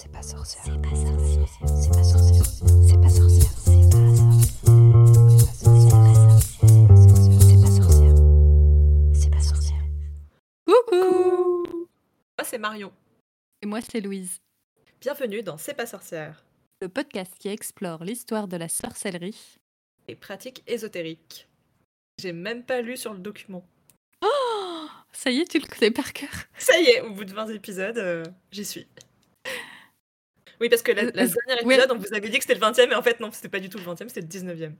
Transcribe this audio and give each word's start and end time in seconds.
C'est 0.00 0.12
pas 0.12 0.22
sorcière. 0.22 0.62
C'est 0.64 0.80
pas 0.80 0.94
sorcière. 0.94 1.48
C'est 1.58 1.90
pas 1.90 2.04
sorcière. 2.04 2.44
C'est 2.86 3.00
pas 3.00 3.08
sorcière. 3.08 3.50
C'est 3.58 3.80
pas 3.80 3.88
sorcière. 5.98 6.38
C'est 7.42 7.58
pas 7.58 7.70
sorcière. 7.72 8.14
C'est 9.12 9.30
pas 9.30 9.40
sorcière. 9.40 9.82
Coucou 10.64 11.88
Moi 12.38 12.44
c'est 12.44 12.58
Marion. 12.58 12.92
Et 13.60 13.66
moi 13.66 13.80
c'est 13.80 14.00
Louise. 14.00 14.38
Bienvenue 15.00 15.42
dans 15.42 15.58
C'est 15.58 15.74
pas 15.74 15.86
sorcière. 15.86 16.44
Le 16.80 16.88
podcast 16.88 17.32
qui 17.36 17.48
explore 17.48 18.04
l'histoire 18.04 18.46
de 18.46 18.56
la 18.56 18.68
sorcellerie. 18.68 19.58
Et 20.06 20.14
pratiques 20.14 20.62
ésotériques. 20.68 21.48
J'ai 22.20 22.32
même 22.32 22.62
pas 22.62 22.82
lu 22.82 22.96
sur 22.96 23.14
le 23.14 23.18
document. 23.18 23.66
Oh 24.22 24.86
Ça 25.10 25.30
y 25.30 25.40
est, 25.40 25.50
tu 25.50 25.58
le 25.58 25.66
connais 25.66 25.90
par 25.90 26.12
cœur. 26.12 26.30
Ça 26.56 26.78
y 26.78 26.84
est, 26.84 27.00
au 27.00 27.10
bout 27.10 27.24
de 27.24 27.32
20 27.32 27.48
épisodes, 27.48 27.98
euh, 27.98 28.22
j'y 28.52 28.64
suis. 28.64 28.86
Oui, 30.60 30.68
parce 30.68 30.82
que 30.82 30.92
la, 30.92 31.02
Euh, 31.04 31.10
la 31.14 31.26
dernière 31.26 31.62
épisode, 31.62 31.92
on 31.92 31.98
vous 31.98 32.12
avait 32.14 32.28
dit 32.28 32.38
que 32.38 32.44
c'était 32.44 32.54
le 32.54 32.60
20e, 32.60 32.88
mais 32.88 32.94
en 32.94 33.02
fait, 33.02 33.20
non, 33.20 33.30
c'était 33.32 33.48
pas 33.48 33.60
du 33.60 33.68
tout 33.68 33.78
le 33.78 33.84
20e, 33.84 34.08
c'était 34.08 34.20
le 34.22 34.26
19e. 34.26 34.72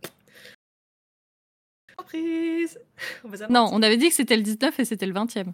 Surprise 1.90 2.78
On 3.24 3.28
Non, 3.50 3.68
on 3.72 3.82
avait 3.82 3.96
dit 3.96 4.08
que 4.08 4.14
c'était 4.14 4.36
le 4.36 4.42
19 4.42 4.78
et 4.80 4.84
c'était 4.84 5.06
le 5.06 5.12
20e. 5.14 5.52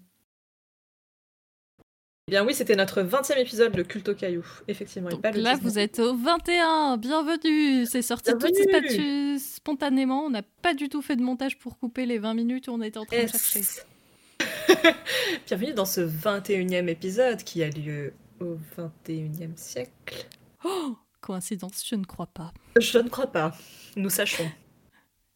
Eh 2.26 2.30
bien 2.30 2.44
oui, 2.44 2.54
c'était 2.54 2.74
notre 2.76 3.02
20e 3.02 3.36
épisode 3.38 3.72
de 3.72 3.82
Culte 3.82 4.08
au 4.08 4.14
Caillou, 4.14 4.44
effectivement. 4.66 5.10
et 5.10 5.12
Donc 5.12 5.20
pas 5.22 5.30
le 5.30 5.40
là, 5.42 5.56
19e. 5.56 5.60
vous 5.60 5.78
êtes 5.78 5.98
au 5.98 6.16
21. 6.16 6.96
Bienvenue. 6.96 7.84
C'est 7.84 8.00
sorti 8.00 8.32
tout 8.32 9.38
spontanément. 9.38 10.24
On 10.24 10.30
n'a 10.30 10.42
pas 10.62 10.72
du 10.72 10.88
tout 10.88 11.02
fait 11.02 11.16
de 11.16 11.22
montage 11.22 11.58
pour 11.58 11.78
couper 11.78 12.06
les 12.06 12.18
20 12.18 12.32
minutes 12.32 12.68
où 12.68 12.72
on 12.72 12.80
était 12.80 12.96
en 12.98 13.04
train 13.04 13.24
de 13.24 13.28
chercher. 13.28 13.58
Yes. 13.58 13.86
Bienvenue 15.46 15.74
dans 15.74 15.84
ce 15.84 16.00
21e 16.00 16.88
épisode 16.88 17.42
qui 17.42 17.62
a 17.62 17.68
lieu 17.68 18.14
au 18.44 18.58
21e 18.76 19.56
siècle. 19.56 20.26
Oh 20.64 20.96
Coïncidence, 21.20 21.82
je 21.88 21.94
ne 21.94 22.04
crois 22.04 22.26
pas. 22.26 22.52
Je 22.78 22.98
ne 22.98 23.08
crois 23.08 23.26
pas. 23.26 23.52
Nous 23.96 24.10
sachons. 24.10 24.50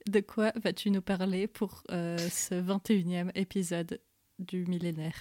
De 0.07 0.21
quoi 0.21 0.53
vas-tu 0.63 0.91
nous 0.91 1.01
parler 1.03 1.47
pour 1.47 1.83
euh, 1.91 2.17
ce 2.19 2.55
21e 2.55 3.31
épisode 3.35 4.01
du 4.39 4.65
millénaire? 4.67 5.15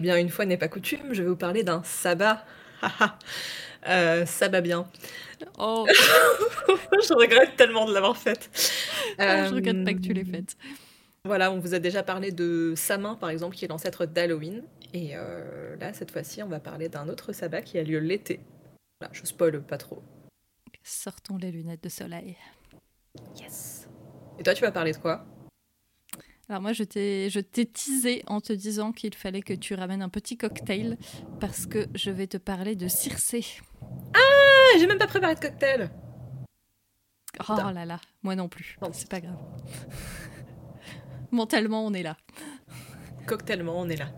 Bien, 0.00 0.16
une 0.18 0.28
fois 0.28 0.44
n'est 0.44 0.56
pas 0.58 0.68
coutume, 0.68 1.12
je 1.12 1.22
vais 1.22 1.28
vous 1.28 1.36
parler 1.36 1.62
d'un 1.64 1.82
sabbat. 1.82 2.44
Euh, 3.88 4.26
sabbat 4.26 4.60
bien. 4.60 4.86
Oh, 5.58 5.86
je 5.88 7.14
regrette 7.14 7.56
tellement 7.56 7.84
de 7.86 7.92
l'avoir 7.92 8.16
faite. 8.16 8.50
Ah, 9.18 9.48
je 9.48 9.54
regrette 9.54 9.84
pas 9.84 9.94
que 9.94 9.98
tu 10.00 10.12
l'aies 10.12 10.22
Euh, 10.22 10.32
faite. 10.32 10.56
Voilà, 11.24 11.52
on 11.52 11.60
vous 11.60 11.74
a 11.74 11.78
déjà 11.78 12.02
parlé 12.02 12.32
de 12.32 12.74
Samin, 12.76 13.14
par 13.14 13.30
exemple, 13.30 13.54
qui 13.54 13.64
est 13.64 13.68
l'ancêtre 13.68 14.06
d'Halloween. 14.06 14.64
Et 14.92 15.12
euh, 15.14 15.76
là, 15.76 15.92
cette 15.92 16.10
fois-ci, 16.10 16.42
on 16.42 16.48
va 16.48 16.58
parler 16.58 16.88
d'un 16.88 17.08
autre 17.08 17.32
sabbat 17.32 17.62
qui 17.62 17.78
a 17.78 17.84
lieu 17.84 17.98
l'été. 18.00 18.40
Voilà, 19.00 19.14
je 19.14 19.24
spoil 19.24 19.62
pas 19.62 19.78
trop. 19.78 20.02
Sortons 20.82 21.36
les 21.36 21.52
lunettes 21.52 21.84
de 21.84 21.88
soleil. 21.88 22.36
Yes. 23.40 23.88
Et 24.38 24.42
toi, 24.42 24.52
tu 24.52 24.62
vas 24.62 24.72
parler 24.72 24.90
de 24.90 24.96
quoi? 24.96 25.24
Alors 26.48 26.60
moi, 26.60 26.72
je 26.72 26.82
t'ai, 26.82 27.30
je 27.30 27.38
t'ai 27.38 27.66
teasé 27.66 28.24
en 28.26 28.40
te 28.40 28.52
disant 28.52 28.90
qu'il 28.90 29.14
fallait 29.14 29.42
que 29.42 29.54
tu 29.54 29.74
ramènes 29.74 30.02
un 30.02 30.08
petit 30.08 30.36
cocktail 30.36 30.98
parce 31.38 31.66
que 31.66 31.86
je 31.94 32.10
vais 32.10 32.26
te 32.26 32.36
parler 32.36 32.74
de 32.74 32.88
Circé. 32.88 33.46
Ah, 34.12 34.78
j'ai 34.78 34.88
même 34.88 34.98
pas 34.98 35.06
préparé 35.06 35.36
de 35.36 35.40
cocktail. 35.40 35.90
Oh 37.38 37.44
Putain. 37.54 37.72
là 37.72 37.84
là, 37.86 38.00
moi 38.24 38.34
non 38.34 38.48
plus. 38.48 38.76
Non. 38.82 38.90
C'est 38.92 39.08
pas 39.08 39.20
grave. 39.20 39.38
Mentalement, 41.32 41.86
on 41.86 41.94
est 41.94 42.02
là. 42.02 42.16
Cocktaillement, 43.26 43.80
on 43.80 43.88
est 43.88 43.96
là. 43.96 44.12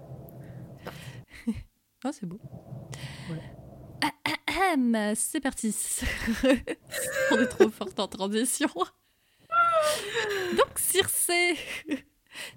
Oh, 2.04 2.10
c'est 2.12 2.26
beau. 2.26 2.40
Ouais. 3.30 3.40
Ahem, 4.46 5.14
c'est 5.14 5.40
parti. 5.40 5.74
on 7.30 7.38
est 7.38 7.46
trop 7.46 7.70
forte 7.70 7.98
en 7.98 8.08
transition. 8.08 8.68
Donc 10.56 10.78
Circé. 10.78 11.56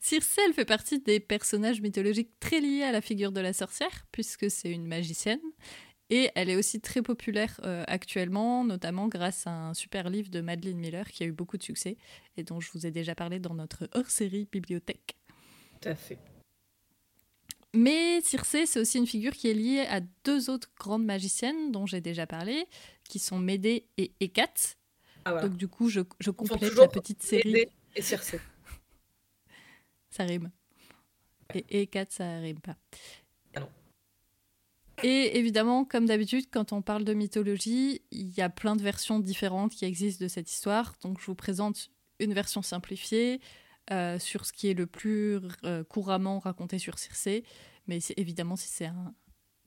Circé, 0.02 0.42
elle 0.46 0.54
fait 0.54 0.66
partie 0.66 1.00
des 1.00 1.20
personnages 1.20 1.80
mythologiques 1.80 2.32
très 2.40 2.60
liés 2.60 2.84
à 2.84 2.92
la 2.92 3.00
figure 3.00 3.32
de 3.32 3.40
la 3.40 3.54
sorcière, 3.54 4.06
puisque 4.12 4.50
c'est 4.52 4.72
une 4.72 4.88
magicienne. 4.88 5.40
Et 6.10 6.32
elle 6.36 6.50
est 6.50 6.56
aussi 6.56 6.80
très 6.80 7.02
populaire 7.02 7.60
euh, 7.64 7.84
actuellement, 7.88 8.64
notamment 8.64 9.08
grâce 9.08 9.46
à 9.46 9.52
un 9.52 9.74
super 9.74 10.10
livre 10.10 10.30
de 10.30 10.40
Madeleine 10.40 10.78
Miller 10.78 11.08
qui 11.12 11.24
a 11.24 11.26
eu 11.26 11.34
beaucoup 11.34 11.58
de 11.58 11.64
succès 11.64 11.98
et 12.38 12.44
dont 12.44 12.62
je 12.62 12.72
vous 12.72 12.86
ai 12.86 12.92
déjà 12.92 13.14
parlé 13.14 13.40
dans 13.40 13.54
notre 13.54 13.90
hors-série 13.94 14.48
bibliothèque. 14.50 15.18
Tout 15.82 15.90
à 15.90 15.96
fait. 15.96 16.18
Mais 17.74 18.22
Circé, 18.22 18.66
c'est 18.66 18.80
aussi 18.80 18.98
une 18.98 19.06
figure 19.06 19.34
qui 19.34 19.50
est 19.50 19.54
liée 19.54 19.86
à 19.90 20.00
deux 20.24 20.50
autres 20.50 20.72
grandes 20.80 21.06
magiciennes 21.06 21.72
dont 21.72 21.86
j'ai 21.86 22.00
déjà 22.00 22.26
parlé, 22.26 22.66
qui 23.08 23.20
sont 23.20 23.38
Médée 23.38 23.86
et 23.98 24.14
Hécate. 24.22 24.78
Ah 25.26 25.32
voilà. 25.32 25.48
Donc 25.48 25.58
du 25.58 25.68
coup, 25.68 25.90
je, 25.90 26.00
je 26.20 26.32
complète 26.32 26.76
la 26.76 26.88
petite 26.88 27.22
série. 27.22 27.52
Médée 27.52 27.70
et 27.96 28.02
Circé. 28.02 28.40
Ça 30.10 30.24
rime. 30.24 30.52
Et 31.54 31.82
Hécate, 31.82 32.12
ça 32.12 32.40
rime 32.40 32.60
pas. 32.60 32.76
Et 35.04 35.38
évidemment, 35.38 35.86
comme 35.86 36.06
d'habitude, 36.08 36.46
quand 36.52 36.74
on 36.74 36.82
parle 36.82 37.04
de 37.04 37.14
mythologie, 37.14 38.02
il 38.12 38.30
y 38.30 38.42
a 38.42 38.50
plein 38.50 38.76
de 38.76 38.82
versions 38.82 39.20
différentes 39.20 39.74
qui 39.74 39.86
existent 39.86 40.24
de 40.24 40.30
cette 40.30 40.52
histoire. 40.52 40.96
Donc 41.02 41.20
je 41.20 41.26
vous 41.26 41.36
présente 41.36 41.90
une 42.20 42.34
version 42.34 42.62
simplifiée 42.62 43.40
euh, 43.92 44.18
sur 44.18 44.46
ce 44.46 44.54
qui 44.54 44.70
est 44.70 44.74
le 44.74 44.88
plus 44.88 45.40
euh, 45.64 45.84
couramment 45.84 46.40
raconté 46.40 46.80
sur 46.80 46.98
Circé. 46.98 47.44
Mais 47.88 48.00
évidemment, 48.18 48.56
si 48.56 48.68
c'est 48.68 48.88
un 48.88 49.14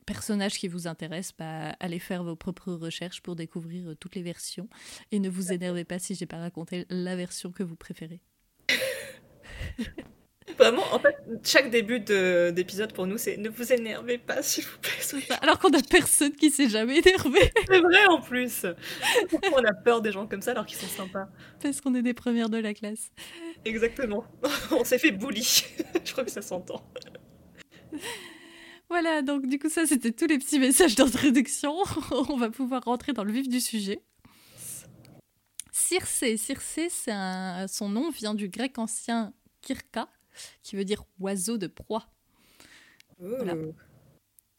personnage 0.05 0.59
qui 0.59 0.67
vous 0.67 0.89
intéresse, 0.89 1.33
bah, 1.39 1.77
allez 1.79 2.01
faire 2.01 2.25
vos 2.25 2.37
propres 2.37 2.73
recherches 2.73 3.23
pour 3.23 3.37
découvrir 3.37 3.91
euh, 3.91 3.95
toutes 3.95 4.17
les 4.17 4.23
versions. 4.23 4.69
Et 5.13 5.21
ne 5.21 5.31
vous 5.31 5.53
énervez 5.53 5.85
pas 5.85 6.01
si 6.01 6.17
j'ai 6.17 6.27
pas 6.27 6.39
raconté 6.39 6.87
la 6.91 7.15
version 7.15 7.53
que 7.53 7.63
vous 7.63 7.77
préférez. 7.77 8.21
Vraiment, 10.59 10.83
en 10.93 10.99
fait, 10.99 11.17
chaque 11.45 11.71
début 11.71 12.01
de- 12.01 12.51
d'épisode 12.51 12.93
pour 12.93 13.07
nous, 13.07 13.19
c'est 13.19 13.37
ne 13.37 13.49
vous 13.49 13.73
énervez 13.73 14.19
pas, 14.19 14.43
s'il 14.43 14.65
vous 14.65 14.79
plaît. 14.81 14.91
Ça. 15.01 15.17
Alors 15.43 15.59
qu'on 15.59 15.71
a 15.73 15.83
personne 15.83 16.33
qui 16.33 16.51
s'est 16.51 16.69
jamais 16.69 16.99
énervé 16.99 17.53
C'est 17.67 17.81
vrai 17.81 18.07
en 18.07 18.21
plus. 18.21 18.67
Pourquoi 19.29 19.61
on 19.61 19.65
a 19.65 19.73
peur 19.73 20.03
des 20.03 20.13
gens 20.13 20.27
comme 20.27 20.43
ça 20.43 20.53
alors 20.53 20.67
qu'ils 20.67 20.79
sont 20.79 20.87
sympas? 20.87 21.29
Parce 21.63 21.81
qu'on 21.81 21.95
est 21.95 22.03
des 22.03 22.15
premières 22.15 22.49
de 22.51 22.59
la 22.59 22.75
classe. 22.75 23.11
Exactement. 23.65 24.25
On 24.71 24.85
s'est 24.85 24.99
fait 24.99 25.11
bully. 25.11 25.65
Je 26.05 26.13
crois 26.13 26.25
que 26.25 26.31
ça 26.31 26.43
s'entend. 26.43 26.83
Voilà, 28.89 29.23
donc 29.23 29.47
du 29.47 29.59
coup 29.59 29.69
ça 29.69 29.87
c'était 29.87 30.13
tous 30.13 30.27
les 30.27 30.39
petits 30.39 30.59
messages 30.59 30.95
d'introduction. 30.97 31.75
On 32.29 32.37
va 32.37 32.51
pouvoir 32.51 32.83
rentrer 32.85 33.13
dans 33.13 33.25
le 33.25 33.33
vif 33.33 33.49
du 33.49 33.61
sujet. 33.61 34.03
Circé, 35.73 36.37
Circé, 36.37 36.89
un... 37.09 37.67
son 37.69 37.89
nom 37.89 38.11
vient 38.11 38.35
du 38.35 38.49
grec 38.49 38.79
ancien 38.79 39.33
kirka, 39.61 40.09
qui 40.63 40.77
veut 40.77 40.85
dire 40.85 41.05
oiseau 41.19 41.59
de 41.59 41.67
proie. 41.67 42.09
Voilà. 43.19 43.55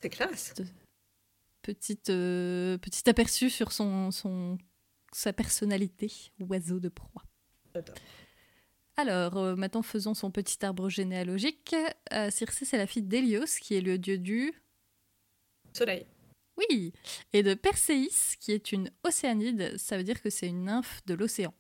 C'est 0.02 0.10
classe. 0.10 0.54
Petite, 1.62 2.10
euh, 2.10 2.78
petit 2.78 3.08
aperçu 3.10 3.50
sur 3.50 3.72
son, 3.72 4.12
son, 4.12 4.58
sa 5.12 5.34
personnalité, 5.34 6.12
oiseau 6.40 6.80
de 6.80 6.90
proie. 6.90 7.24
J'adore. 7.74 7.96
Alors, 8.98 9.38
euh, 9.38 9.56
maintenant 9.56 9.82
faisons 9.82 10.14
son 10.14 10.32
petit 10.32 10.64
arbre 10.66 10.90
généalogique. 10.90 11.76
Euh, 12.14 12.30
Circé, 12.30 12.66
c'est 12.66 12.78
la 12.78 12.88
fille 12.88 13.04
d'Hélios, 13.04 13.60
qui 13.62 13.76
est 13.76 13.82
le 13.82 13.98
dieu 13.98 14.18
du 14.18 14.54
Soleil. 15.74 16.06
Oui, 16.58 16.94
et 17.34 17.44
de 17.44 17.54
Perséis, 17.54 18.36
qui 18.40 18.52
est 18.52 18.72
une 18.72 18.92
océanide, 19.04 19.78
ça 19.78 19.98
veut 19.98 20.04
dire 20.04 20.22
que 20.22 20.30
c'est 20.30 20.48
une 20.48 20.66
nymphe 20.66 21.02
de 21.06 21.14
l'océan. 21.14 21.54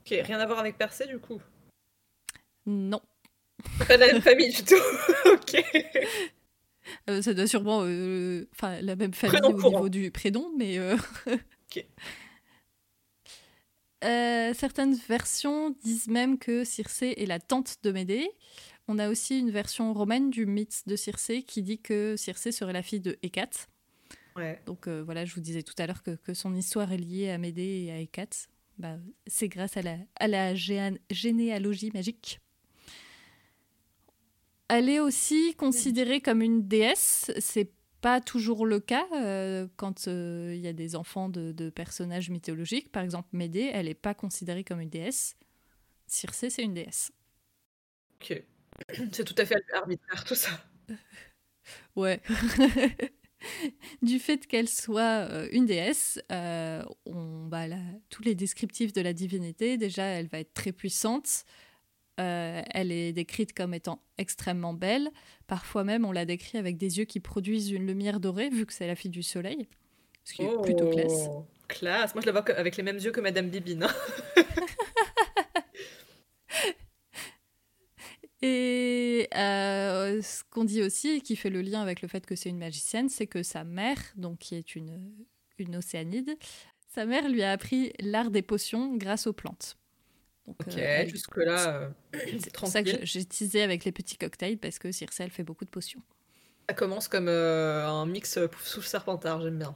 Ok, 0.00 0.10
rien 0.10 0.38
à 0.38 0.46
voir 0.46 0.58
avec 0.58 0.76
Percé 0.76 1.06
du 1.06 1.18
coup? 1.18 1.40
Non, 2.66 3.00
Pas 3.88 3.96
de 3.96 4.00
la 4.00 4.12
même 4.12 4.22
famille 4.22 4.52
du 4.52 4.62
tout. 4.64 4.74
ok. 5.32 5.64
Euh, 7.08 7.22
ça 7.22 7.32
doit 7.34 7.46
sûrement, 7.46 7.82
euh, 7.84 8.46
enfin, 8.52 8.80
la 8.82 8.94
même 8.96 9.14
famille 9.14 9.38
Prénom 9.40 9.56
au 9.56 9.60
courant. 9.60 9.70
niveau 9.78 9.88
du 9.88 10.10
prénom, 10.10 10.52
mais. 10.56 10.78
euh, 10.78 10.96
Ok. 11.26 11.84
Certaines 14.02 14.94
versions 14.94 15.70
disent 15.82 16.08
même 16.08 16.38
que 16.38 16.62
Circé 16.64 17.14
est 17.16 17.26
la 17.26 17.40
tante 17.40 17.76
de 17.82 17.90
Médée. 17.90 18.28
On 18.86 18.98
a 18.98 19.08
aussi 19.08 19.38
une 19.38 19.50
version 19.50 19.94
romaine 19.94 20.28
du 20.28 20.44
mythe 20.44 20.82
de 20.86 20.94
Circé 20.94 21.42
qui 21.42 21.62
dit 21.62 21.80
que 21.80 22.14
Circé 22.16 22.52
serait 22.52 22.74
la 22.74 22.82
fille 22.82 23.00
de 23.00 23.16
Hécate. 23.22 23.68
Ouais. 24.36 24.60
Donc 24.66 24.88
voilà, 24.88 25.24
je 25.24 25.34
vous 25.34 25.40
disais 25.40 25.62
tout 25.62 25.74
à 25.78 25.86
l'heure 25.86 26.02
que, 26.02 26.10
que 26.16 26.34
son 26.34 26.54
histoire 26.54 26.92
est 26.92 26.98
liée 26.98 27.30
à 27.30 27.38
Médée 27.38 27.84
et 27.86 27.92
à 27.92 27.98
Hécate. 27.98 28.48
Bah, 28.76 28.98
c'est 29.26 29.48
grâce 29.48 29.76
à 29.78 29.82
la, 29.82 29.96
à 30.16 30.28
la 30.28 30.54
généalogie 30.54 31.90
magique. 31.94 32.40
Elle 34.68 34.88
est 34.88 35.00
aussi 35.00 35.54
considérée 35.56 36.20
comme 36.20 36.42
une 36.42 36.66
déesse. 36.66 37.30
C'est 37.38 37.70
pas 38.00 38.20
toujours 38.20 38.66
le 38.66 38.80
cas 38.80 39.06
euh, 39.14 39.66
quand 39.76 40.08
euh, 40.08 40.52
il 40.54 40.60
y 40.60 40.68
a 40.68 40.74
des 40.74 40.94
enfants 40.94 41.30
de, 41.30 41.52
de 41.52 41.70
personnages 41.70 42.28
mythologiques. 42.28 42.92
Par 42.92 43.02
exemple, 43.02 43.28
Médée, 43.32 43.70
elle 43.72 43.86
n'est 43.86 43.94
pas 43.94 44.12
considérée 44.12 44.62
comme 44.62 44.80
une 44.80 44.90
déesse. 44.90 45.36
Circé, 46.06 46.50
c'est 46.50 46.62
une 46.62 46.74
déesse. 46.74 47.12
Ok. 48.16 48.42
C'est 49.12 49.24
tout 49.24 49.34
à 49.38 49.46
fait 49.46 49.56
arbitraire 49.72 50.24
tout 50.24 50.34
ça. 50.34 50.50
Ouais. 51.96 52.20
du 54.02 54.18
fait 54.18 54.46
qu'elle 54.46 54.68
soit 54.68 55.26
euh, 55.30 55.48
une 55.50 55.64
déesse, 55.64 56.20
on, 56.28 57.46
bah, 57.46 57.66
là, 57.66 57.78
tous 58.10 58.22
les 58.22 58.34
descriptifs 58.34 58.92
de 58.92 59.00
la 59.00 59.14
divinité, 59.14 59.78
déjà, 59.78 60.04
elle 60.04 60.28
va 60.28 60.40
être 60.40 60.52
très 60.52 60.72
puissante. 60.72 61.46
Euh, 62.20 62.62
elle 62.70 62.92
est 62.92 63.12
décrite 63.12 63.52
comme 63.54 63.74
étant 63.74 64.00
extrêmement 64.18 64.72
belle. 64.72 65.10
Parfois 65.46 65.82
même, 65.84 66.04
on 66.04 66.12
la 66.12 66.24
décrit 66.24 66.58
avec 66.58 66.76
des 66.76 66.98
yeux 66.98 67.04
qui 67.04 67.18
produisent 67.20 67.70
une 67.70 67.86
lumière 67.86 68.20
dorée, 68.20 68.50
vu 68.50 68.66
que 68.66 68.72
c'est 68.72 68.86
la 68.86 68.94
fille 68.94 69.10
du 69.10 69.22
soleil. 69.22 69.66
Ce 70.22 70.34
qui 70.34 70.42
est 70.42 70.62
plutôt 70.62 70.88
classe. 70.90 71.26
Oh, 71.30 71.44
Classe. 71.68 72.14
Moi, 72.14 72.20
je 72.22 72.26
la 72.26 72.32
vois 72.32 72.48
avec 72.56 72.76
les 72.76 72.82
mêmes 72.82 72.98
yeux 72.98 73.10
que 73.10 73.20
Madame 73.20 73.48
Bibine. 73.48 73.84
hein. 73.84 73.94
Et 78.42 79.28
euh, 79.34 80.20
ce 80.20 80.42
qu'on 80.50 80.64
dit 80.64 80.82
aussi, 80.82 81.22
qui 81.22 81.34
fait 81.34 81.48
le 81.48 81.62
lien 81.62 81.80
avec 81.80 82.02
le 82.02 82.08
fait 82.08 82.26
que 82.26 82.36
c'est 82.36 82.50
une 82.50 82.58
magicienne, 82.58 83.08
c'est 83.08 83.26
que 83.26 83.42
sa 83.42 83.64
mère, 83.64 83.98
donc 84.16 84.38
qui 84.38 84.54
est 84.54 84.76
une, 84.76 85.14
une 85.58 85.76
océanide, 85.76 86.36
sa 86.88 87.06
mère 87.06 87.26
lui 87.28 87.42
a 87.42 87.52
appris 87.52 87.92
l'art 88.00 88.30
des 88.30 88.42
potions 88.42 88.96
grâce 88.96 89.26
aux 89.26 89.32
plantes. 89.32 89.76
Donc, 90.46 90.56
Ok, 90.60 90.76
euh, 90.76 91.06
jusque-là, 91.06 91.68
euh, 91.68 91.88
c'est 92.38 92.52
pour 92.52 92.68
ça 92.68 92.82
que 92.82 93.04
j'ai 93.04 93.24
teasé 93.24 93.62
avec 93.62 93.84
les 93.84 93.92
petits 93.92 94.18
cocktails 94.18 94.58
parce 94.58 94.78
que 94.78 94.92
Circe, 94.92 95.20
elle 95.20 95.30
fait 95.30 95.42
beaucoup 95.42 95.64
de 95.64 95.70
potions. 95.70 96.02
Ça 96.68 96.74
commence 96.74 97.08
comme 97.08 97.28
euh, 97.28 97.86
un 97.86 98.04
mix 98.06 98.36
euh, 98.36 98.48
sous 98.62 98.82
serpentard, 98.82 99.40
j'aime 99.40 99.58
bien. 99.58 99.74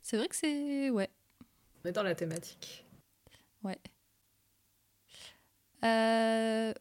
C'est 0.00 0.16
vrai 0.16 0.28
que 0.28 0.36
c'est. 0.36 0.90
Ouais. 0.90 1.10
On 1.84 1.88
est 1.88 1.92
dans 1.92 2.02
la 2.02 2.14
thématique. 2.14 2.86
Ouais. 3.62 3.78
Elle 5.82 6.74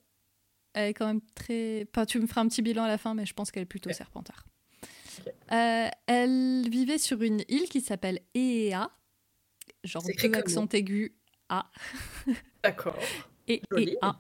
est 0.75 0.93
quand 0.93 1.07
même 1.07 1.21
très. 1.35 1.85
Enfin, 1.89 2.05
tu 2.05 2.19
me 2.19 2.27
feras 2.27 2.41
un 2.41 2.47
petit 2.47 2.61
bilan 2.61 2.83
à 2.83 2.87
la 2.87 2.97
fin, 2.97 3.13
mais 3.13 3.25
je 3.25 3.33
pense 3.33 3.51
qu'elle 3.51 3.63
est 3.63 3.65
plutôt 3.65 3.91
serpentard. 3.91 4.45
Elle 5.47 6.69
vivait 6.69 6.97
sur 6.97 7.21
une 7.21 7.43
île 7.49 7.67
qui 7.67 7.81
s'appelle 7.81 8.21
Eea, 8.33 8.89
genre 9.83 10.03
deux 10.03 10.33
accents 10.33 10.67
aigus 10.69 11.11
A 11.51 11.69
D'accord. 12.63 12.97
et 13.47 13.61
Joli. 13.69 13.97
Ea. 14.01 14.19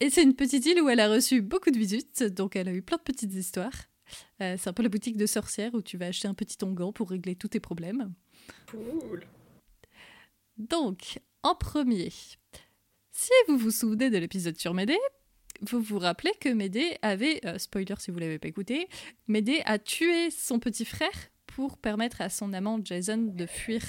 Et 0.00 0.10
c'est 0.10 0.22
une 0.22 0.34
petite 0.34 0.64
île 0.66 0.80
où 0.82 0.88
elle 0.88 1.00
a 1.00 1.08
reçu 1.08 1.40
beaucoup 1.42 1.70
de 1.70 1.78
visites, 1.78 2.22
donc 2.22 2.54
elle 2.54 2.68
a 2.68 2.72
eu 2.72 2.82
plein 2.82 2.98
de 2.98 3.02
petites 3.02 3.34
histoires. 3.34 3.72
Euh, 4.42 4.56
c'est 4.58 4.68
un 4.68 4.72
peu 4.72 4.82
la 4.82 4.90
boutique 4.90 5.16
de 5.16 5.26
sorcière 5.26 5.74
où 5.74 5.82
tu 5.82 5.96
vas 5.96 6.06
acheter 6.06 6.28
un 6.28 6.34
petit 6.34 6.56
onguent 6.62 6.92
pour 6.92 7.10
régler 7.10 7.34
tous 7.34 7.48
tes 7.48 7.60
problèmes. 7.60 8.12
Cool. 8.70 9.24
Donc, 10.58 11.20
en 11.42 11.54
premier, 11.54 12.10
si 13.10 13.30
vous 13.48 13.56
vous 13.56 13.70
souvenez 13.70 14.10
de 14.10 14.18
l'épisode 14.18 14.58
sur 14.58 14.74
Médée, 14.74 14.98
vous 15.62 15.80
vous 15.80 15.98
rappelez 15.98 16.32
que 16.40 16.48
Médée 16.48 16.98
avait, 17.02 17.40
euh, 17.46 17.58
spoiler 17.58 17.94
si 17.98 18.10
vous 18.10 18.18
l'avez 18.18 18.38
pas 18.38 18.48
écouté, 18.48 18.88
Médée 19.26 19.62
a 19.64 19.78
tué 19.78 20.30
son 20.30 20.58
petit 20.58 20.84
frère 20.84 21.10
pour 21.46 21.78
permettre 21.78 22.20
à 22.20 22.28
son 22.28 22.52
amant 22.52 22.78
Jason 22.84 23.18
de 23.18 23.46
fuir. 23.46 23.82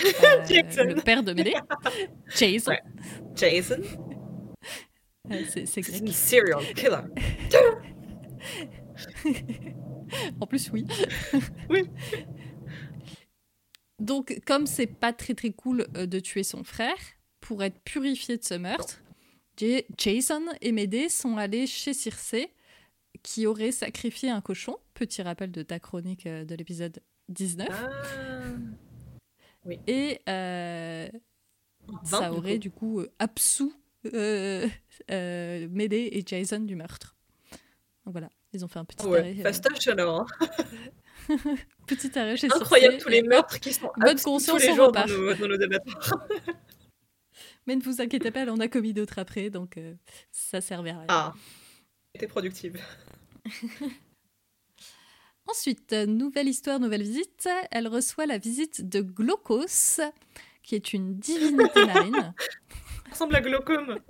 Le 0.00 1.00
père 1.02 1.22
de 1.22 1.32
Médée. 1.32 1.54
Jason, 2.36 2.72
Ouais. 2.72 2.82
Jason, 3.34 3.80
Euh, 5.30 5.42
c'est 5.64 5.80
grec. 5.80 6.08
serial 6.12 6.64
killer. 6.74 7.00
En 10.40 10.46
plus, 10.46 10.70
oui. 10.72 10.86
Oui. 11.70 11.84
Donc, 13.98 14.40
comme 14.46 14.66
c'est 14.66 14.86
pas 14.86 15.12
très 15.12 15.34
très 15.34 15.50
cool 15.50 15.86
euh, 15.96 16.06
de 16.06 16.20
tuer 16.20 16.42
son 16.44 16.62
frère, 16.64 16.96
pour 17.40 17.62
être 17.64 17.78
purifié 17.80 18.36
de 18.36 18.44
ce 18.44 18.54
meurtre, 18.54 19.00
Ja- 19.58 19.82
Jason 19.96 20.42
et 20.60 20.70
Médée 20.72 21.08
sont 21.08 21.36
allés 21.38 21.66
chez 21.66 21.94
Circé, 21.94 22.50
qui 23.22 23.46
aurait 23.46 23.72
sacrifié 23.72 24.28
un 24.30 24.40
cochon. 24.42 24.76
Petit 24.94 25.22
rappel 25.22 25.50
de 25.50 25.62
ta 25.62 25.80
chronique 25.80 26.26
euh, 26.26 26.44
de 26.44 26.54
l'épisode 26.54 27.00
19. 27.30 27.68
Ah. 27.70 27.90
Et 29.86 30.20
euh, 30.28 31.08
ça 32.04 32.32
aurait 32.32 32.54
coup. 32.54 32.58
du 32.58 32.70
coup 32.70 33.00
euh, 33.00 33.12
absous 33.18 33.74
euh, 34.14 34.68
euh, 35.10 35.68
Médée 35.70 36.08
et 36.12 36.22
Jason 36.26 36.60
du 36.60 36.76
meurtre. 36.76 37.16
Donc 38.04 38.12
voilà, 38.12 38.28
ils 38.52 38.64
ont 38.64 38.68
fait 38.68 38.78
un 38.78 38.84
petit 38.84 39.04
Ouais, 39.06 39.18
arrêt. 39.20 39.36
euh, 39.40 39.42
fastoche 39.42 39.88
alors. 39.88 40.26
hein. 40.40 40.48
petit 41.86 42.16
arrêt 42.18 42.36
chez 42.36 42.46
Incroyable 42.52 42.98
tous 42.98 43.08
les 43.08 43.22
meurtres 43.22 43.58
qui 43.58 43.72
sont 43.72 43.90
bonne 43.96 44.20
conscience, 44.20 44.60
tous 44.62 44.68
les 44.68 44.74
jours 44.76 44.92
dans 44.92 45.06
nos, 45.06 45.34
dans 45.34 45.48
nos. 45.48 45.56
Mais 47.66 47.74
ne 47.74 47.82
vous 47.82 48.00
inquiétez 48.00 48.30
pas, 48.30 48.40
elle 48.42 48.50
en 48.50 48.60
a 48.60 48.68
commis 48.68 48.94
d'autres 48.94 49.18
après, 49.18 49.50
donc 49.50 49.76
euh, 49.76 49.94
ça 50.30 50.60
servait 50.60 50.90
à 50.90 50.98
rien. 50.98 51.06
Ah, 51.08 51.34
était 52.14 52.28
productive. 52.28 52.80
Ensuite, 55.48 55.92
nouvelle 55.92 56.48
histoire, 56.48 56.80
nouvelle 56.80 57.02
visite. 57.02 57.48
Elle 57.70 57.88
reçoit 57.88 58.26
la 58.26 58.38
visite 58.38 58.88
de 58.88 59.00
Glaucos, 59.00 60.00
qui 60.62 60.74
est 60.74 60.92
une 60.92 61.16
divinité 61.18 61.84
marine. 61.86 62.34
Ressemble 63.10 63.36
à 63.36 63.40
Glaucome. 63.40 63.98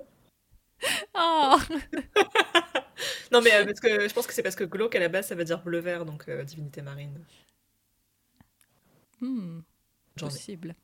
Oh 1.15 1.57
Non 3.31 3.41
mais 3.41 3.51
euh, 3.51 3.65
parce 3.65 3.79
que 3.79 4.07
je 4.07 4.13
pense 4.13 4.27
que 4.27 4.33
c'est 4.33 4.43
parce 4.43 4.55
que 4.55 4.63
glauque 4.63 4.95
à 4.95 4.99
la 4.99 5.09
base 5.09 5.25
ça 5.27 5.33
veut 5.33 5.43
dire 5.43 5.63
bleu 5.63 5.79
vert 5.79 6.05
donc 6.05 6.29
euh, 6.29 6.43
divinité 6.43 6.83
marine. 6.83 7.19
Hmm. 9.19 9.61
Possible. 10.15 10.75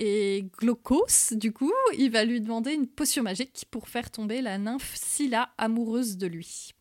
Et 0.00 0.46
Glaucos, 0.58 1.32
du 1.32 1.52
coup, 1.52 1.72
il 1.96 2.10
va 2.10 2.24
lui 2.24 2.40
demander 2.40 2.72
une 2.72 2.88
potion 2.88 3.22
magique 3.22 3.66
pour 3.70 3.88
faire 3.88 4.10
tomber 4.10 4.42
la 4.42 4.58
nymphe 4.58 4.94
Scylla 4.96 5.50
amoureuse 5.56 6.16
de 6.16 6.26
lui. 6.26 6.74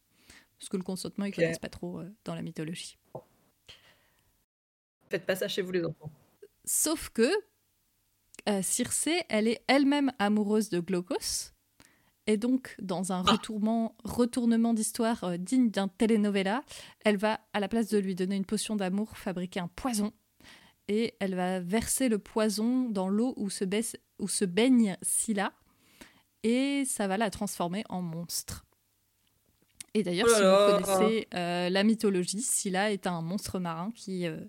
Parce 0.63 0.69
que 0.69 0.77
le 0.77 0.83
consentement, 0.83 1.25
ils 1.25 1.33
connaissent 1.33 1.60
pas 1.60 1.68
trop 1.68 2.00
euh, 2.00 2.10
dans 2.24 2.36
la 2.36 2.42
mythologie. 2.42 2.98
Faites 5.10 5.25
pas 5.25 5.36
ça 5.36 5.50
chez 5.50 5.62
vous 5.62 5.74
les 5.74 5.83
enfants. 5.83 6.10
Sauf 6.63 7.10
que 7.10 7.30
euh, 8.48 8.62
Circé, 8.62 9.24
elle 9.27 9.50
est 9.50 9.62
elle-même 9.68 10.13
amoureuse 10.19 10.69
de 10.69 10.80
Glaucos. 10.80 11.51
Et 12.27 12.38
donc, 12.38 12.77
dans 12.81 13.12
un 13.12 13.25
Ah. 13.27 13.33
retournement, 13.33 13.94
retournement 14.06 14.74
d'histoire 14.74 15.25
euh, 15.25 15.36
digne 15.38 15.69
d'un 15.69 15.89
telenovela, 15.89 16.63
elle 17.04 17.18
va, 17.18 17.42
à 17.51 17.60
la 17.60 17.68
place 17.68 17.89
de 17.89 17.98
lui 17.98 18.15
donner 18.15 18.38
une 18.38 18.45
potion 18.45 18.77
d'amour, 18.77 19.18
fabriquer 19.18 19.60
un 19.60 19.68
poison. 19.68 20.13
Et 20.88 21.15
elle 21.19 21.36
va 21.36 21.60
verser 21.60 22.07
le 22.07 22.19
poison 22.19 22.89
dans 22.89 23.10
l'eau 23.10 23.33
où, 23.36 23.50
se 23.50 23.65
baisse- 23.65 23.98
où 24.18 24.30
se 24.30 24.45
baigne 24.45 24.95
Scylla. 25.01 25.51
Et 26.44 26.86
ça 26.86 27.07
va 27.07 27.18
la 27.18 27.30
transformer 27.30 27.83
en 27.89 28.01
monstre. 28.01 28.65
Et 29.94 30.04
d'ailleurs, 30.04 30.28
Oh 30.30 30.36
si 30.36 30.42
vous 30.42 30.84
connaissez 30.86 31.28
euh, 31.36 31.69
la 31.69 31.84
mythologie, 31.84 32.42
Scylla 32.42 32.92
est 32.92 33.06
un 33.06 33.22
monstre 33.22 33.60
marin 33.60 33.92
qui, 33.95 34.25
euh, 34.25 34.40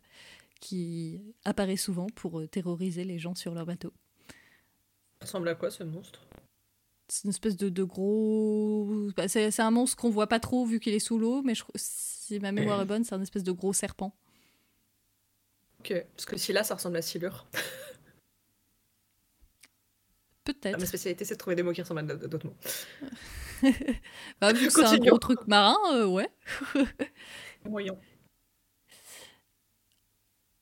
qui 0.60 1.20
apparaît 1.44 1.76
souvent 1.76 2.06
pour 2.14 2.40
euh, 2.40 2.46
terroriser 2.46 3.04
les 3.04 3.18
gens 3.18 3.34
sur 3.34 3.54
leur 3.54 3.66
bateau. 3.66 3.92
Ressemble 5.20 5.48
à 5.48 5.54
quoi 5.54 5.70
ce 5.70 5.84
monstre? 5.84 6.20
C'est 7.08 7.24
une 7.24 7.30
espèce 7.30 7.56
de, 7.56 7.68
de 7.68 7.84
gros. 7.84 9.10
bah, 9.16 9.28
c'est 9.28 9.60
un 9.60 9.70
monstre 9.70 9.96
qu'on 9.96 10.10
voit 10.10 10.26
pas 10.26 10.40
trop 10.40 10.64
vu 10.64 10.80
qu'il 10.80 10.94
est 10.94 10.98
sous 10.98 11.18
l'eau, 11.18 11.42
mais 11.42 11.54
je... 11.54 11.62
si 11.74 12.40
ma 12.40 12.50
mémoire 12.50 12.80
est 12.80 12.86
bonne, 12.86 13.04
c'est 13.04 13.14
un 13.14 13.20
espèce 13.20 13.42
de 13.44 13.52
gros 13.52 13.74
serpent. 13.74 14.16
Ok, 15.80 15.92
parce 16.16 16.24
que 16.24 16.52
là 16.52 16.64
ça 16.64 16.74
ressemble 16.76 16.96
à 16.96 17.02
Silure. 17.02 17.46
Ah, 20.46 20.52
Peut-être. 20.52 20.78
ma 20.80 20.86
spécialité 20.86 21.24
c'est 21.24 21.34
de 21.34 21.38
trouver 21.38 21.56
des 21.56 21.62
mots 21.62 21.72
qui 21.72 21.80
ressemblent 21.80 22.00
à 22.00 22.14
d'autres 22.16 22.46
mots. 22.46 22.56
Bah, 24.40 24.52
vu 24.52 24.66
que 24.66 24.72
c'est 24.72 24.84
un 24.84 24.98
gros 24.98 25.18
truc 25.18 25.46
marin, 25.46 25.78
euh, 25.94 26.06
ouais. 26.06 26.28
Moyen. 27.64 27.96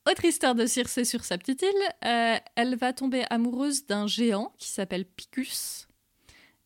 Autre 0.09 0.25
histoire 0.25 0.55
de 0.55 0.67
Circé 0.67 1.05
sur 1.05 1.25
sa 1.25 1.37
petite 1.39 1.63
île, 1.63 1.69
euh, 2.05 2.37
elle 2.55 2.77
va 2.77 2.93
tomber 2.93 3.25
amoureuse 3.31 3.87
d'un 3.87 4.07
géant 4.07 4.53
qui 4.59 4.69
s'appelle 4.69 5.05
Picus 5.05 5.89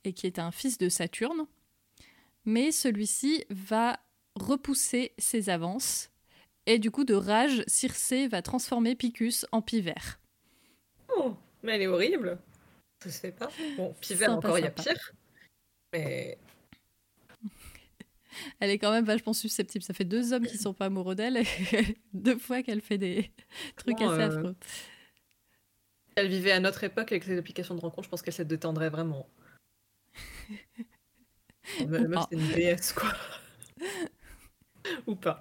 et 0.05 0.13
qui 0.13 0.27
est 0.27 0.39
un 0.39 0.51
fils 0.51 0.77
de 0.77 0.89
Saturne. 0.91 1.47
Mais 2.45 2.71
celui-ci 2.71 3.45
va 3.51 3.99
repousser 4.35 5.13
ses 5.19 5.49
avances 5.49 6.11
et 6.67 6.79
du 6.79 6.91
coup 6.91 7.05
de 7.05 7.15
rage, 7.15 7.63
Circé 7.67 8.27
va 8.29 8.43
transformer 8.43 8.95
Picus 8.95 9.47
en 9.53 9.63
pivert. 9.63 10.19
Oh, 11.17 11.35
mais 11.63 11.77
elle 11.77 11.83
est 11.83 11.87
horrible. 11.87 12.39
Ça 13.07 13.13
se 13.13 13.21
fait 13.21 13.33
pas. 13.33 13.49
Bon, 13.77 13.95
Sympa, 14.01 14.33
encore 14.33 14.59
il 14.59 14.65
y 14.65 14.67
a 14.67 14.71
pire. 14.71 15.13
Mais 15.93 16.39
Elle 18.61 18.71
est 18.71 18.79
quand 18.79 18.91
même 18.91 19.05
vachement 19.05 19.33
susceptible. 19.33 19.85
Ça 19.85 19.95
fait 19.95 20.05
deux 20.05 20.33
hommes 20.33 20.47
qui 20.47 20.59
sont 20.59 20.75
pas 20.75 20.87
amoureux 20.87 21.15
d'elle 21.15 21.39
et 21.39 21.99
deux 22.13 22.39
fois 22.39 22.63
qu'elle 22.63 22.81
fait 22.81 22.99
des 22.99 23.31
trucs 23.77 23.97
Comment, 23.99 24.11
assez 24.11 24.23
euh, 24.23 24.27
affreux. 24.27 24.57
si 24.61 26.13
elle 26.17 26.29
vivait 26.29 26.53
à 26.53 26.61
notre 26.61 26.83
époque 26.85 27.13
avec 27.13 27.27
les 27.27 27.39
applications 27.39 27.75
de 27.75 27.81
rencontre, 27.81 28.05
je 28.05 28.11
pense 28.11 28.23
qu'elle 28.23 28.35
se 28.35 28.43
détendrait 28.43 28.91
vraiment. 28.91 29.29
La 31.81 31.87
meuf, 31.87 32.11
pas. 32.11 32.29
c'est 32.31 32.39
une 32.39 32.53
déesse 32.53 32.93
quoi. 32.93 33.13
Ou 35.07 35.17
pas. 35.17 35.41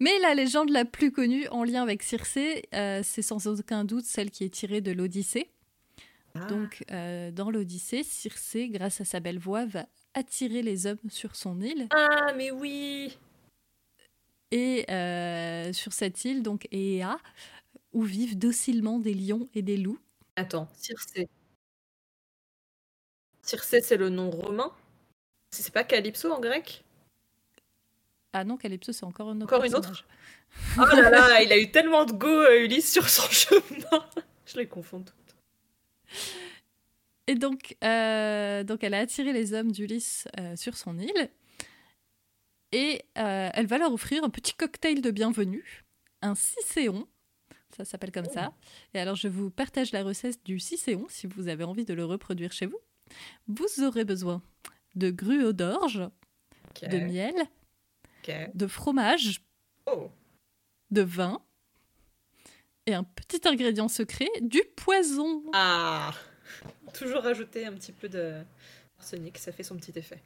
Mais 0.00 0.18
la 0.18 0.34
légende 0.34 0.70
la 0.70 0.84
plus 0.84 1.12
connue 1.12 1.46
en 1.48 1.62
lien 1.62 1.82
avec 1.82 2.02
Circé, 2.02 2.64
euh, 2.74 3.02
c'est 3.04 3.22
sans 3.22 3.46
aucun 3.46 3.84
doute 3.84 4.04
celle 4.04 4.32
qui 4.32 4.42
est 4.42 4.48
tirée 4.48 4.80
de 4.80 4.90
l'Odyssée. 4.90 5.48
Ah, 6.34 6.46
Donc, 6.46 6.84
euh, 6.90 7.30
dans 7.30 7.50
l'Odyssée, 7.50 8.02
Circé, 8.02 8.68
grâce 8.68 9.00
à 9.00 9.04
sa 9.04 9.20
belle 9.20 9.38
voix, 9.38 9.66
va 9.66 9.86
attirer 10.14 10.62
les 10.62 10.86
hommes 10.86 10.98
sur 11.08 11.36
son 11.36 11.60
île. 11.60 11.88
Ah, 11.90 12.32
mais 12.36 12.50
oui 12.50 13.16
Et 14.50 14.90
euh, 14.90 15.72
sur 15.72 15.92
cette 15.92 16.24
île, 16.24 16.42
donc 16.42 16.66
Ea, 16.72 17.18
où 17.92 18.02
vivent 18.02 18.38
docilement 18.38 18.98
des 18.98 19.14
lions 19.14 19.48
et 19.54 19.62
des 19.62 19.76
loups. 19.76 19.98
Attends, 20.36 20.68
Circé. 20.74 21.28
Circé, 23.42 23.80
c'est 23.82 23.96
le 23.96 24.08
nom 24.08 24.30
romain? 24.30 24.72
C'est 25.50 25.72
pas 25.72 25.84
Calypso 25.84 26.32
en 26.32 26.40
grec? 26.40 26.84
Ah 28.32 28.44
non, 28.44 28.56
Calypso, 28.56 28.92
c'est 28.92 29.04
encore 29.04 29.28
un 29.28 29.40
autre 29.42 29.54
Encore 29.54 29.64
une 29.64 29.74
autre? 29.74 30.06
Oh 30.78 30.84
là 30.96 31.10
là, 31.10 31.42
il 31.42 31.52
a 31.52 31.58
eu 31.58 31.70
tellement 31.70 32.06
de 32.06 32.12
go, 32.12 32.28
euh, 32.28 32.64
Ulysse, 32.64 32.90
sur 32.90 33.08
son 33.08 33.28
chemin 33.30 34.06
Je 34.46 34.56
les 34.56 34.66
confonds 34.66 35.00
toutes. 35.00 35.14
Et 37.28 37.34
donc, 37.34 37.76
euh, 37.84 38.64
donc, 38.64 38.82
elle 38.82 38.94
a 38.94 38.98
attiré 38.98 39.32
les 39.32 39.54
hommes 39.54 39.70
d'Ulysse 39.70 40.26
euh, 40.38 40.56
sur 40.56 40.76
son 40.76 40.98
île. 40.98 41.30
Et 42.72 43.02
euh, 43.18 43.50
elle 43.52 43.66
va 43.66 43.78
leur 43.78 43.92
offrir 43.92 44.24
un 44.24 44.30
petit 44.30 44.54
cocktail 44.54 45.00
de 45.00 45.10
bienvenue, 45.10 45.84
un 46.20 46.34
cicéon. 46.34 47.06
Ça 47.76 47.84
s'appelle 47.84 48.12
comme 48.12 48.26
ça. 48.26 48.52
Et 48.92 48.98
alors, 48.98 49.14
je 49.14 49.28
vous 49.28 49.50
partage 49.50 49.92
la 49.92 50.02
recette 50.02 50.44
du 50.44 50.58
cicéon 50.58 51.06
si 51.08 51.26
vous 51.26 51.48
avez 51.48 51.64
envie 51.64 51.84
de 51.84 51.94
le 51.94 52.04
reproduire 52.04 52.52
chez 52.52 52.66
vous. 52.66 52.78
Vous 53.46 53.82
aurez 53.82 54.04
besoin 54.04 54.42
de 54.94 55.10
gruau 55.10 55.52
d'orge, 55.52 56.02
de 56.82 56.98
miel, 56.98 57.34
de 58.54 58.66
fromage, 58.66 59.42
Oh. 59.86 60.10
de 60.90 61.02
vin 61.02 61.42
et 62.86 62.94
un 62.94 63.04
petit 63.04 63.46
ingrédient 63.46 63.88
secret, 63.88 64.28
du 64.40 64.62
poison. 64.76 65.42
Ah 65.52 66.12
Toujours 66.94 67.22
rajouter 67.22 67.66
un 67.66 67.72
petit 67.72 67.92
peu 67.92 68.08
de 68.08 68.42
arsenic, 68.98 69.38
ça 69.38 69.52
fait 69.52 69.62
son 69.62 69.76
petit 69.76 69.98
effet. 69.98 70.22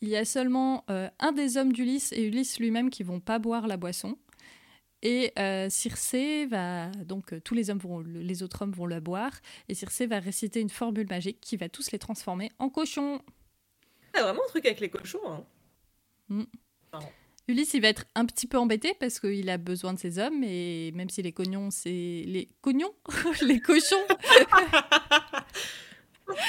Il 0.00 0.08
y 0.08 0.16
a 0.16 0.24
seulement 0.24 0.84
euh, 0.90 1.08
un 1.20 1.32
des 1.32 1.56
hommes 1.56 1.72
d'Ulysse 1.72 2.12
et 2.12 2.24
Ulysse 2.24 2.58
lui-même 2.58 2.90
qui 2.90 3.02
vont 3.02 3.20
pas 3.20 3.38
boire 3.38 3.66
la 3.66 3.76
boisson. 3.76 4.18
Et 5.02 5.32
euh, 5.38 5.68
Circé 5.68 6.46
va 6.46 6.90
donc 6.90 7.32
euh, 7.32 7.40
tous 7.40 7.54
les 7.54 7.70
hommes 7.70 7.78
vont 7.78 8.00
les 8.00 8.42
autres 8.44 8.62
hommes 8.62 8.70
vont 8.70 8.86
la 8.86 9.00
boire 9.00 9.32
et 9.68 9.74
Circé 9.74 10.06
va 10.06 10.20
réciter 10.20 10.60
une 10.60 10.70
formule 10.70 11.08
magique 11.08 11.40
qui 11.40 11.56
va 11.56 11.68
tous 11.68 11.90
les 11.90 11.98
transformer 11.98 12.50
en 12.58 12.68
cochons. 12.68 13.20
Ah, 14.14 14.22
vraiment 14.22 14.42
un 14.44 14.48
truc 14.48 14.66
avec 14.66 14.80
les 14.80 14.90
cochons, 14.90 15.44
hein. 16.30 16.46
Ulysse 17.48 17.74
il 17.74 17.82
va 17.82 17.88
être 17.88 18.04
un 18.14 18.24
petit 18.24 18.46
peu 18.46 18.56
embêté 18.56 18.94
parce 19.00 19.18
qu'il 19.18 19.50
a 19.50 19.58
besoin 19.58 19.92
de 19.92 19.98
ses 19.98 20.18
hommes 20.18 20.44
et 20.44 20.92
même 20.92 21.10
si 21.10 21.22
les 21.22 21.32
cognons 21.32 21.70
c'est 21.70 21.90
les 21.90 22.48
cognons 22.60 22.94
les 23.42 23.60
cochons 23.60 23.96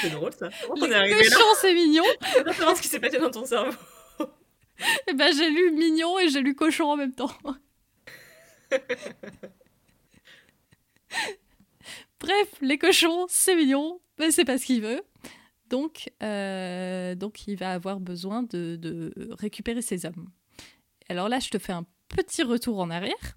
C'est 0.00 0.10
drôle 0.10 0.32
ça. 0.32 0.48
Comment 0.66 0.82
on 0.82 0.86
est 0.86 0.88
les 0.88 0.94
arrivé 0.94 1.24
cochons 1.24 1.54
c'est 1.60 1.74
mignon 1.74 2.04
Je 2.46 2.52
savoir 2.52 2.76
ce 2.76 2.82
qui 2.82 2.88
s'est 2.88 3.00
passé 3.00 3.18
dans 3.18 3.30
ton 3.30 3.44
cerveau. 3.44 3.76
et 5.08 5.14
ben 5.14 5.32
j'ai 5.36 5.50
lu 5.50 5.72
mignon 5.72 6.18
et 6.18 6.28
j'ai 6.28 6.40
lu 6.40 6.54
cochon 6.54 6.84
en 6.84 6.96
même 6.96 7.12
temps. 7.12 7.30
Bref, 12.20 12.48
les 12.62 12.78
cochons, 12.78 13.26
c'est 13.28 13.54
mignon, 13.54 14.00
mais 14.18 14.30
c'est 14.30 14.44
pas 14.46 14.56
ce 14.58 14.64
qu'il 14.64 14.80
veut. 14.80 15.02
Donc, 15.68 16.10
euh, 16.22 17.14
donc 17.14 17.46
il 17.46 17.56
va 17.56 17.72
avoir 17.72 18.00
besoin 18.00 18.42
de, 18.42 18.76
de 18.76 19.12
récupérer 19.38 19.82
ses 19.82 20.06
hommes. 20.06 20.30
Alors 21.08 21.28
là, 21.28 21.38
je 21.38 21.50
te 21.50 21.58
fais 21.58 21.72
un 21.72 21.86
petit 22.08 22.42
retour 22.42 22.78
en 22.80 22.90
arrière. 22.90 23.36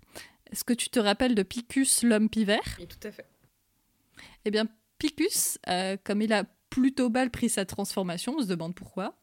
Est-ce 0.51 0.63
que 0.63 0.73
tu 0.73 0.89
te 0.89 0.99
rappelles 0.99 1.35
de 1.35 1.43
Picus, 1.43 2.03
l'homme 2.03 2.29
pivert? 2.29 2.77
Oui, 2.79 2.87
tout 2.87 3.07
à 3.07 3.11
fait. 3.11 3.27
Eh 4.45 4.51
bien, 4.51 4.67
Picus, 4.97 5.59
euh, 5.67 5.97
comme 6.03 6.21
il 6.21 6.31
a 6.33 6.45
plutôt 6.69 7.09
mal 7.09 7.29
pris 7.31 7.49
sa 7.49 7.65
transformation, 7.65 8.35
on 8.37 8.41
se 8.41 8.47
demande 8.47 8.75
pourquoi, 8.75 9.17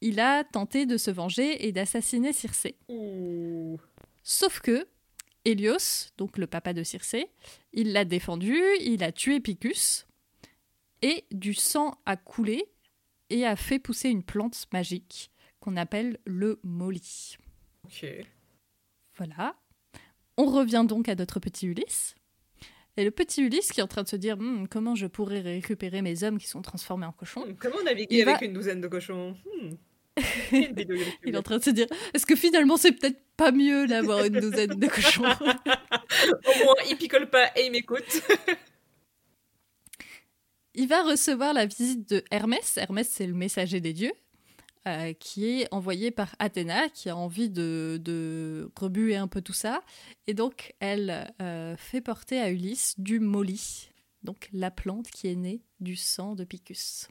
il 0.00 0.20
a 0.20 0.44
tenté 0.44 0.86
de 0.86 0.96
se 0.96 1.10
venger 1.10 1.66
et 1.66 1.72
d'assassiner 1.72 2.32
Circé. 2.32 2.76
Ouh. 2.88 3.78
Sauf 4.22 4.60
que 4.60 4.86
Hélios, 5.44 6.12
donc 6.18 6.38
le 6.38 6.46
papa 6.46 6.72
de 6.72 6.82
Circé, 6.82 7.26
il 7.72 7.92
l'a 7.92 8.04
défendu, 8.04 8.60
il 8.80 9.02
a 9.02 9.12
tué 9.12 9.40
Picus, 9.40 10.06
et 11.02 11.24
du 11.30 11.54
sang 11.54 11.98
a 12.06 12.16
coulé 12.16 12.64
et 13.30 13.44
a 13.44 13.56
fait 13.56 13.78
pousser 13.78 14.08
une 14.08 14.22
plante 14.22 14.66
magique 14.72 15.30
qu'on 15.60 15.76
appelle 15.76 16.18
le 16.24 16.60
molly. 16.62 17.36
Ok. 17.88 18.06
Voilà. 19.16 19.54
On 20.36 20.46
revient 20.46 20.84
donc 20.86 21.08
à 21.08 21.14
notre 21.14 21.40
petit 21.40 21.66
Ulysse. 21.66 22.14
Et 22.96 23.04
le 23.04 23.10
petit 23.10 23.42
Ulysse 23.42 23.72
qui 23.72 23.80
est 23.80 23.82
en 23.82 23.86
train 23.88 24.02
de 24.02 24.08
se 24.08 24.16
dire 24.16 24.36
Hmm, 24.36 24.66
comment 24.68 24.94
je 24.94 25.06
pourrais 25.06 25.40
récupérer 25.40 26.02
mes 26.02 26.22
hommes 26.24 26.38
qui 26.38 26.46
sont 26.48 26.62
transformés 26.62 27.06
en 27.06 27.12
cochons. 27.12 27.46
Hmm, 27.46 27.54
Comment 27.58 27.82
naviguer 27.84 28.24
va- 28.24 28.32
avec 28.36 28.42
une 28.48 28.52
douzaine 28.54 28.80
de 28.80 28.88
cochons 28.88 29.36
Hmm. 29.60 29.70
Il 30.52 31.34
est 31.34 31.36
en 31.36 31.42
train 31.42 31.58
de 31.58 31.62
se 31.62 31.70
dire 31.70 31.86
est-ce 32.12 32.26
que 32.26 32.34
finalement 32.34 32.76
c'est 32.76 32.90
peut-être 32.90 33.20
pas 33.36 33.52
mieux 33.52 33.86
d'avoir 33.86 34.24
une 34.24 34.40
douzaine 34.40 34.70
de 34.70 34.86
cochons 34.88 35.22
Au 35.40 36.64
moins, 36.64 36.74
il 36.90 36.96
picole 36.98 37.30
pas 37.30 37.46
et 37.56 37.66
il 37.66 37.70
m'écoute. 37.72 38.20
Il 40.74 40.88
va 40.88 41.02
recevoir 41.02 41.52
la 41.54 41.66
visite 41.66 42.08
de 42.08 42.24
Hermès. 42.30 42.76
Hermès, 42.78 43.08
c'est 43.08 43.26
le 43.26 43.34
messager 43.34 43.80
des 43.80 43.92
dieux, 43.92 44.12
euh, 44.88 45.12
qui 45.12 45.46
est 45.46 45.68
envoyé 45.72 46.10
par 46.10 46.34
Athéna, 46.38 46.88
qui 46.88 47.08
a 47.08 47.16
envie 47.16 47.50
de, 47.50 48.00
de 48.02 48.70
rebuer 48.78 49.16
un 49.16 49.28
peu 49.28 49.40
tout 49.40 49.52
ça. 49.52 49.82
Et 50.26 50.34
donc, 50.34 50.74
elle 50.80 51.32
euh, 51.42 51.76
fait 51.76 52.00
porter 52.00 52.40
à 52.40 52.50
Ulysse 52.50 52.94
du 52.98 53.20
molly, 53.20 53.90
donc 54.22 54.48
la 54.52 54.70
plante 54.70 55.10
qui 55.10 55.28
est 55.28 55.36
née 55.36 55.62
du 55.80 55.96
sang 55.96 56.34
de 56.34 56.44
Picus. 56.44 57.08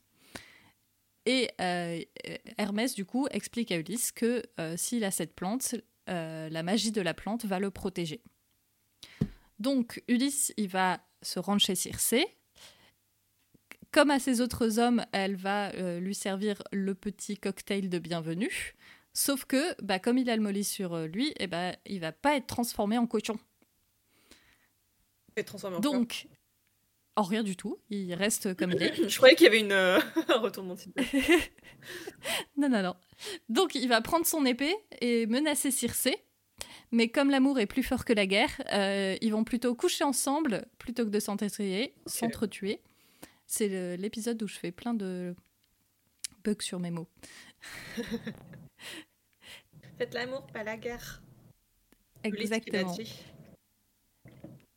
Et 1.25 1.49
euh, 1.61 2.01
Hermès, 2.57 2.95
du 2.95 3.05
coup, 3.05 3.27
explique 3.31 3.71
à 3.71 3.77
Ulysse 3.77 4.11
que 4.11 4.43
s'il 4.77 5.03
a 5.03 5.11
cette 5.11 5.35
plante, 5.35 5.75
la 6.07 6.63
magie 6.63 6.91
de 6.93 7.01
la 7.01 7.13
plante 7.13 7.45
va 7.45 7.59
le 7.59 7.69
protéger. 7.69 8.21
Donc, 9.59 10.01
Ulysse, 10.07 10.53
il 10.55 10.69
va 10.69 11.01
se 11.21 11.39
rendre 11.39 11.59
chez 11.59 11.75
Circé, 11.75 12.25
comme 13.91 14.11
à 14.11 14.19
ses 14.19 14.41
autres 14.41 14.79
hommes, 14.79 15.05
elle 15.11 15.35
va 15.35 15.73
euh, 15.75 15.99
lui 15.99 16.15
servir 16.15 16.61
le 16.71 16.93
petit 16.95 17.37
cocktail 17.37 17.89
de 17.89 17.99
bienvenue. 17.99 18.75
Sauf 19.13 19.45
que, 19.45 19.81
bah, 19.81 19.99
comme 19.99 20.17
il 20.17 20.29
a 20.29 20.35
le 20.35 20.41
molly 20.41 20.63
sur 20.63 20.93
euh, 20.93 21.07
lui, 21.07 21.33
eh 21.39 21.47
ben, 21.47 21.75
il 21.85 21.99
va 21.99 22.11
pas 22.11 22.35
être 22.35 22.47
transformé 22.47 22.97
en 22.97 23.07
cochon. 23.07 23.39
Et 25.35 25.43
transformé 25.43 25.77
en 25.77 25.81
quoi 25.81 25.91
Donc, 25.91 26.27
en 27.15 27.23
rien 27.23 27.41
du 27.41 27.55
tout, 27.55 27.79
il 27.89 28.13
reste 28.13 28.55
comme 28.55 28.71
il 28.71 28.83
est. 28.83 28.93
Je 29.09 29.17
croyais 29.17 29.35
qu'il 29.35 29.45
y 29.45 29.47
avait 29.47 29.59
une, 29.59 29.71
euh, 29.71 29.99
un 30.29 30.37
retournement 30.37 30.75
de. 30.75 30.81
Non, 32.57 32.69
non, 32.69 32.83
non. 32.83 32.95
Donc, 33.49 33.73
il 33.73 33.87
va 33.87 34.01
prendre 34.01 34.25
son 34.25 34.45
épée 34.45 34.75
et 35.01 35.25
menacer 35.25 35.71
Circé. 35.71 36.15
Mais 36.91 37.09
comme 37.09 37.29
l'amour 37.29 37.59
est 37.59 37.65
plus 37.65 37.83
fort 37.83 38.05
que 38.05 38.13
la 38.13 38.25
guerre, 38.25 38.61
euh, 38.71 39.17
ils 39.21 39.31
vont 39.31 39.43
plutôt 39.43 39.73
coucher 39.75 40.03
ensemble 40.03 40.67
plutôt 40.77 41.05
que 41.05 41.09
de 41.09 41.19
s'entretuer. 41.19 41.93
s'entretuer. 42.05 42.81
C'est 43.47 43.97
l'épisode 43.97 44.41
où 44.43 44.47
je 44.47 44.57
fais 44.57 44.71
plein 44.71 44.93
de 44.93 45.35
bugs 46.43 46.55
sur 46.59 46.79
mes 46.79 46.91
mots. 46.91 47.07
Faites 49.97 50.13
l'amour, 50.13 50.45
pas 50.47 50.63
la 50.63 50.77
guerre. 50.77 51.21
Exactement. 52.23 52.95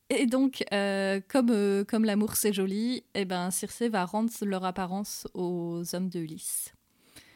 Et 0.09 0.27
donc, 0.27 0.65
euh, 0.73 1.21
comme, 1.29 1.51
euh, 1.51 1.85
comme 1.85 2.05
l'amour 2.05 2.35
c'est 2.35 2.53
joli, 2.53 3.05
eh 3.15 3.25
ben, 3.25 3.51
Circé 3.53 3.89
va 3.89 4.05
rendre 4.05 4.31
leur 4.43 4.65
apparence 4.65 5.29
aux 5.35 5.83
hommes 5.95 6.09
de 6.09 6.19
Ulysse. 6.19 6.75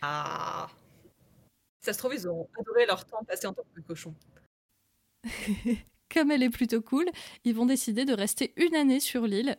Ah. 0.02 0.68
Ça 1.80 1.92
se 1.92 1.98
trouve, 1.98 2.14
ils 2.14 2.28
ont 2.28 2.48
adoré 2.58 2.86
leur 2.86 3.04
temps 3.04 3.22
passé 3.24 3.46
en 3.46 3.52
tant 3.52 3.62
que 3.74 3.80
cochon. 3.80 4.14
Comme 6.12 6.32
elle 6.32 6.42
est 6.42 6.50
plutôt 6.50 6.80
cool, 6.80 7.06
ils 7.44 7.54
vont 7.54 7.66
décider 7.66 8.04
de 8.04 8.12
rester 8.12 8.52
une 8.56 8.74
année 8.74 9.00
sur 9.00 9.26
l'île, 9.26 9.56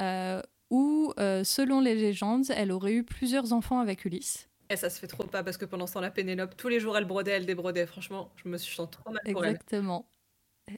euh, 0.00 0.42
où, 0.70 1.12
euh, 1.18 1.44
selon 1.44 1.80
les 1.80 1.94
légendes, 1.94 2.44
elle 2.54 2.72
aurait 2.72 2.92
eu 2.92 3.04
plusieurs 3.04 3.52
enfants 3.52 3.80
avec 3.80 4.04
Ulysse. 4.04 4.48
Et 4.70 4.76
ça 4.76 4.88
se 4.88 5.00
fait 5.00 5.08
trop 5.08 5.24
pas 5.24 5.42
parce 5.42 5.56
que 5.56 5.64
pendant 5.64 5.86
ce 5.88 5.94
temps-là, 5.94 6.10
Pénélope, 6.10 6.56
tous 6.56 6.68
les 6.68 6.78
jours, 6.78 6.96
elle 6.96 7.04
brodait, 7.04 7.32
elle 7.32 7.46
débrodait. 7.46 7.86
Franchement, 7.86 8.30
je 8.36 8.48
me 8.48 8.56
suis 8.56 8.74
senti 8.74 8.98
trop 8.98 9.10
mal 9.10 9.20
pour 9.32 9.44
elle. 9.44 9.50
Exactement. 9.52 10.06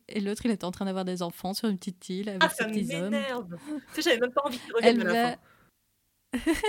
Et 0.08 0.20
l'autre, 0.20 0.46
il 0.46 0.50
était 0.50 0.64
en 0.64 0.70
train 0.70 0.87
d'avoir 0.87 1.04
des 1.04 1.20
enfants 1.20 1.52
sur 1.52 1.68
une 1.68 1.76
petite 1.76 2.08
île 2.08 2.30
avec 2.30 2.42
Ah, 2.42 2.49
ses 2.49 2.62
ça 2.62 2.64
petits 2.70 2.94
hommes. 2.94 3.11
m'énerve. 3.11 3.58
tu 3.94 4.00
sais, 4.00 4.02
j'avais 4.11 4.20
même 4.20 4.32
pas 4.32 4.40
envie 4.46 4.58
à 4.82 4.92
la 4.92 5.04
va... 5.04 5.37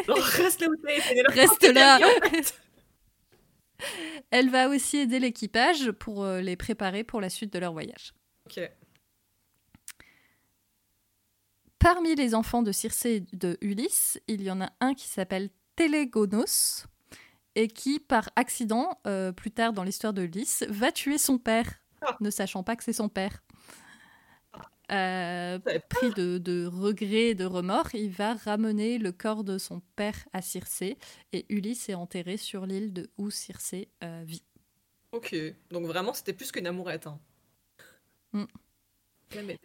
Genre, 0.05 0.17
reste 0.17 0.59
là 0.59 0.67
où 0.67 0.75
t'es, 0.75 0.99
Pénélope. 1.07 1.33
Reste 1.33 1.59
t'es 1.59 1.71
là. 1.71 1.97
bien, 1.99 2.07
en 2.09 2.29
fait. 2.29 2.59
Elle 4.29 4.49
va 4.49 4.67
aussi 4.67 4.97
aider 4.97 5.19
l'équipage 5.19 5.91
pour 5.91 6.23
euh, 6.25 6.41
les 6.41 6.57
préparer 6.57 7.05
pour 7.05 7.21
la 7.21 7.29
suite 7.29 7.53
de 7.53 7.59
leur 7.59 7.71
voyage. 7.71 8.13
Ok. 8.45 8.69
Parmi 11.83 12.15
les 12.15 12.33
enfants 12.33 12.63
de 12.63 12.71
Circé 12.71 13.15
et 13.15 13.35
de 13.35 13.57
Ulysse, 13.61 14.17
il 14.29 14.41
y 14.41 14.49
en 14.49 14.61
a 14.61 14.69
un 14.79 14.93
qui 14.93 15.05
s'appelle 15.07 15.49
Télégonos 15.75 16.85
et 17.55 17.67
qui, 17.67 17.99
par 17.99 18.29
accident, 18.37 18.99
euh, 19.05 19.33
plus 19.33 19.51
tard 19.51 19.73
dans 19.73 19.83
l'histoire 19.83 20.13
de 20.13 20.21
Ulysse, 20.23 20.63
va 20.69 20.93
tuer 20.93 21.17
son 21.17 21.37
père, 21.37 21.69
Ah. 22.01 22.15
ne 22.21 22.29
sachant 22.29 22.63
pas 22.63 22.77
que 22.77 22.83
c'est 22.85 22.93
son 22.93 23.09
père. 23.09 23.43
euh, 24.91 25.59
pris 25.89 26.11
de, 26.11 26.37
de 26.37 26.65
regrets 26.67 27.29
et 27.29 27.35
de 27.35 27.45
remords, 27.45 27.93
il 27.95 28.11
va 28.11 28.33
ramener 28.35 28.97
le 28.97 29.11
corps 29.11 29.43
de 29.43 29.57
son 29.57 29.81
père 29.95 30.15
à 30.33 30.41
Circé 30.41 30.97
et 31.31 31.45
Ulysse 31.49 31.89
est 31.89 31.93
enterré 31.95 32.37
sur 32.37 32.65
l'île 32.65 32.93
de 32.93 33.09
où 33.17 33.29
Circé 33.31 33.89
euh, 34.03 34.23
vit. 34.25 34.43
Ok, 35.11 35.35
donc 35.71 35.85
vraiment 35.85 36.13
c'était 36.13 36.33
plus 36.33 36.51
qu'une 36.51 36.67
amourette. 36.67 37.07
Hein. 37.07 37.19
Mm. 38.33 38.43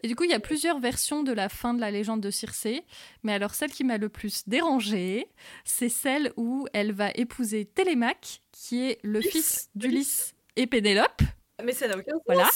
Et 0.03 0.09
du 0.09 0.17
coup, 0.17 0.25
il 0.25 0.31
y 0.31 0.35
a 0.35 0.41
plusieurs 0.41 0.79
versions 0.79 1.23
de 1.23 1.33
la 1.33 1.49
fin 1.49 1.75
de 1.75 1.81
la 1.81 1.91
légende 1.91 2.21
de 2.21 2.31
Circé, 2.31 2.85
mais 3.23 3.33
alors 3.33 3.55
celle 3.55 3.71
qui 3.71 3.85
m'a 3.85 3.99
le 3.99 4.09
plus 4.09 4.49
dérangée, 4.49 5.29
c'est 5.65 5.89
celle 5.89 6.33
où 6.37 6.67
elle 6.73 6.93
va 6.93 7.11
épouser 7.15 7.65
Télémaque, 7.65 8.43
qui 8.53 8.85
est 8.85 8.99
le 9.03 9.21
fils 9.21 9.71
d'Ulysse 9.75 10.35
et 10.57 10.67
Pénélope, 10.67 11.23
Mais 11.63 11.73
ça 11.73 11.89
n'a 11.89 11.97
aucun 11.97 12.13
sens. 12.13 12.23
Voilà. 12.27 12.49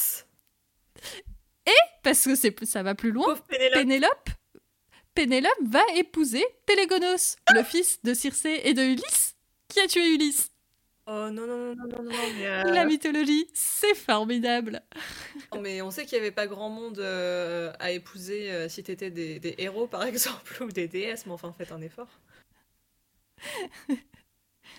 parce 2.02 2.24
que 2.24 2.34
c'est 2.34 2.64
ça 2.64 2.82
va 2.82 2.94
plus 2.94 3.12
loin. 3.12 3.36
Pénélope. 3.48 3.74
Pénélope, 3.74 4.30
Pénélope 5.14 5.62
va 5.62 5.82
épouser 5.96 6.44
Télégonos, 6.66 7.36
le 7.54 7.62
fils 7.62 8.02
de 8.02 8.14
Circé 8.14 8.62
et 8.64 8.74
de 8.74 8.82
Ulysse, 8.82 9.36
qui 9.68 9.80
a 9.80 9.86
tué 9.86 10.14
Ulysse? 10.14 10.51
Oh 11.06 11.30
non, 11.30 11.46
non, 11.48 11.56
non, 11.58 11.74
non, 11.74 11.86
non, 11.88 12.02
non, 12.04 12.10
mais, 12.38 12.46
euh, 12.46 12.62
La 12.72 12.84
mythologie, 12.84 13.48
c'est 13.52 13.94
formidable. 13.96 14.82
non, 15.52 15.60
mais 15.60 15.82
on 15.82 15.90
sait 15.90 16.06
qu'il 16.06 16.16
n'y 16.18 16.24
avait 16.24 16.34
pas 16.34 16.46
grand 16.46 16.70
monde 16.70 17.00
euh, 17.00 17.72
à 17.80 17.90
épouser 17.90 18.52
euh, 18.52 18.68
si 18.68 18.84
t'étais 18.84 19.10
des, 19.10 19.40
des 19.40 19.56
héros 19.58 19.88
par 19.88 20.02
exemple 20.06 20.62
ou 20.62 20.70
des 20.70 20.86
déesses, 20.86 21.26
mais 21.26 21.32
enfin 21.32 21.52
faites 21.52 21.72
un 21.72 21.80
effort. 21.80 22.20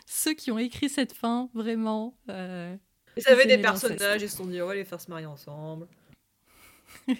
Ceux 0.05 0.33
qui 0.33 0.49
ont 0.51 0.59
écrit 0.59 0.87
cette 0.87 1.11
fin, 1.13 1.49
vraiment. 1.53 2.15
Ils 2.29 3.27
avaient 3.27 3.45
des 3.45 3.57
personnages, 3.57 4.21
ils 4.21 4.29
se 4.29 4.37
sont 4.37 4.45
dit 4.45 4.61
on 4.61 4.67
va 4.67 4.75
les 4.75 4.85
faire 4.85 5.01
se 5.01 5.09
marier 5.09 5.25
ensemble. 5.25 5.87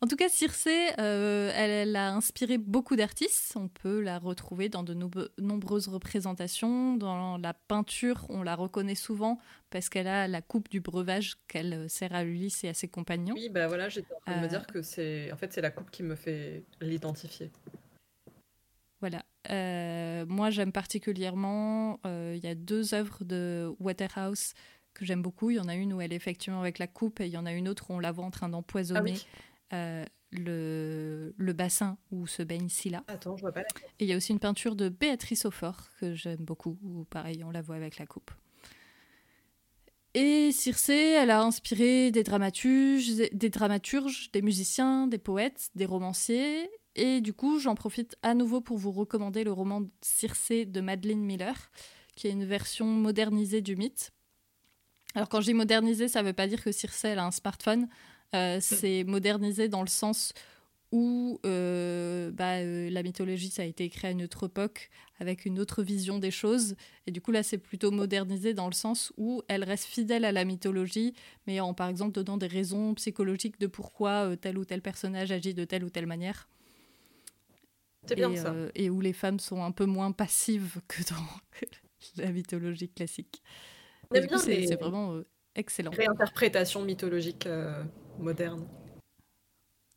En 0.00 0.06
tout 0.06 0.14
cas, 0.14 0.28
Circé, 0.28 0.90
euh, 1.00 1.50
elle, 1.56 1.70
elle 1.72 1.96
a 1.96 2.12
inspiré 2.12 2.56
beaucoup 2.56 2.94
d'artistes. 2.94 3.54
On 3.56 3.66
peut 3.66 4.00
la 4.00 4.20
retrouver 4.20 4.68
dans 4.68 4.84
de 4.84 4.94
nombre- 4.94 5.28
nombreuses 5.38 5.88
représentations. 5.88 6.96
Dans 6.96 7.36
la 7.36 7.52
peinture, 7.52 8.24
on 8.28 8.44
la 8.44 8.54
reconnaît 8.54 8.94
souvent 8.94 9.40
parce 9.70 9.88
qu'elle 9.88 10.06
a 10.06 10.28
la 10.28 10.40
coupe 10.40 10.68
du 10.68 10.80
breuvage 10.80 11.34
qu'elle 11.48 11.72
euh, 11.74 11.88
sert 11.88 12.14
à 12.14 12.22
Ulysse 12.22 12.62
et 12.62 12.68
à 12.68 12.74
ses 12.74 12.86
compagnons. 12.86 13.34
Oui, 13.34 13.48
bah 13.48 13.66
voilà, 13.66 13.88
j'étais 13.88 14.14
en 14.14 14.20
train 14.20 14.36
de 14.36 14.40
me 14.40 14.44
Euh. 14.44 14.48
dire 14.48 14.66
que 14.68 14.82
c'est 14.82 15.32
en 15.32 15.36
fait 15.36 15.52
c'est 15.52 15.60
la 15.62 15.72
coupe 15.72 15.90
qui 15.90 16.04
me 16.04 16.14
fait 16.14 16.62
l'identifier. 16.80 17.50
Voilà. 19.00 19.24
Euh, 19.50 20.26
moi, 20.26 20.50
j'aime 20.50 20.70
particulièrement. 20.72 21.98
Il 22.04 22.38
y 22.42 22.46
a 22.48 22.54
deux 22.54 22.94
œuvres 22.94 23.24
de 23.24 23.72
Waterhouse 23.80 24.54
que 24.94 25.04
j'aime 25.04 25.22
beaucoup. 25.22 25.50
Il 25.50 25.56
y 25.56 25.60
en 25.60 25.68
a 25.68 25.74
une 25.74 25.92
où 25.92 26.00
elle 26.00 26.12
est 26.12 26.16
effectivement 26.16 26.60
avec 26.60 26.78
la 26.80 26.86
coupe 26.88 27.20
et 27.20 27.26
il 27.26 27.32
y 27.32 27.36
en 27.36 27.46
a 27.46 27.52
une 27.52 27.68
autre 27.68 27.90
où 27.90 27.94
on 27.94 28.00
la 28.00 28.10
voit 28.12 28.24
en 28.24 28.30
train 28.32 28.48
Ah 28.48 28.50
d'empoisonner 28.50 29.12
oui. 29.12 29.26
Euh, 29.72 30.04
le, 30.30 31.34
le 31.36 31.52
bassin 31.52 31.98
où 32.10 32.26
se 32.26 32.42
baigne 32.42 32.68
Scylla. 32.68 33.04
Attends, 33.06 33.36
je 33.36 33.42
vois 33.42 33.52
pas 33.52 33.60
la 33.60 33.66
Et 33.98 34.04
il 34.04 34.08
y 34.08 34.12
a 34.12 34.16
aussi 34.16 34.32
une 34.32 34.38
peinture 34.38 34.76
de 34.76 34.88
Béatrice 34.88 35.44
Aufort 35.44 35.88
que 36.00 36.14
j'aime 36.14 36.44
beaucoup, 36.44 36.78
où 36.82 37.04
pareil, 37.04 37.42
on 37.44 37.50
la 37.50 37.62
voit 37.62 37.76
avec 37.76 37.98
la 37.98 38.06
coupe. 38.06 38.30
Et 40.14 40.52
Circé, 40.52 40.94
elle 40.94 41.30
a 41.30 41.42
inspiré 41.42 42.10
des 42.10 42.24
dramaturges, 42.24 43.08
des 43.32 43.50
dramaturges, 43.50 44.30
des 44.32 44.42
musiciens, 44.42 45.06
des 45.06 45.18
poètes, 45.18 45.68
des 45.74 45.86
romanciers. 45.86 46.68
Et 46.96 47.20
du 47.20 47.32
coup, 47.32 47.60
j'en 47.60 47.74
profite 47.74 48.16
à 48.22 48.34
nouveau 48.34 48.60
pour 48.60 48.78
vous 48.78 48.90
recommander 48.90 49.44
le 49.44 49.52
roman 49.52 49.82
Circé 50.00 50.64
de 50.64 50.80
Madeleine 50.80 51.20
Miller, 51.20 51.70
qui 52.16 52.26
est 52.26 52.32
une 52.32 52.44
version 52.44 52.86
modernisée 52.86 53.60
du 53.60 53.76
mythe. 53.76 54.12
Alors 55.14 55.28
quand 55.28 55.40
je 55.40 55.46
dis 55.46 55.54
modernisé, 55.54 56.08
ça 56.08 56.22
ne 56.22 56.28
veut 56.28 56.32
pas 56.32 56.48
dire 56.48 56.64
que 56.64 56.72
Circé 56.72 57.08
elle 57.08 57.18
a 57.18 57.24
un 57.24 57.30
smartphone. 57.30 57.88
Euh, 58.34 58.58
c'est 58.60 59.04
modernisé 59.04 59.68
dans 59.68 59.82
le 59.82 59.88
sens 59.88 60.32
où 60.90 61.38
euh, 61.44 62.30
bah, 62.30 62.58
euh, 62.58 62.88
la 62.90 63.02
mythologie, 63.02 63.50
ça 63.50 63.62
a 63.62 63.64
été 63.64 63.84
écrit 63.84 64.06
à 64.06 64.10
une 64.10 64.22
autre 64.22 64.46
époque, 64.46 64.90
avec 65.18 65.44
une 65.44 65.58
autre 65.58 65.82
vision 65.82 66.18
des 66.18 66.30
choses. 66.30 66.76
Et 67.06 67.10
du 67.10 67.20
coup, 67.20 67.30
là, 67.30 67.42
c'est 67.42 67.58
plutôt 67.58 67.90
modernisé 67.90 68.54
dans 68.54 68.68
le 68.68 68.74
sens 68.74 69.12
où 69.16 69.42
elle 69.48 69.64
reste 69.64 69.84
fidèle 69.84 70.24
à 70.24 70.32
la 70.32 70.44
mythologie, 70.44 71.14
mais 71.46 71.60
en, 71.60 71.74
par 71.74 71.88
exemple, 71.88 72.12
donnant 72.12 72.38
des 72.38 72.46
raisons 72.46 72.94
psychologiques 72.94 73.60
de 73.60 73.66
pourquoi 73.66 74.30
euh, 74.30 74.36
tel 74.36 74.56
ou 74.56 74.64
tel 74.64 74.80
personnage 74.80 75.30
agit 75.30 75.54
de 75.54 75.64
telle 75.64 75.84
ou 75.84 75.90
telle 75.90 76.06
manière. 76.06 76.48
C'est 78.06 78.14
bien 78.14 78.32
et, 78.32 78.36
ça. 78.36 78.54
et 78.74 78.88
où 78.88 79.02
les 79.02 79.12
femmes 79.12 79.40
sont 79.40 79.62
un 79.62 79.72
peu 79.72 79.84
moins 79.84 80.12
passives 80.12 80.80
que 80.88 81.02
dans 81.10 81.66
la 82.22 82.32
mythologie 82.32 82.88
classique. 82.88 83.42
C'est 84.10 84.76
vraiment 84.80 85.20
excellent. 85.58 85.90
réinterprétations 85.90 86.82
mythologiques 86.82 87.46
euh, 87.46 87.82
modernes. 88.18 88.66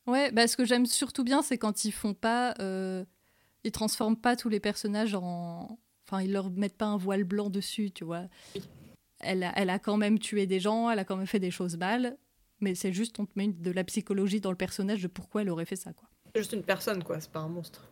Ouais, 0.07 0.31
bah, 0.31 0.47
ce 0.47 0.57
que 0.57 0.65
j'aime 0.65 0.85
surtout 0.85 1.23
bien, 1.23 1.41
c'est 1.41 1.57
quand 1.57 1.85
ils 1.85 1.91
font 1.91 2.13
pas. 2.13 2.53
euh, 2.59 3.05
ils 3.63 3.71
transforment 3.71 4.17
pas 4.17 4.35
tous 4.35 4.49
les 4.49 4.59
personnages 4.59 5.15
en. 5.15 5.79
Enfin, 6.07 6.23
ils 6.23 6.31
leur 6.31 6.49
mettent 6.49 6.77
pas 6.77 6.87
un 6.87 6.97
voile 6.97 7.23
blanc 7.23 7.49
dessus, 7.49 7.91
tu 7.91 8.03
vois. 8.03 8.23
Oui. 8.55 8.63
Elle 9.19 9.43
a, 9.43 9.53
elle 9.55 9.69
a 9.69 9.77
quand 9.77 9.97
même 9.97 10.17
tué 10.17 10.47
des 10.47 10.59
gens, 10.59 10.89
elle 10.89 10.97
a 10.97 11.05
quand 11.05 11.15
même 11.15 11.27
fait 11.27 11.39
des 11.39 11.51
choses 11.51 11.77
mal, 11.77 12.17
mais 12.59 12.73
c'est 12.73 12.91
juste, 12.91 13.19
on 13.19 13.27
te 13.27 13.33
met 13.35 13.49
de 13.49 13.71
la 13.71 13.83
psychologie 13.83 14.41
dans 14.41 14.49
le 14.49 14.57
personnage 14.57 15.03
de 15.03 15.07
pourquoi 15.07 15.43
elle 15.43 15.49
aurait 15.49 15.65
fait 15.65 15.75
ça, 15.75 15.93
quoi. 15.93 16.09
C'est 16.33 16.41
juste 16.41 16.53
une 16.53 16.63
personne, 16.63 17.03
quoi, 17.03 17.19
c'est 17.21 17.31
pas 17.31 17.39
un 17.39 17.47
monstre. 17.47 17.90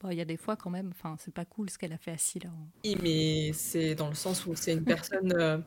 Bon, 0.00 0.10
il 0.10 0.18
y 0.18 0.20
a 0.20 0.26
des 0.26 0.36
fois 0.36 0.56
quand 0.56 0.68
même, 0.68 0.90
enfin, 0.90 1.16
c'est 1.18 1.32
pas 1.32 1.46
cool 1.46 1.70
ce 1.70 1.78
qu'elle 1.78 1.92
a 1.92 1.98
fait 1.98 2.10
à 2.10 2.18
Scylla. 2.18 2.50
hein. 2.50 2.68
Oui, 2.84 2.96
mais 3.02 3.52
c'est 3.54 3.94
dans 3.94 4.08
le 4.08 4.14
sens 4.14 4.44
où 4.44 4.54
c'est 4.54 4.74
une 4.74 4.84
personne, 4.84 5.32
euh, 5.32 5.58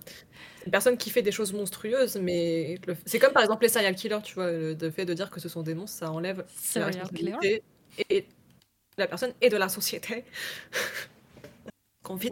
une 0.65 0.72
personne 0.72 0.98
qui 0.98 1.10
fait 1.10 1.24
des 1.24 1.32
choses 1.32 1.52
monstrueuses, 1.52 2.15
mais 2.18 2.78
le- 2.86 2.96
c'est 3.06 3.18
comme 3.18 3.34
par 3.34 3.42
exemple 3.42 3.63
les 3.63 3.70
serial 3.70 3.96
killers, 3.96 4.22
tu 4.24 4.36
vois, 4.36 4.52
le, 4.52 4.92
fait 4.92 5.06
de 5.06 5.13
dire 5.15 5.32
que 5.32 5.39
ce 5.39 5.50
sont 5.50 5.63
des 5.63 5.74
monstres, 5.74 5.98
ça 5.98 6.12
enlève 6.12 6.46
la 6.76 6.86
responsabilité 6.86 7.63
et 8.10 8.28
la 8.98 9.08
personne 9.08 9.34
et 9.42 9.50
de 9.50 9.58
la 9.58 9.68
société. 9.70 10.26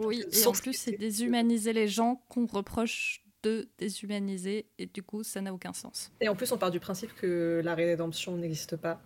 Oui, 0.00 0.24
et 0.32 0.46
en 0.46 0.52
plus, 0.52 0.72
c'est 0.74 0.96
déshumaniser 0.96 1.72
les 1.72 1.88
gens 1.88 2.20
qu'on 2.28 2.46
reproche 2.46 3.22
de 3.42 3.68
déshumaniser, 3.78 4.66
et 4.78 4.86
du 4.86 5.02
coup, 5.02 5.22
ça 5.22 5.40
n'a 5.40 5.54
aucun 5.54 5.72
sens. 5.72 6.10
Et 6.20 6.28
en 6.28 6.34
plus, 6.34 6.50
on 6.50 6.58
part 6.58 6.70
du 6.72 6.80
principe 6.80 7.14
que 7.14 7.60
la 7.64 7.74
rédemption 7.74 8.36
n'existe 8.36 8.76
pas. 8.76 9.00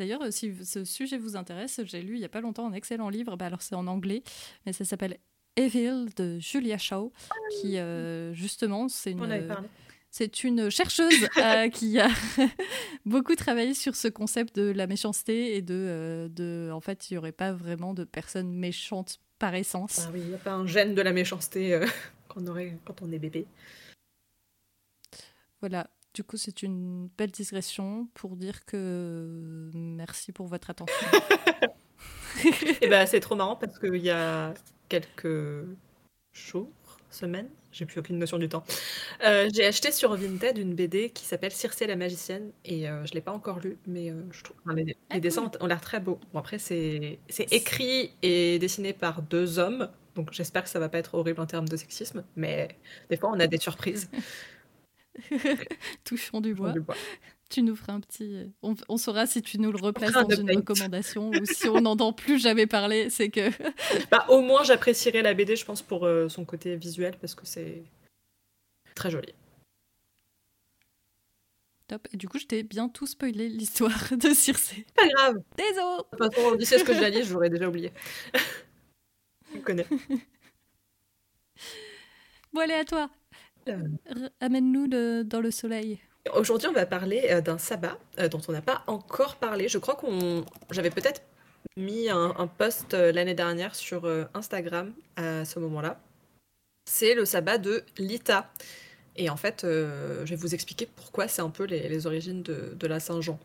D'ailleurs, 0.00 0.32
si 0.32 0.54
ce 0.64 0.82
sujet 0.82 1.18
vous 1.18 1.36
intéresse, 1.36 1.78
j'ai 1.84 2.00
lu 2.00 2.14
il 2.14 2.20
y 2.20 2.24
a 2.24 2.30
pas 2.30 2.40
longtemps 2.40 2.66
un 2.66 2.72
excellent 2.72 3.10
livre, 3.10 3.36
bah 3.36 3.44
alors 3.44 3.60
c'est 3.60 3.74
en 3.74 3.86
anglais, 3.86 4.22
mais 4.64 4.72
ça 4.72 4.86
s'appelle 4.86 5.18
Evil 5.56 6.06
de 6.16 6.38
Julia 6.38 6.78
Shaw, 6.78 7.12
qui 7.60 7.76
euh, 7.76 8.32
justement, 8.32 8.88
c'est 8.88 9.14
On 9.14 9.20
en 9.20 9.30
avait 9.30 9.42
une, 9.42 9.46
parlé. 9.48 9.68
c'est 10.10 10.42
une 10.42 10.70
chercheuse 10.70 11.28
euh, 11.36 11.68
qui 11.68 12.00
a 12.00 12.08
beaucoup 13.04 13.34
travaillé 13.34 13.74
sur 13.74 13.94
ce 13.94 14.08
concept 14.08 14.56
de 14.56 14.70
la 14.70 14.86
méchanceté 14.86 15.54
et 15.56 15.60
de, 15.60 15.74
euh, 15.74 16.28
de 16.30 16.70
en 16.72 16.80
fait, 16.80 17.10
il 17.10 17.14
n'y 17.14 17.18
aurait 17.18 17.30
pas 17.30 17.52
vraiment 17.52 17.92
de 17.92 18.04
personnes 18.04 18.54
méchantes 18.54 19.18
par 19.38 19.54
essence. 19.54 20.06
Ah 20.06 20.10
oui, 20.14 20.20
il 20.22 20.28
n'y 20.28 20.34
a 20.34 20.38
pas 20.38 20.52
un 20.52 20.66
gène 20.66 20.94
de 20.94 21.02
la 21.02 21.12
méchanceté 21.12 21.74
euh, 21.74 21.86
qu'on 22.28 22.46
aurait 22.46 22.78
quand 22.86 23.02
on 23.02 23.12
est 23.12 23.18
bébé. 23.18 23.46
Voilà. 25.60 25.90
Du 26.14 26.24
coup, 26.24 26.36
c'est 26.36 26.62
une 26.62 27.08
belle 27.16 27.30
digression 27.30 28.08
pour 28.14 28.36
dire 28.36 28.64
que 28.64 29.70
merci 29.74 30.32
pour 30.32 30.46
votre 30.48 30.70
attention. 30.70 31.06
Et 32.82 32.88
bah, 32.88 33.06
c'est 33.06 33.20
trop 33.20 33.36
marrant 33.36 33.56
parce 33.56 33.78
qu'il 33.78 33.96
y 33.96 34.10
a 34.10 34.54
quelques 34.88 35.66
jours, 36.32 36.70
semaines, 37.10 37.48
j'ai 37.72 37.86
plus 37.86 37.98
aucune 38.00 38.18
notion 38.18 38.38
du 38.38 38.48
temps, 38.48 38.64
euh, 39.24 39.48
j'ai 39.52 39.66
acheté 39.66 39.90
sur 39.92 40.14
Vinted 40.16 40.58
une 40.58 40.74
BD 40.74 41.10
qui 41.10 41.24
s'appelle 41.24 41.50
Circé 41.52 41.86
la 41.88 41.96
magicienne 41.96 42.52
et 42.64 42.88
euh, 42.88 43.04
je 43.04 43.14
l'ai 43.14 43.20
pas 43.20 43.32
encore 43.32 43.58
lue, 43.60 43.78
mais 43.86 44.10
euh, 44.10 44.22
je 44.30 44.44
trouve 44.44 44.56
enfin, 44.64 44.74
les, 44.74 44.84
les 44.84 44.96
Ah, 45.10 45.20
dessins 45.20 45.48
cool. 45.48 45.58
ont 45.60 45.66
l'air 45.66 45.80
très 45.80 46.00
beaux. 46.00 46.20
Bon, 46.32 46.38
après, 46.40 46.58
c'est 46.58 47.18
c'est 47.28 47.52
écrit 47.52 48.14
et 48.22 48.58
dessiné 48.60 48.92
par 48.92 49.22
deux 49.22 49.58
hommes, 49.58 49.90
donc 50.14 50.32
j'espère 50.32 50.62
que 50.64 50.70
ça 50.70 50.78
va 50.78 50.88
pas 50.88 50.98
être 50.98 51.14
horrible 51.14 51.40
en 51.40 51.46
termes 51.46 51.68
de 51.68 51.76
sexisme, 51.76 52.24
mais 52.36 52.78
des 53.10 53.16
fois 53.16 53.30
on 53.34 53.40
a 53.40 53.46
des 53.48 53.58
surprises. 53.58 54.08
Touchons 56.04 56.40
du 56.40 56.54
bois. 56.54 56.72
Du 56.72 56.80
bois. 56.80 56.96
Tu 57.50 57.62
nous 57.62 57.74
feras 57.74 57.94
un 57.94 58.00
petit. 58.00 58.52
On, 58.62 58.74
on 58.88 58.96
saura 58.96 59.26
si 59.26 59.42
tu 59.42 59.58
nous 59.58 59.72
le 59.72 59.78
replaces 59.78 60.12
dans 60.12 60.28
une 60.28 60.56
recommandation 60.56 61.30
ou 61.30 61.44
si 61.44 61.68
on 61.68 61.80
n'entend 61.80 62.12
plus 62.12 62.38
jamais 62.38 62.66
parler. 62.66 63.10
C'est 63.10 63.30
que. 63.30 63.50
Bah, 64.10 64.24
au 64.28 64.40
moins, 64.40 64.62
j'apprécierais 64.62 65.22
la 65.22 65.34
BD, 65.34 65.56
je 65.56 65.64
pense, 65.64 65.82
pour 65.82 66.06
euh, 66.06 66.28
son 66.28 66.44
côté 66.44 66.76
visuel 66.76 67.16
parce 67.20 67.34
que 67.34 67.44
c'est 67.44 67.82
très 68.94 69.10
joli. 69.10 69.34
Top. 71.88 72.06
Et 72.12 72.16
du 72.16 72.28
coup, 72.28 72.38
je 72.38 72.46
t'ai 72.46 72.62
bien 72.62 72.88
tout 72.88 73.06
spoilé 73.08 73.48
l'histoire 73.48 74.10
de 74.12 74.32
Circé. 74.32 74.86
Pas 74.94 75.08
grave. 75.08 75.36
Désolé. 75.56 75.74
De 76.12 76.18
toute 76.18 76.34
façon, 76.34 76.54
à 76.54 76.78
ce 76.78 76.84
que 76.84 76.94
je 76.94 77.00
la 77.00 77.22
je 77.22 77.32
l'aurais 77.32 77.50
déjà 77.50 77.68
oublié. 77.68 77.92
Je 79.52 79.58
me 79.58 79.62
connais. 79.62 79.86
Bon, 82.52 82.60
allez, 82.60 82.74
à 82.74 82.84
toi. 82.84 83.10
Euh. 83.68 84.28
Amène-nous 84.40 84.88
dans 85.24 85.40
le 85.40 85.50
soleil. 85.50 86.00
Aujourd'hui, 86.34 86.68
on 86.68 86.72
va 86.72 86.86
parler 86.86 87.28
euh, 87.30 87.40
d'un 87.40 87.58
sabbat 87.58 87.98
euh, 88.18 88.28
dont 88.28 88.40
on 88.48 88.52
n'a 88.52 88.62
pas 88.62 88.82
encore 88.86 89.36
parlé. 89.36 89.68
Je 89.68 89.78
crois 89.78 89.94
qu'on, 89.94 90.44
j'avais 90.70 90.90
peut-être 90.90 91.22
mis 91.76 92.08
un, 92.08 92.34
un 92.36 92.46
post 92.46 92.94
l'année 92.94 93.34
dernière 93.34 93.74
sur 93.74 94.06
Instagram 94.34 94.92
à 95.16 95.44
ce 95.44 95.58
moment-là. 95.58 96.00
c'est 96.86 97.14
le 97.14 97.24
sabbat 97.24 97.58
de 97.58 97.84
Lita. 97.98 98.50
Et 99.16 99.28
en 99.28 99.36
fait, 99.36 99.60
je 99.62 100.24
vais 100.24 100.36
vous 100.36 100.54
expliquer 100.54 100.86
pourquoi 100.86 101.28
c'est 101.28 101.42
un 101.42 101.50
peu 101.50 101.64
les, 101.64 102.06
origines 102.06 102.42
de 102.42 102.86
la 102.86 102.98
Saint-Jean. 102.98 103.38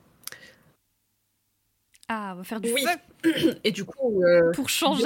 Ah, 2.07 2.33
on 2.33 2.37
va 2.37 2.43
faire 2.43 2.61
du 2.61 2.71
Oui. 2.71 2.83
feu 3.23 3.55
Et 3.63 3.71
du 3.71 3.83
coup, 3.83 4.21
euh, 4.23 4.51
pour 4.51 4.69
changer. 4.69 5.05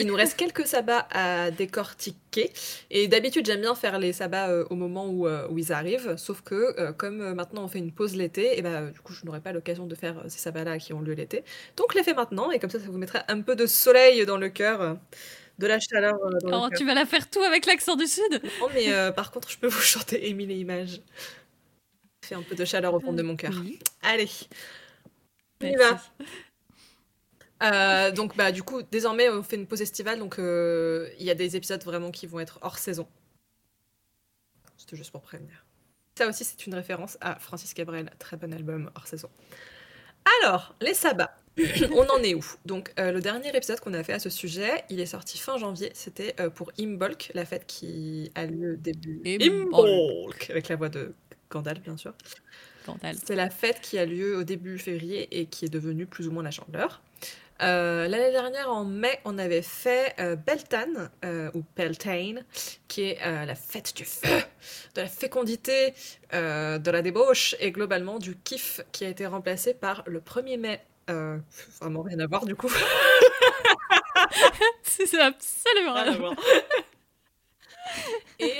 il 0.00 0.06
nous 0.08 0.16
reste 0.16 0.36
quelques 0.36 0.66
sabbats 0.66 1.06
à 1.12 1.52
décortiquer. 1.52 2.52
Et 2.90 3.06
d'habitude, 3.06 3.46
j'aime 3.46 3.60
bien 3.60 3.76
faire 3.76 4.00
les 4.00 4.12
sabbats 4.12 4.48
euh, 4.50 4.64
au 4.68 4.74
moment 4.74 5.06
où, 5.06 5.28
euh, 5.28 5.46
où 5.48 5.58
ils 5.58 5.72
arrivent. 5.72 6.16
Sauf 6.16 6.40
que, 6.42 6.90
comme 6.92 7.34
maintenant 7.34 7.64
on 7.64 7.68
fait 7.68 7.78
une 7.78 7.92
pause 7.92 8.16
l'été, 8.16 8.58
et 8.58 8.62
ben, 8.62 8.90
du 8.90 8.98
coup, 8.98 9.12
je 9.12 9.24
n'aurai 9.24 9.40
pas 9.40 9.52
l'occasion 9.52 9.86
de 9.86 9.94
faire 9.94 10.24
ces 10.26 10.38
sabbats-là 10.40 10.78
qui 10.78 10.92
ont 10.92 11.00
lieu 11.00 11.12
l'été. 11.12 11.44
Donc, 11.76 11.94
les 11.94 12.02
fais 12.02 12.14
maintenant. 12.14 12.50
Et 12.50 12.58
comme 12.58 12.70
ça, 12.70 12.80
ça 12.80 12.86
vous 12.86 12.98
mettra 12.98 13.22
un 13.28 13.42
peu 13.42 13.54
de 13.54 13.66
soleil 13.66 14.26
dans 14.26 14.36
le 14.36 14.48
cœur, 14.48 14.98
de 15.60 15.66
la 15.68 15.78
chaleur 15.78 16.14
dans 16.42 16.64
Oh, 16.64 16.68
le 16.68 16.76
tu 16.76 16.84
vas 16.84 16.94
la 16.94 17.06
faire 17.06 17.30
tout 17.30 17.42
avec 17.42 17.64
l'accent 17.66 17.94
du 17.94 18.08
Sud 18.08 18.42
Non, 18.60 18.66
mais 18.74 19.12
par 19.12 19.30
contre, 19.30 19.48
je 19.50 19.58
peux 19.58 19.68
vous 19.68 19.80
chanter 19.80 20.28
Émile 20.28 20.50
et 20.50 20.56
Images. 20.56 21.00
Fait 22.24 22.34
un 22.34 22.42
peu 22.42 22.56
de 22.56 22.64
chaleur 22.64 22.92
au 22.92 22.98
fond 22.98 23.12
de 23.12 23.22
mon 23.22 23.36
cœur. 23.36 23.52
Oui. 23.62 23.78
Allez, 24.02 24.28
Merci. 25.60 26.10
Euh, 27.62 28.10
donc 28.10 28.36
bah 28.36 28.52
du 28.52 28.62
coup 28.62 28.82
désormais 28.82 29.28
on 29.28 29.42
fait 29.42 29.56
une 29.56 29.66
pause 29.66 29.82
estivale 29.82 30.18
donc 30.18 30.38
euh, 30.38 31.10
il 31.18 31.26
y 31.26 31.30
a 31.30 31.34
des 31.34 31.56
épisodes 31.56 31.82
vraiment 31.84 32.10
qui 32.10 32.26
vont 32.26 32.40
être 32.40 32.58
hors 32.62 32.78
saison. 32.78 33.06
C'était 34.78 34.96
juste 34.96 35.10
pour 35.10 35.20
prévenir. 35.20 35.66
Ça 36.16 36.26
aussi 36.26 36.44
c'est 36.44 36.66
une 36.66 36.74
référence 36.74 37.18
à 37.20 37.38
Francis 37.38 37.74
Cabrel, 37.74 38.10
très 38.18 38.38
bon 38.38 38.54
album 38.54 38.90
hors 38.94 39.06
saison. 39.06 39.28
Alors 40.42 40.74
les 40.80 40.94
sabbats, 40.94 41.36
on 41.92 42.06
en 42.08 42.22
est 42.22 42.34
où? 42.34 42.44
Donc 42.64 42.94
euh, 42.98 43.12
le 43.12 43.20
dernier 43.20 43.54
épisode 43.54 43.80
qu'on 43.80 43.92
a 43.92 44.02
fait 44.02 44.14
à 44.14 44.18
ce 44.18 44.30
sujet, 44.30 44.84
il 44.88 44.98
est 44.98 45.06
sorti 45.06 45.36
fin 45.36 45.58
janvier, 45.58 45.90
c'était 45.92 46.34
pour 46.54 46.72
Imbolc, 46.78 47.30
la 47.34 47.44
fête 47.44 47.66
qui 47.66 48.32
a 48.34 48.46
lieu 48.46 48.78
début 48.78 49.20
Imbolc. 49.26 49.86
Imbolc 49.86 50.50
avec 50.50 50.68
la 50.68 50.76
voix 50.76 50.88
de 50.88 51.14
Gandalf 51.50 51.82
bien 51.82 51.98
sûr. 51.98 52.14
C'est 53.24 53.36
la 53.36 53.50
fête 53.50 53.80
qui 53.80 53.98
a 53.98 54.06
lieu 54.06 54.36
au 54.36 54.44
début 54.44 54.78
février 54.78 55.40
et 55.40 55.46
qui 55.46 55.64
est 55.64 55.68
devenue 55.68 56.06
plus 56.06 56.28
ou 56.28 56.32
moins 56.32 56.42
la 56.42 56.50
chandeleur. 56.50 57.00
Euh, 57.62 58.08
L'année 58.08 58.30
dernière, 58.30 58.70
en 58.70 58.84
mai, 58.84 59.20
on 59.24 59.38
avait 59.38 59.62
fait 59.62 60.14
euh, 60.18 60.36
Beltane, 60.36 61.10
euh, 61.24 61.50
ou 61.54 61.62
Beltane, 61.76 62.44
qui 62.88 63.02
est 63.02 63.18
euh, 63.24 63.44
la 63.44 63.54
fête 63.54 63.94
du 63.94 64.04
feu, 64.04 64.42
de 64.94 65.02
la 65.02 65.08
fécondité, 65.08 65.94
de 66.32 66.90
la 66.90 67.02
débauche 67.02 67.54
et 67.60 67.70
globalement 67.72 68.18
du 68.18 68.36
kiff 68.36 68.80
qui 68.92 69.04
a 69.04 69.08
été 69.08 69.26
remplacé 69.26 69.74
par 69.74 70.02
le 70.06 70.20
1er 70.20 70.58
mai. 70.58 70.80
Vraiment 71.80 72.02
rien 72.02 72.20
à 72.20 72.26
voir 72.26 72.46
du 72.46 72.54
coup. 72.54 72.70
C'est 74.82 75.20
absolument 75.20 75.94
Rien 75.94 76.12
à 76.12 76.16
voir. 76.16 76.34
Et 78.38 78.52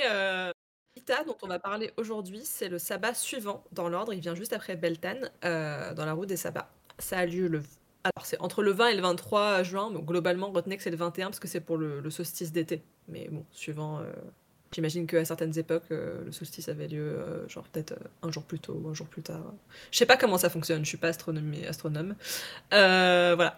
euh, 1.09 1.13
Ita, 1.13 1.23
dont 1.23 1.37
on 1.41 1.47
va 1.47 1.59
parler 1.59 1.91
aujourd'hui, 1.97 2.41
c'est 2.43 2.69
le 2.69 2.79
sabbat 2.79 3.13
suivant 3.13 3.63
dans 3.71 3.89
l'ordre. 3.89 4.13
Il 4.13 4.19
vient 4.21 4.35
juste 4.35 4.53
après 4.53 4.75
Beltane, 4.75 5.29
euh, 5.45 5.93
dans 5.93 6.05
la 6.05 6.13
route 6.13 6.27
des 6.29 6.37
sabbats. 6.37 6.69
Ça 6.99 7.19
a 7.19 7.25
lieu 7.25 7.47
le. 7.47 7.61
Alors, 8.03 8.25
c'est 8.25 8.39
entre 8.41 8.63
le 8.63 8.71
20 8.71 8.87
et 8.89 8.95
le 8.95 9.01
23 9.01 9.63
juin, 9.63 9.91
mais 9.93 10.01
globalement, 10.01 10.51
retenez 10.51 10.77
que 10.77 10.83
c'est 10.83 10.89
le 10.91 10.97
21 10.97 11.27
parce 11.27 11.39
que 11.39 11.47
c'est 11.47 11.61
pour 11.61 11.77
le, 11.77 12.09
solstice 12.09 12.51
d'été. 12.51 12.83
Mais 13.07 13.27
bon, 13.29 13.45
suivant. 13.51 13.99
euh, 13.99 14.11
J'imagine 14.73 15.05
qu'à 15.05 15.25
certaines 15.25 15.57
époques, 15.59 15.83
euh, 15.91 16.23
le 16.23 16.31
solstice 16.31 16.69
avait 16.69 16.87
lieu, 16.87 17.19
genre 17.49 17.65
peut-être 17.67 17.93
un 18.21 18.31
jour 18.31 18.43
plus 18.43 18.57
tôt 18.59 18.79
ou 18.81 18.87
un 18.87 18.93
jour 18.93 19.05
plus 19.05 19.21
tard. 19.21 19.53
Je 19.91 19.97
sais 19.97 20.05
pas 20.05 20.15
comment 20.15 20.37
ça 20.37 20.49
fonctionne, 20.49 20.83
je 20.85 20.87
suis 20.87 20.97
pas 20.97 21.09
astronome. 21.09 22.15
voilà. 22.71 23.57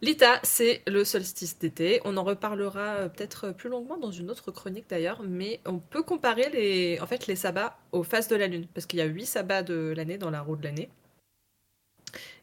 L'ITA, 0.00 0.38
c'est 0.44 0.82
le 0.86 1.04
solstice 1.04 1.58
d'été. 1.58 2.00
On 2.04 2.16
en 2.16 2.22
reparlera 2.22 2.94
euh, 2.94 3.08
peut-être 3.08 3.50
plus 3.50 3.68
longuement 3.68 3.96
dans 3.98 4.12
une 4.12 4.30
autre 4.30 4.52
chronique 4.52 4.84
d'ailleurs, 4.88 5.22
mais 5.24 5.60
on 5.66 5.80
peut 5.80 6.04
comparer 6.04 6.48
les, 6.50 7.00
en 7.00 7.06
fait, 7.06 7.26
les 7.26 7.34
sabbats 7.34 7.76
aux 7.90 8.04
phases 8.04 8.28
de 8.28 8.36
la 8.36 8.46
Lune, 8.46 8.68
parce 8.72 8.86
qu'il 8.86 9.00
y 9.00 9.02
a 9.02 9.06
huit 9.06 9.26
sabbats 9.26 9.64
de 9.64 9.92
l'année 9.96 10.16
dans 10.16 10.30
la 10.30 10.40
roue 10.40 10.54
de 10.54 10.62
l'année. 10.62 10.88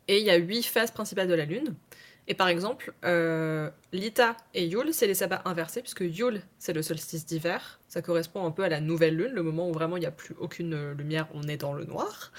Et 0.09 0.19
il 0.19 0.25
y 0.25 0.29
a 0.29 0.35
huit 0.35 0.63
phases 0.63 0.91
principales 0.91 1.29
de 1.29 1.33
la 1.33 1.45
Lune. 1.45 1.75
Et 2.27 2.33
par 2.33 2.49
exemple, 2.49 2.93
euh, 3.05 3.69
Lita 3.93 4.35
et 4.53 4.65
Yule, 4.65 4.93
c'est 4.93 5.07
les 5.07 5.13
sabbats 5.13 5.41
inversés, 5.45 5.81
puisque 5.81 6.01
Yule, 6.01 6.41
c'est 6.59 6.73
le 6.73 6.81
solstice 6.81 7.25
d'hiver. 7.25 7.79
Ça 7.87 8.01
correspond 8.01 8.45
un 8.45 8.51
peu 8.51 8.63
à 8.63 8.69
la 8.69 8.81
nouvelle 8.81 9.15
Lune, 9.15 9.31
le 9.31 9.43
moment 9.43 9.69
où 9.69 9.71
vraiment 9.71 9.95
il 9.95 10.01
n'y 10.01 10.05
a 10.05 10.11
plus 10.11 10.35
aucune 10.39 10.91
lumière, 10.91 11.27
on 11.33 11.43
est 11.43 11.57
dans 11.57 11.73
le 11.73 11.85
noir. 11.85 12.33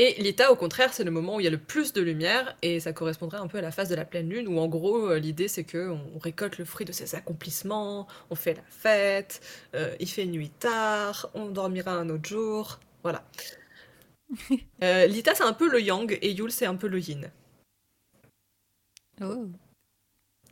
Et 0.00 0.14
Lita, 0.22 0.52
au 0.52 0.56
contraire, 0.56 0.94
c'est 0.94 1.02
le 1.02 1.10
moment 1.10 1.36
où 1.36 1.40
il 1.40 1.44
y 1.44 1.46
a 1.48 1.50
le 1.50 1.58
plus 1.58 1.92
de 1.92 2.00
lumière, 2.00 2.56
et 2.62 2.78
ça 2.78 2.92
correspondrait 2.92 3.38
un 3.38 3.48
peu 3.48 3.58
à 3.58 3.60
la 3.60 3.72
phase 3.72 3.88
de 3.88 3.96
la 3.96 4.04
pleine 4.04 4.28
lune, 4.30 4.46
où 4.46 4.58
en 4.60 4.68
gros, 4.68 5.08
euh, 5.10 5.18
l'idée 5.18 5.48
c'est 5.48 5.64
que 5.64 5.88
on 5.90 6.18
récolte 6.20 6.56
le 6.58 6.64
fruit 6.64 6.86
de 6.86 6.92
ses 6.92 7.16
accomplissements, 7.16 8.06
on 8.30 8.36
fait 8.36 8.54
la 8.54 8.62
fête, 8.70 9.40
euh, 9.74 9.96
il 9.98 10.08
fait 10.08 10.24
nuit 10.26 10.50
tard, 10.50 11.28
on 11.34 11.46
dormira 11.46 11.92
un 11.92 12.10
autre 12.10 12.28
jour, 12.28 12.78
voilà. 13.02 13.24
Euh, 14.82 15.06
Lita, 15.06 15.34
c'est 15.34 15.42
un 15.44 15.52
peu 15.52 15.68
le 15.68 15.80
yang, 15.80 16.16
et 16.22 16.32
Yule, 16.32 16.52
c'est 16.52 16.66
un 16.66 16.76
peu 16.76 16.86
le 16.88 17.00
yin. 17.00 17.30
Oh, 19.20 19.52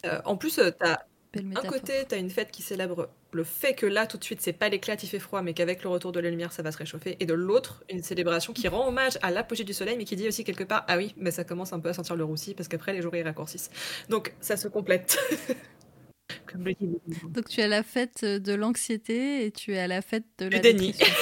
Euh, 0.04 0.20
en 0.24 0.37
plus, 0.37 0.61
t'as 0.78 0.98
belle 1.37 1.44
Un 1.46 1.49
métaphore. 1.49 1.70
côté, 1.72 2.05
t'as 2.09 2.18
une 2.18 2.31
fête 2.31 2.51
qui 2.51 2.62
célèbre 2.62 3.09
le 3.33 3.44
fait 3.44 3.75
que 3.75 3.87
là, 3.87 4.07
tout 4.07 4.16
de 4.18 4.25
suite, 4.25 4.40
c'est 4.40 4.53
pas 4.53 4.68
l'éclat, 4.68 4.96
il 5.03 5.09
fait 5.09 5.18
froid, 5.18 5.42
mais 5.42 5.53
qu'avec 5.55 5.83
le 5.83 5.88
retour 5.90 6.12
de 6.12 6.20
la 6.20 6.31
lumière, 6.31 6.53
ça 6.53 6.62
va 6.62 6.72
se 6.72 6.79
réchauffer. 6.79 7.16
Et 7.20 7.27
de 7.27 7.35
l'autre, 7.35 7.85
une 7.90 8.03
célébration 8.03 8.53
qui 8.53 8.66
rend 8.68 8.88
hommage 8.88 9.18
à 9.22 9.31
l'apogée 9.31 9.64
du 9.64 9.75
soleil, 9.75 9.96
mais 9.96 10.05
qui 10.05 10.16
dit 10.16 10.27
aussi 10.29 10.42
quelque 10.44 10.64
part, 10.64 10.85
ah 10.88 10.96
oui, 10.96 11.14
mais 11.16 11.31
ça 11.31 11.44
commence 11.44 11.72
un 11.72 11.81
peu 11.81 11.88
à 11.90 11.94
sentir 11.94 12.16
le 12.16 12.25
roussi, 12.25 12.55
parce 12.55 12.68
qu'après, 12.68 12.92
les 12.92 13.03
jours, 13.03 13.14
ils 13.14 13.22
raccourcissent. 13.22 13.70
Donc, 14.09 14.33
ça 14.40 14.57
se 14.57 14.68
complète. 14.68 15.18
Comme 16.51 16.64
le 16.64 16.72
dit 16.75 16.87
le- 16.87 17.29
Donc 17.31 17.49
tu 17.49 17.61
as 17.61 17.68
la 17.68 17.83
fête 17.83 18.25
de 18.25 18.55
l'anxiété 18.55 19.44
et 19.44 19.51
tu 19.53 19.75
es 19.75 19.79
à 19.79 19.87
la 19.87 20.01
fête 20.03 20.25
de 20.38 20.49
Du 20.49 20.57
la 20.57 20.61
déni. 20.62 20.92
dépression. 20.92 21.14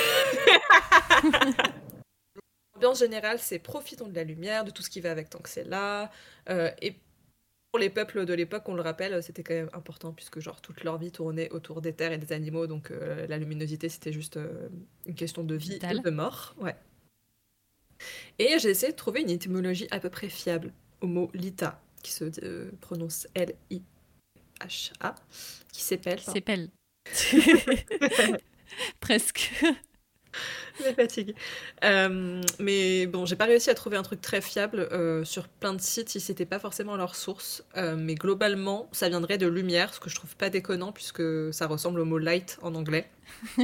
L'ambiance 2.75 2.99
générale, 2.99 3.39
c'est 3.39 3.59
profitons 3.59 4.09
de 4.09 4.15
la 4.15 4.25
lumière, 4.25 4.65
de 4.65 4.71
tout 4.71 4.83
ce 4.83 4.91
qui 4.91 5.01
va 5.01 5.11
avec 5.11 5.31
tant 5.31 5.39
que 5.39 5.49
c'est 5.49 5.65
là. 5.65 6.11
Euh, 6.51 6.71
et 6.83 6.95
pour 7.75 7.81
les 7.81 7.91
peuples 7.91 8.25
de 8.25 8.33
l'époque, 8.35 8.69
on 8.69 8.75
le 8.75 8.83
rappelle, 8.83 9.21
c'était 9.21 9.43
quand 9.43 9.53
même 9.53 9.71
important 9.73 10.13
puisque 10.13 10.39
genre 10.39 10.61
toute 10.61 10.85
leur 10.85 10.97
vie 10.97 11.11
tournait 11.11 11.51
autour 11.51 11.81
des 11.81 11.93
terres 11.93 12.13
et 12.13 12.19
des 12.19 12.33
animaux, 12.33 12.69
donc 12.69 12.93
euh, 12.93 13.27
la 13.27 13.37
luminosité 13.37 13.89
c'était 13.89 14.13
juste 14.13 14.37
euh, 14.37 14.69
une 15.07 15.17
question 15.17 15.43
de 15.43 15.57
vie 15.57 15.71
Vital. 15.71 15.97
et 15.97 16.01
de 16.01 16.11
mort. 16.11 16.55
Ouais. 16.61 16.77
Et 18.39 18.61
j'ai 18.61 18.69
essayé 18.69 18.93
de 18.93 18.97
trouver 18.97 19.23
une 19.23 19.31
étymologie 19.31 19.89
à 19.91 19.99
peu 19.99 20.09
près 20.09 20.29
fiable 20.29 20.73
au 21.01 21.09
mot 21.09 21.33
lita, 21.35 21.83
qui 22.05 22.13
se 22.13 22.31
euh, 22.45 22.71
prononce 22.81 23.27
L-I-H-A, 23.35 25.17
qui 25.73 25.83
s'épelle. 25.83 26.21
C'est 26.21 26.43
pelle. 26.43 26.71
Presque. 29.01 29.51
La 30.85 30.95
fatigue. 30.95 31.35
Euh, 31.85 32.43
mais 32.59 33.07
bon, 33.07 33.27
j'ai 33.27 33.37
pas 33.37 33.45
réussi 33.45 33.71
à 33.71 33.75
trouver 33.75 33.97
un 33.97 34.03
truc 34.03 34.21
très 34.21 34.41
fiable 34.41 34.89
euh, 34.93 35.25
sur 35.25 35.49
plein 35.49 35.73
de 35.73 35.81
sites 35.81 36.09
si 36.09 36.21
c'était 36.21 36.47
pas 36.47 36.59
forcément 36.59 36.97
leur 36.97 37.15
source. 37.15 37.65
Euh, 37.77 37.97
mais 37.97 38.15
globalement, 38.15 38.89
ça 38.93 39.09
viendrait 39.09 39.39
de 39.39 39.47
lumière, 39.47 39.95
ce 39.95 40.01
que 40.01 40.11
je 40.11 40.15
trouve 40.15 40.35
pas 40.37 40.51
déconnant 40.51 40.93
puisque 40.93 41.23
ça 41.53 41.67
ressemble 41.67 42.01
au 42.01 42.05
mot 42.05 42.19
light 42.19 42.59
en 42.63 42.75
anglais. 42.75 43.09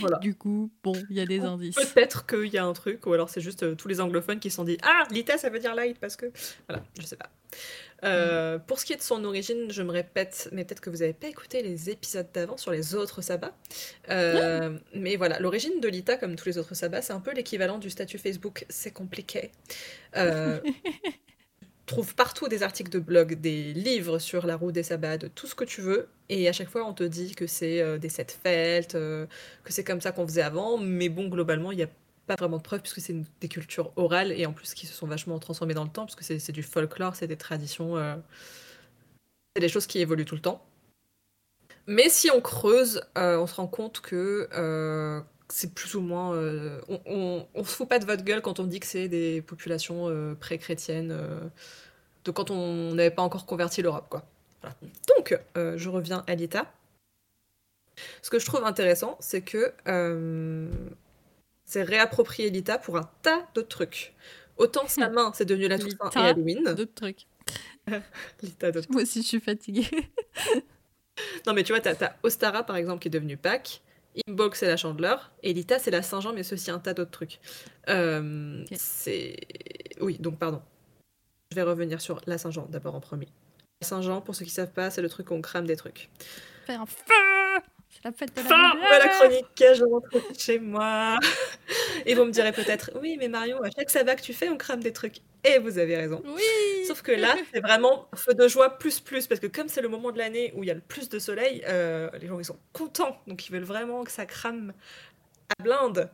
Voilà. 0.00 0.18
Du 0.18 0.34
coup, 0.34 0.72
bon, 0.82 0.94
il 1.10 1.16
y 1.16 1.20
a 1.20 1.26
des 1.26 1.38
Ou 1.38 1.46
indices. 1.46 1.76
Peut-être 1.76 2.26
qu'il 2.26 2.52
y 2.52 2.58
a 2.58 2.64
un 2.64 2.72
truc, 2.72 3.06
ou 3.06 3.12
alors 3.12 3.28
c'est 3.28 3.40
juste 3.40 3.76
tous 3.76 3.86
les 3.86 4.00
anglophones 4.00 4.40
qui 4.40 4.50
se 4.50 4.56
sont 4.56 4.64
dit 4.64 4.78
Ah, 4.82 5.04
Lita 5.12 5.38
ça 5.38 5.48
veut 5.48 5.60
dire 5.60 5.76
light 5.76 5.96
parce 6.00 6.16
que. 6.16 6.26
Voilà, 6.68 6.82
je 6.98 7.06
sais 7.06 7.14
pas. 7.14 7.30
Euh, 8.04 8.58
Pour 8.58 8.78
ce 8.78 8.84
qui 8.84 8.92
est 8.92 8.96
de 8.96 9.02
son 9.02 9.24
origine, 9.24 9.70
je 9.70 9.82
me 9.82 9.90
répète, 9.90 10.48
mais 10.52 10.64
peut-être 10.64 10.80
que 10.80 10.90
vous 10.90 11.02
avez 11.02 11.12
pas 11.14 11.28
écouté 11.28 11.62
les 11.62 11.90
épisodes 11.90 12.28
d'avant 12.32 12.56
sur 12.56 12.70
les 12.70 12.94
autres 12.94 13.22
sabbats. 13.22 13.56
Euh, 14.10 14.78
Mais 14.94 15.16
voilà, 15.16 15.38
l'origine 15.40 15.80
de 15.80 15.88
Lita, 15.88 16.16
comme 16.16 16.36
tous 16.36 16.46
les 16.46 16.58
autres 16.58 16.74
sabbats, 16.74 17.02
c'est 17.02 17.12
un 17.14 17.20
peu 17.20 17.32
l'équivalent 17.32 17.78
du 17.78 17.90
statut 17.90 18.18
Facebook 18.18 18.66
C'est 18.68 18.92
compliqué. 18.92 19.50
Euh, 20.16 20.60
trouve 21.86 22.14
partout 22.14 22.48
des 22.48 22.62
articles 22.62 22.90
de 22.90 22.98
blog, 22.98 23.34
des 23.40 23.72
livres 23.72 24.18
sur 24.18 24.46
la 24.46 24.56
roue 24.56 24.72
des 24.72 24.82
sabbats, 24.82 25.18
de 25.18 25.28
tout 25.28 25.46
ce 25.46 25.54
que 25.54 25.64
tu 25.64 25.80
veux. 25.80 26.08
Et 26.28 26.48
à 26.48 26.52
chaque 26.52 26.68
fois, 26.68 26.84
on 26.86 26.92
te 26.92 27.04
dit 27.04 27.34
que 27.34 27.46
c'est 27.46 27.80
euh, 27.80 27.98
des 27.98 28.08
sept 28.08 28.32
fêtes, 28.42 28.96
euh, 28.96 29.26
que 29.64 29.72
c'est 29.72 29.84
comme 29.84 30.00
ça 30.00 30.12
qu'on 30.12 30.26
faisait 30.26 30.42
avant. 30.42 30.78
Mais 30.78 31.08
bon, 31.08 31.28
globalement, 31.28 31.72
il 31.72 31.76
n'y 31.76 31.84
a 31.84 31.88
pas 32.26 32.34
vraiment 32.34 32.58
de 32.58 32.62
preuves 32.62 32.80
puisque 32.80 33.00
c'est 33.00 33.16
des 33.40 33.48
cultures 33.48 33.92
orales 33.96 34.32
et 34.32 34.46
en 34.46 34.52
plus 34.52 34.74
qui 34.74 34.86
se 34.86 34.92
sont 34.92 35.06
vachement 35.06 35.38
transformées 35.38 35.74
dans 35.74 35.84
le 35.84 35.90
temps 35.90 36.06
puisque 36.06 36.22
c'est 36.22 36.38
c'est 36.38 36.52
du 36.52 36.62
folklore, 36.62 37.14
c'est 37.14 37.26
des 37.26 37.36
traditions, 37.36 37.96
euh, 37.96 38.16
c'est 39.54 39.60
des 39.60 39.68
choses 39.68 39.86
qui 39.86 40.00
évoluent 40.00 40.24
tout 40.24 40.34
le 40.34 40.40
temps. 40.40 40.64
Mais 41.86 42.08
si 42.08 42.30
on 42.30 42.40
creuse, 42.40 43.00
euh, 43.16 43.38
on 43.38 43.46
se 43.46 43.54
rend 43.54 43.68
compte 43.68 44.00
que 44.00 44.48
euh, 44.54 45.20
c'est 45.48 45.72
plus 45.72 45.94
ou 45.94 46.00
moins. 46.00 46.36
on, 46.88 47.46
on, 47.54 47.64
se 47.64 47.76
fout 47.76 47.88
pas 47.88 48.00
de 48.00 48.04
votre 48.04 48.24
gueule 48.24 48.42
quand 48.42 48.58
on 48.58 48.64
dit 48.64 48.80
que 48.80 48.86
c'est 48.86 49.06
des 49.08 49.40
populations 49.42 50.34
pré-chrétiennes, 50.40 51.16
de 52.24 52.30
quand 52.32 52.50
on 52.50 52.94
n'avait 52.94 53.12
pas 53.12 53.22
encore 53.22 53.46
converti 53.46 53.82
l'Europe, 53.82 54.06
quoi. 54.10 54.24
Donc, 55.06 55.38
je 55.54 55.88
reviens 55.88 56.24
à 56.26 56.34
l'État. 56.34 56.72
Ce 58.22 58.30
que 58.30 58.40
je 58.40 58.46
trouve 58.46 58.64
intéressant, 58.64 59.16
c'est 59.20 59.42
que 59.42 59.72
c'est 61.66 61.82
réapproprier 61.82 62.48
l'ITA 62.50 62.78
pour 62.78 62.96
un 62.96 63.10
tas 63.22 63.46
de 63.54 63.60
trucs. 63.60 64.14
Autant 64.56 64.86
sa 64.88 65.08
main, 65.10 65.32
c'est 65.34 65.44
devenu 65.44 65.68
la 65.68 65.78
Toussaint 65.78 66.10
et. 66.14 66.18
Halloween. 66.18 66.64
D'autres 66.64 66.94
trucs. 66.94 67.26
L'ITA 68.42 68.72
d'autres 68.72 68.90
Moi 68.90 69.02
aussi, 69.02 69.22
je 69.22 69.26
suis 69.26 69.40
fatiguée. 69.40 69.88
Non, 71.46 71.54
mais 71.54 71.62
tu 71.62 71.72
vois, 71.72 71.80
t'as 71.80 71.94
as 72.04 72.16
Ostara, 72.22 72.62
par 72.62 72.76
exemple, 72.76 73.00
qui 73.00 73.08
est 73.08 73.10
devenue 73.10 73.38
Pâques. 73.38 73.80
Imbolc, 74.28 74.54
c'est 74.54 74.66
la 74.66 74.76
chandeleur. 74.76 75.32
Et 75.42 75.52
Lita, 75.52 75.78
c'est 75.78 75.90
la 75.90 76.02
Saint-Jean, 76.02 76.32
mais 76.32 76.42
ceci 76.42 76.70
un 76.70 76.78
tas 76.78 76.94
d'autres 76.94 77.10
trucs. 77.10 77.40
Euh. 77.88 78.64
C'est. 78.74 79.36
Oui, 80.00 80.18
donc 80.18 80.38
pardon. 80.38 80.62
Je 81.50 81.56
vais 81.56 81.62
revenir 81.62 82.00
sur 82.00 82.20
la 82.26 82.38
Saint-Jean 82.38 82.66
d'abord 82.70 82.94
en 82.94 83.00
premier. 83.00 83.28
La 83.80 83.88
Saint-Jean, 83.88 84.20
pour 84.20 84.34
ceux 84.34 84.44
qui 84.44 84.50
savent 84.50 84.72
pas, 84.72 84.90
c'est 84.90 85.02
le 85.02 85.08
truc 85.08 85.30
où 85.30 85.34
on 85.34 85.40
crame 85.40 85.66
des 85.66 85.76
trucs. 85.76 86.10
Faire 86.66 86.82
un 86.82 86.86
feu 86.86 87.25
C'est 87.90 88.04
la 88.04 88.12
fête 88.12 88.34
de 88.36 88.42
la 88.42 88.48
Fin 88.48 88.74
de 88.74 88.80
la 89.04 89.08
chronique, 89.08 89.46
je 89.74 89.84
rentre 89.84 90.08
chez 90.38 90.58
moi. 90.58 91.18
Et 92.04 92.14
vous 92.14 92.24
me 92.24 92.30
direz 92.30 92.52
peut-être, 92.52 92.90
oui, 93.00 93.16
mais 93.18 93.28
Marion, 93.28 93.62
à 93.62 93.70
chaque 93.70 93.90
sabbat 93.90 94.16
que 94.16 94.22
tu 94.22 94.32
fais, 94.34 94.48
on 94.48 94.56
crame 94.58 94.80
des 94.82 94.92
trucs. 94.92 95.16
Et 95.44 95.58
vous 95.58 95.78
avez 95.78 95.96
raison. 95.96 96.22
Oui 96.26 96.42
Sauf 96.86 97.02
que 97.02 97.12
là, 97.12 97.34
c'est 97.54 97.60
vraiment 97.60 98.08
feu 98.14 98.34
de 98.34 98.48
joie 98.48 98.78
plus 98.78 99.00
plus, 99.00 99.26
parce 99.26 99.40
que 99.40 99.46
comme 99.46 99.68
c'est 99.68 99.80
le 99.80 99.88
moment 99.88 100.12
de 100.12 100.18
l'année 100.18 100.52
où 100.56 100.62
il 100.62 100.66
y 100.66 100.70
a 100.70 100.74
le 100.74 100.80
plus 100.80 101.08
de 101.08 101.18
soleil, 101.18 101.62
euh, 101.68 102.10
les 102.20 102.26
gens 102.26 102.38
ils 102.38 102.44
sont 102.44 102.58
contents, 102.72 103.16
donc 103.26 103.46
ils 103.48 103.52
veulent 103.52 103.62
vraiment 103.64 104.04
que 104.04 104.10
ça 104.10 104.26
crame 104.26 104.72
à 105.58 105.62
blinde. 105.62 106.10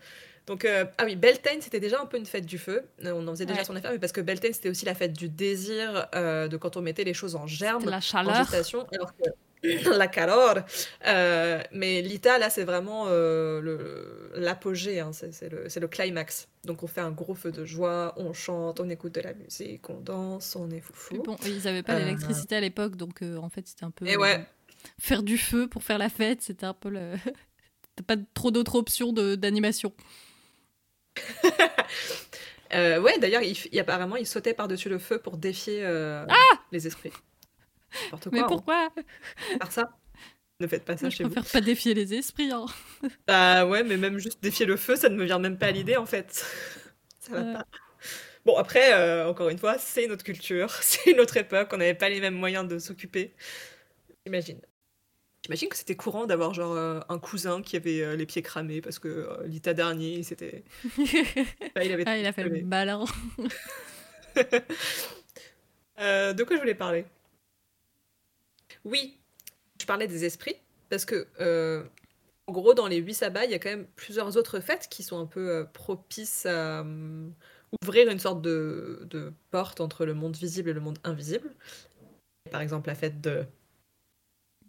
Donc, 0.47 0.65
euh, 0.65 0.85
ah 0.99 1.05
oui, 1.05 1.15
Beltane, 1.15 1.61
c'était 1.63 1.79
déjà 1.79 2.01
un 2.01 2.07
peu 2.07 2.17
une 2.17 2.27
fête 2.27 2.45
du 2.47 2.59
feu. 2.59 2.83
Euh, 3.05 3.13
on 3.15 3.27
en 3.29 3.31
faisait 3.31 3.47
déjà 3.47 3.61
Ouais. 3.61 3.65
son 3.65 3.77
affaire, 3.77 3.93
mais 3.93 4.01
parce 4.01 4.11
que 4.13 4.21
Beltane, 4.21 4.53
c'était 4.53 4.69
aussi 4.71 4.85
la 4.85 4.95
fête 4.97 5.13
du 5.13 5.29
désir, 5.29 6.09
euh, 6.17 6.49
de 6.49 6.57
quand 6.57 6.77
on 6.77 6.81
mettait 6.83 7.05
les 7.05 7.15
choses 7.15 7.37
en 7.37 7.47
germe, 7.47 7.85
De 7.85 7.91
la 7.91 7.99
en 7.99 8.01
chaleur. 8.01 8.35
gestation, 8.35 8.85
alors 8.93 9.17
que 9.17 9.31
la 9.93 10.09
calor. 10.09 10.57
euh, 11.07 11.63
mais 11.73 12.03
Lita, 12.03 12.39
là, 12.39 12.51
c'est 12.51 12.65
vraiment 12.65 13.07
euh, 13.09 14.31
l'apogée, 14.35 15.01
hein, 15.01 15.13
c'est 15.13 15.49
le, 15.51 15.67
le 15.75 15.89
climax. 15.89 16.49
Donc, 16.65 16.83
on 16.83 16.87
fait 16.87 17.01
un 17.01 17.11
gros 17.11 17.35
feu 17.35 17.53
de 17.53 17.65
joie, 17.65 18.15
on 18.17 18.33
chante, 18.33 18.81
on 18.81 18.89
écoute 18.89 19.15
de 19.15 19.21
la 19.21 19.35
musique, 19.35 19.89
on 19.91 20.01
danse, 20.01 20.57
on 20.57 20.69
est 20.71 20.75
Mais 20.75 20.81
foufou. 20.81 21.23
bon, 21.23 21.37
ils 21.47 21.67
avaient 21.69 21.83
pas 21.83 21.95
Euh, 21.95 21.99
l'électricité 22.01 22.57
à 22.57 22.61
l'époque, 22.61 22.97
donc 22.97 23.23
euh, 23.23 23.37
en 23.37 23.49
fait 23.49 23.67
c'était 23.69 23.85
un 23.85 23.91
peu. 23.91 24.07
Et 24.07 24.17
ouais. 24.17 24.45
faire 24.99 25.23
du 25.23 25.39
feu 25.39 25.69
pour 25.69 25.83
faire 25.85 25.99
la 25.99 26.09
fête, 26.09 26.43
c'était 26.43 26.67
un 26.67 26.75
peu 26.75 26.89
le. 26.89 27.15
T'as 27.97 28.05
pas 28.05 28.17
trop 28.35 28.51
d'autres 28.51 28.77
options 28.77 29.13
d'animation. 29.13 29.93
Ouais, 32.75 33.19
d'ailleurs, 33.19 33.43
il, 33.43 33.79
apparemment, 33.81 34.17
il 34.17 34.27
sautait 34.27 34.55
par-dessus 34.55 34.89
le 34.89 34.99
feu 34.99 35.19
pour 35.19 35.37
défier 35.37 35.81
euh, 35.85 36.25
les 36.73 36.87
esprits. 36.87 37.13
Quoi. 38.11 38.21
Mais 38.33 38.41
hein. 38.41 38.47
pourquoi? 38.49 38.91
Faire 39.61 39.73
ça 39.73 39.99
Ne 40.61 40.67
faites 40.67 40.85
pas 40.85 40.97
ça 40.97 41.07
Moi, 41.07 41.11
Je 41.11 41.17
chez 41.17 41.25
vous. 41.25 41.31
préfère 41.31 41.51
pas 41.51 41.61
défier 41.61 41.95
les 41.95 42.15
esprits. 42.15 42.51
hein. 42.53 42.67
Bah 43.29 43.67
ouais, 43.67 43.85
mais 43.85 43.97
même 43.97 44.19
juste 44.19 44.43
défier 44.43 44.67
le 44.67 44.77
feu, 44.77 44.97
ça 44.97 45.09
ne 45.09 45.17
me 45.17 45.25
vient 45.25 45.39
même 45.39 45.59
pas 45.59 45.67
à 45.67 45.71
l'idée 45.73 45.97
en 45.97 46.07
fait. 46.07 46.45
ça 47.21 47.33
va 47.33 47.43
Ouais. 47.43 47.53
pas. 47.55 47.67
Bon, 48.45 48.57
après, 48.57 48.93
euh, 48.95 49.29
encore 49.29 49.49
une 49.51 49.59
fois, 49.59 49.79
c'est 49.79 50.07
notre 50.09 50.25
culture, 50.25 50.71
c'est 50.83 51.13
une 51.13 51.21
autre 51.21 51.37
époque, 51.37 51.71
on 51.73 51.77
n'avait 51.79 51.95
pas 51.95 52.09
les 52.09 52.21
mêmes 52.21 52.35
moyens 52.35 52.67
de 52.69 52.79
s'occuper. 52.79 53.35
J'imagine. 54.27 54.61
J'imagine 55.45 55.69
que 55.69 55.77
c'était 55.77 55.97
courant 55.97 56.27
d'avoir 56.27 56.55
genre 56.55 56.73
euh, 56.75 57.01
un 57.09 57.19
cousin 57.19 57.63
qui 57.63 57.77
avait 57.77 58.01
euh, 58.03 58.17
les 58.17 58.27
pieds 58.27 58.43
cramés 58.43 58.81
parce 58.81 58.99
que 59.01 59.09
euh, 59.09 59.47
l'état 59.47 59.75
dernier, 59.75 60.23
c'était. 60.23 60.65
Bah, 61.75 61.83
il 61.85 61.93
avait 61.93 62.05
ah, 62.07 62.17
il 62.19 62.27
a 62.27 62.33
fait 62.33 62.45
le 62.45 62.63
malin. 62.65 63.05
Euh, 65.99 66.33
de 66.33 66.45
quoi 66.45 66.57
je 66.57 66.61
voulais 66.61 66.75
parler? 66.75 67.05
Oui, 68.85 69.19
je 69.81 69.87
parlais 69.87 70.07
des 70.07 70.25
esprits, 70.25 70.57
parce 70.91 71.05
que, 71.05 71.27
euh, 71.41 71.85
en 72.47 72.53
gros, 72.53 72.75
dans 72.75 72.87
les 72.87 72.97
huit 72.97 73.15
sabbats, 73.15 73.45
il 73.45 73.51
y 73.51 73.55
a 73.55 73.59
quand 73.59 73.71
même 73.71 73.87
plusieurs 73.97 74.37
autres 74.37 74.61
fêtes 74.61 74.89
qui 74.91 75.03
sont 75.03 75.21
un 75.21 75.27
peu 75.27 75.51
euh, 75.51 75.65
propices 75.65 76.47
à 76.47 76.81
euh, 76.81 77.29
ouvrir 77.83 78.11
une 78.11 78.19
sorte 78.19 78.43
de, 78.43 79.07
de 79.11 79.33
porte 79.51 79.81
entre 79.81 80.05
le 80.05 80.15
monde 80.15 80.37
visible 80.37 80.71
et 80.71 80.73
le 80.73 80.81
monde 80.81 80.99
invisible. 81.05 81.51
Par 82.51 82.61
exemple, 82.61 82.89
la 82.89 82.95
fête 82.95 83.21
de... 83.21 83.45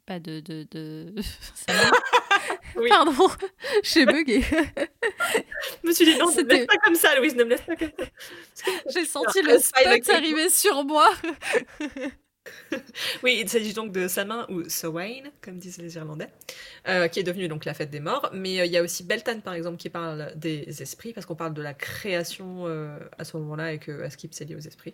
Pas 0.06 0.20
de. 0.20 0.42
de, 0.42 0.68
de... 0.72 1.14
Oui. 2.76 2.90
Pardon, 2.90 3.14
j'ai 3.84 4.06
bugué. 4.06 4.42
Je 4.42 5.88
me 5.88 5.94
suis 5.94 6.06
dit, 6.06 6.18
non, 6.18 6.32
ne 6.32 6.42
me 6.42 6.50
laisse 6.50 6.66
pas 6.66 6.78
comme 6.78 6.96
ça, 6.96 7.16
Louise, 7.18 7.36
ne 7.36 7.44
me 7.44 7.52
laisse 7.52 7.62
pas 7.62 7.76
comme 7.76 7.92
ça. 7.98 8.72
J'ai 8.90 9.06
senti 9.06 9.42
le 9.42 9.60
spot 9.60 10.10
arriver 10.10 10.50
sur 10.50 10.84
moi. 10.84 11.12
Oui, 13.24 13.40
il 13.42 13.50
s'agit 13.50 13.74
donc 13.74 13.92
de 13.92 14.08
Samin 14.08 14.46
ou 14.50 14.68
Samhain, 14.70 15.24
comme 15.42 15.58
disent 15.58 15.78
les 15.78 15.96
Irlandais, 15.96 16.30
euh, 16.88 17.08
qui 17.08 17.20
est 17.20 17.24
devenue 17.24 17.48
donc 17.48 17.66
la 17.66 17.74
fête 17.74 17.90
des 17.90 18.00
morts. 18.00 18.30
Mais 18.34 18.60
euh, 18.60 18.66
il 18.66 18.72
y 18.72 18.78
a 18.78 18.84
aussi 18.84 19.04
Beltane, 19.04 19.42
par 19.42 19.54
exemple, 19.54 19.78
qui 19.78 19.90
parle 19.90 20.34
des 20.36 20.82
esprits, 20.82 21.14
parce 21.14 21.26
qu'on 21.26 21.36
parle 21.36 21.54
de 21.54 21.62
la 21.62 21.74
création 21.74 22.68
euh, 22.68 22.98
à 23.18 23.24
ce 23.24 23.38
moment-là 23.38 23.74
et 23.74 23.80
que 23.80 24.04
Askip 24.04 24.34
c'est 24.34 24.46
lié 24.46 24.56
aux 24.56 24.60
esprits. 24.60 24.94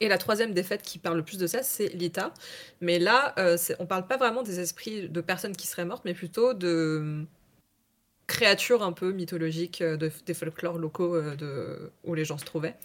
Et 0.00 0.08
la 0.08 0.18
troisième 0.18 0.54
des 0.54 0.62
fêtes 0.62 0.82
qui 0.82 0.98
parle 0.98 1.18
le 1.18 1.22
plus 1.22 1.36
de 1.36 1.46
ça, 1.46 1.62
c'est 1.62 1.88
Lita. 1.88 2.32
Mais 2.80 2.98
là, 2.98 3.34
on 3.78 3.84
parle 3.84 4.06
pas 4.06 4.16
vraiment 4.16 4.42
des 4.42 4.58
esprits 4.58 5.10
de 5.10 5.20
personnes 5.20 5.54
qui 5.54 5.66
seraient 5.66 5.84
mortes, 5.84 6.06
mais 6.06 6.14
plutôt 6.14 6.54
de 6.54 7.26
créatures 8.26 8.82
un 8.82 8.92
peu 8.92 9.12
mythologiques 9.12 9.82
de, 9.82 10.10
des 10.24 10.32
folklores 10.32 10.78
locaux 10.78 11.20
où 12.04 12.14
les 12.14 12.24
gens 12.24 12.38
se 12.38 12.46
trouvaient. 12.46 12.76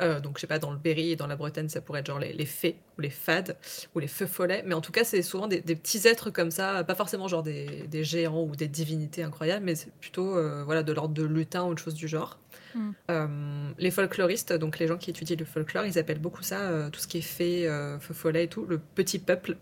Euh, 0.00 0.20
donc, 0.20 0.36
je 0.36 0.42
sais 0.42 0.46
pas, 0.46 0.58
dans 0.58 0.70
le 0.70 0.78
Berry 0.78 1.12
et 1.12 1.16
dans 1.16 1.26
la 1.26 1.36
Bretagne, 1.36 1.68
ça 1.68 1.80
pourrait 1.80 2.00
être 2.00 2.06
genre 2.06 2.18
les, 2.18 2.32
les 2.32 2.46
fées 2.46 2.76
ou 2.96 3.00
les 3.00 3.10
fades 3.10 3.56
ou 3.94 3.98
les 3.98 4.08
feux 4.08 4.26
follets. 4.26 4.62
Mais 4.66 4.74
en 4.74 4.80
tout 4.80 4.92
cas, 4.92 5.04
c'est 5.04 5.22
souvent 5.22 5.46
des, 5.46 5.60
des 5.60 5.76
petits 5.76 6.06
êtres 6.06 6.30
comme 6.30 6.50
ça, 6.50 6.84
pas 6.84 6.94
forcément 6.94 7.28
genre 7.28 7.42
des, 7.42 7.86
des 7.88 8.04
géants 8.04 8.44
ou 8.44 8.56
des 8.56 8.68
divinités 8.68 9.22
incroyables, 9.22 9.64
mais 9.64 9.74
c'est 9.74 9.92
plutôt 9.92 10.36
euh, 10.36 10.64
voilà, 10.64 10.82
de 10.82 10.92
l'ordre 10.92 11.14
de 11.14 11.22
lutins 11.22 11.64
ou 11.64 11.74
de 11.74 11.78
choses 11.78 11.94
du 11.94 12.08
genre. 12.08 12.38
Mm. 12.74 12.90
Euh, 13.10 13.70
les 13.78 13.90
folkloristes, 13.90 14.52
donc 14.52 14.78
les 14.78 14.86
gens 14.86 14.96
qui 14.96 15.10
étudient 15.10 15.36
le 15.38 15.44
folklore, 15.44 15.84
ils 15.84 15.98
appellent 15.98 16.20
beaucoup 16.20 16.42
ça, 16.42 16.88
tout 16.90 17.00
ce 17.00 17.06
qui 17.06 17.18
est 17.18 17.22
fées, 17.22 17.66
feux 18.00 18.14
follets 18.14 18.44
et 18.44 18.48
tout, 18.48 18.64
le 18.66 18.78
petit 18.78 19.18
peuple. 19.18 19.56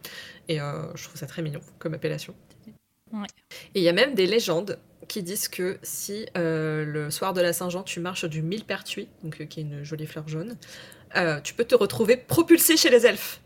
Et 0.49 0.59
je 0.59 1.05
trouve 1.05 1.17
ça 1.17 1.27
très 1.27 1.43
mignon 1.43 1.61
comme 1.79 1.95
appellation. 1.95 2.35
Ouais. 3.13 3.27
Et 3.75 3.81
il 3.81 3.83
y 3.83 3.89
a 3.89 3.93
même 3.93 4.15
des 4.15 4.27
légendes 4.27 4.79
qui 5.09 5.23
disent 5.23 5.49
que 5.49 5.79
si 5.83 6.27
euh, 6.37 6.85
le 6.85 7.11
soir 7.11 7.33
de 7.33 7.41
la 7.41 7.53
Saint-Jean, 7.53 7.83
tu 7.83 8.01
marches 8.01 8.25
du 8.27 8.43
millepertuis, 8.43 9.09
donc 9.23 9.41
euh, 9.41 9.45
qui 9.47 9.61
est 9.61 9.63
une 9.63 9.83
jolie 9.83 10.07
fleur 10.07 10.29
jaune, 10.29 10.57
euh, 11.17 11.41
tu 11.41 11.55
peux 11.55 11.65
te 11.65 11.75
retrouver 11.75 12.17
propulsé 12.17 12.77
chez 12.77 12.91
les 12.91 13.07
elfes. 13.07 13.41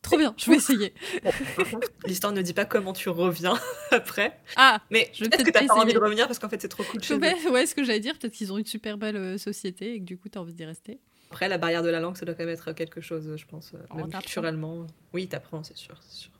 Trop 0.00 0.16
bien, 0.16 0.32
je 0.38 0.50
vais 0.50 0.56
essayer. 0.56 0.94
Bon, 1.22 1.30
par 1.56 1.68
contre, 1.70 1.88
l'histoire 2.06 2.32
ne 2.32 2.40
dit 2.40 2.54
pas 2.54 2.64
comment 2.64 2.92
tu 2.94 3.10
reviens 3.10 3.58
après, 3.90 4.40
Ah, 4.56 4.80
mais 4.90 5.10
Je 5.12 5.24
peut-être 5.24 5.44
que 5.44 5.50
t'as 5.50 5.66
pas 5.66 5.74
envie 5.74 5.92
de 5.92 5.98
revenir 5.98 6.26
parce 6.26 6.38
qu'en 6.38 6.48
fait 6.48 6.62
c'est 6.62 6.68
trop 6.68 6.84
cool 6.84 7.02
chez 7.02 7.14
eux. 7.14 7.18
ouais, 7.50 7.66
ce 7.66 7.74
que 7.74 7.84
j'allais 7.84 8.00
dire, 8.00 8.16
peut-être 8.16 8.32
qu'ils 8.32 8.50
ont 8.52 8.56
une 8.58 8.64
super 8.64 8.96
belle 8.96 9.16
euh, 9.16 9.38
société 9.38 9.94
et 9.94 9.98
que 9.98 10.04
du 10.04 10.16
coup 10.16 10.28
t'as 10.30 10.40
envie 10.40 10.54
d'y 10.54 10.64
rester. 10.64 10.98
Après, 11.30 11.48
la 11.48 11.58
barrière 11.58 11.82
de 11.82 11.90
la 11.90 12.00
langue, 12.00 12.16
ça 12.16 12.24
doit 12.24 12.34
quand 12.34 12.44
même 12.44 12.54
être 12.54 12.72
quelque 12.72 13.02
chose, 13.02 13.36
je 13.36 13.44
pense, 13.44 13.74
euh, 13.74 13.78
Oh, 13.90 13.96
même 13.96 14.08
culturellement. 14.08 14.86
Oui, 15.12 15.26
t'apprends, 15.28 15.62
c'est 15.62 15.76
sûr, 15.76 16.00
c'est 16.08 16.16
sûr. 16.16 16.30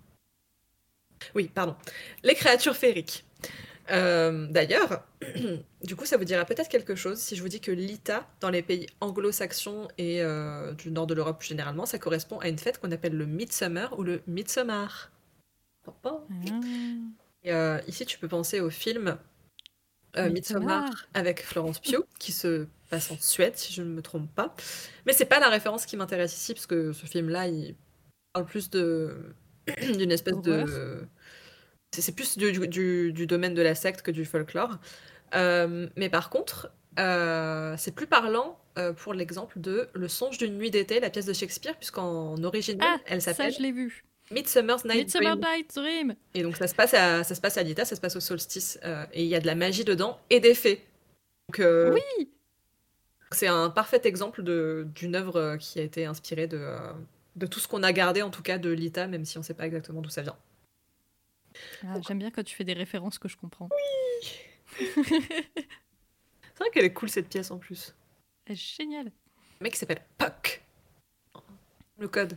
Oui, 1.35 1.51
pardon. 1.53 1.77
Les 2.23 2.35
créatures 2.35 2.77
féeriques. 2.77 3.27
Euh, 3.91 4.47
D'ailleurs, 4.49 5.05
du 5.85 5.97
coup, 5.97 6.05
ça 6.05 6.17
vous 6.17 6.25
dira 6.25 6.45
peut-être 6.45 6.69
quelque 6.69 6.95
chose 6.95 7.19
si 7.19 7.37
je 7.37 7.43
vous 7.43 7.49
dis 7.49 7.61
que 7.61 7.71
l'Ita, 7.71 8.27
dans 8.41 8.51
les 8.51 8.63
pays 8.63 8.87
anglo-saxons 9.01 9.89
et 9.99 10.23
euh, 10.23 10.73
du 10.75 10.91
nord 10.91 11.07
de 11.07 11.15
l'Europe 11.15 11.43
généralement, 11.43 11.87
ça 11.87 11.99
correspond 11.99 12.39
à 12.39 12.49
une 12.49 12.59
fête 12.59 12.79
qu'on 12.79 12.93
appelle 12.93 13.17
le 13.17 13.27
Midsummer 13.27 13.99
ou 13.99 14.03
le 14.03 14.23
Midsommar. 14.27 15.11
Ah. 16.05 16.21
Et, 17.43 17.53
euh, 17.53 17.81
ici, 17.87 18.05
tu 18.05 18.19
peux 18.19 18.29
penser 18.29 18.61
au 18.61 18.71
film 18.71 19.17
euh, 20.17 20.31
Midsommar. 20.31 20.83
Midsommar 20.83 21.09
avec 21.15 21.43
Florence 21.43 21.81
Pugh, 21.81 22.05
qui 22.19 22.33
se 22.33 22.67
passe 22.91 23.11
en 23.11 23.17
Suède, 23.19 23.57
si 23.57 23.73
je 23.73 23.83
ne 23.83 23.89
me 23.89 24.03
trompe 24.03 24.31
pas. 24.35 24.55
Mais 25.07 25.13
c'est 25.13 25.25
pas 25.25 25.41
la 25.41 25.49
référence 25.49 25.87
qui 25.87 25.97
m'intéresse 25.97 26.37
ici, 26.37 26.55
parce 26.55 26.67
que 26.67 26.93
ce 26.93 27.07
film-là, 27.07 27.49
il 27.49 27.75
parle 28.33 28.47
plus 28.47 28.71
de 28.71 29.35
d'une 29.97 30.13
espèce 30.13 30.41
de. 30.41 31.07
C'est 32.01 32.13
plus 32.15 32.37
du, 32.39 32.53
du- 32.69 33.13
du 33.13 33.27
domaine 33.27 33.55
de 33.55 33.63
la 33.63 33.75
secte 33.75 34.03
que 34.03 34.11
du 34.11 34.25
folklore. 34.25 34.79
Euh, 35.35 35.89
mais 35.97 36.09
par 36.09 36.31
contre, 36.31 36.71
euh, 36.99 37.75
c'est 37.77 37.95
plus 37.95 38.07
parlant 38.07 38.59
euh, 38.79 38.93
pour 38.93 39.13
l'exemple 39.15 39.61
de 39.61 39.89
Le 39.95 40.09
songe 40.09 40.39
d'une 40.39 40.57
nuit 40.57 40.71
d'été, 40.71 41.01
la 41.01 41.11
pièce 41.11 41.27
de 41.27 41.33
Shakespeare, 41.33 41.77
puisqu'en 41.77 42.43
original, 42.45 42.87
Ah, 42.91 43.01
elle 43.07 43.21
ça 43.23 43.35
s'appelle 43.35 43.53
je 43.55 43.61
l'ai 43.63 43.73
vu. 43.73 44.05
Midsummer's 44.31 44.85
Night 44.85 44.97
Midsummer 44.99 45.37
Dream. 45.37 45.55
Night 45.57 45.75
Dream. 45.75 46.15
Et 46.35 46.43
donc 46.43 46.57
ça 46.57 46.67
se 46.67 46.75
passe 46.75 46.93
à 46.95 47.25
ça 47.25 47.35
se 47.35 47.41
passe 47.41 47.57
à 47.57 47.63
Lita, 47.63 47.85
ça 47.85 47.97
se 47.97 48.01
passe 48.01 48.15
au 48.17 48.21
solstice 48.21 48.79
et 49.15 49.23
il 49.23 49.29
y 49.29 49.35
a 49.35 49.41
de 49.41 49.47
la 49.47 49.55
magie 49.55 49.85
dedans 49.85 50.19
et 50.29 50.39
des 50.41 50.55
fées. 50.55 50.85
Donc 51.49 51.67
Oui. 51.95 52.29
c'est 53.33 53.47
un 53.47 53.71
parfait 53.71 54.03
exemple 54.05 54.43
d'une 54.43 55.15
œuvre 55.17 55.57
qui 55.59 55.79
a 55.81 55.83
été 55.83 56.05
inspirée 56.07 56.47
de 56.47 56.75
de 57.37 57.47
tout 57.47 57.59
ce 57.61 57.69
qu'on 57.69 57.83
a 57.83 57.93
gardé 57.93 58.21
en 58.21 58.31
tout 58.31 58.43
cas 58.43 58.59
de 58.59 58.69
Lita 58.71 59.07
même 59.07 59.25
si 59.25 59.39
on 59.39 59.43
sait 59.43 59.55
pas 59.55 59.65
exactement 59.67 60.01
d'où 60.03 60.11
ça 60.11 60.23
vient. 60.23 60.37
Ah, 61.87 61.95
J'aime 62.07 62.19
bien 62.19 62.31
quand 62.31 62.43
tu 62.45 62.55
fais 62.55 62.65
des 62.65 62.73
références 62.73 63.19
que 63.19 63.29
je 63.29 63.37
comprends. 63.37 63.69
C'est 64.79 66.65
vrai 66.65 66.71
qu'elle 66.73 66.85
est 66.85 66.93
cool 66.93 67.09
cette 67.09 67.29
pièce 67.29 67.51
en 67.51 67.59
plus. 67.59 67.95
Ah, 68.49 68.55
Génial. 68.55 69.07
Le 69.61 69.65
mec 69.65 69.77
s'appelle 69.77 70.03
Puck. 70.17 70.63
Le 71.99 72.09
code. 72.09 72.37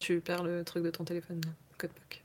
Tu 0.00 0.20
perds 0.20 0.42
le 0.44 0.64
truc 0.64 0.84
de 0.84 0.90
ton 0.90 1.04
téléphone. 1.04 1.40
le 1.44 1.76
Code 1.76 1.90
Puck. 1.92 2.22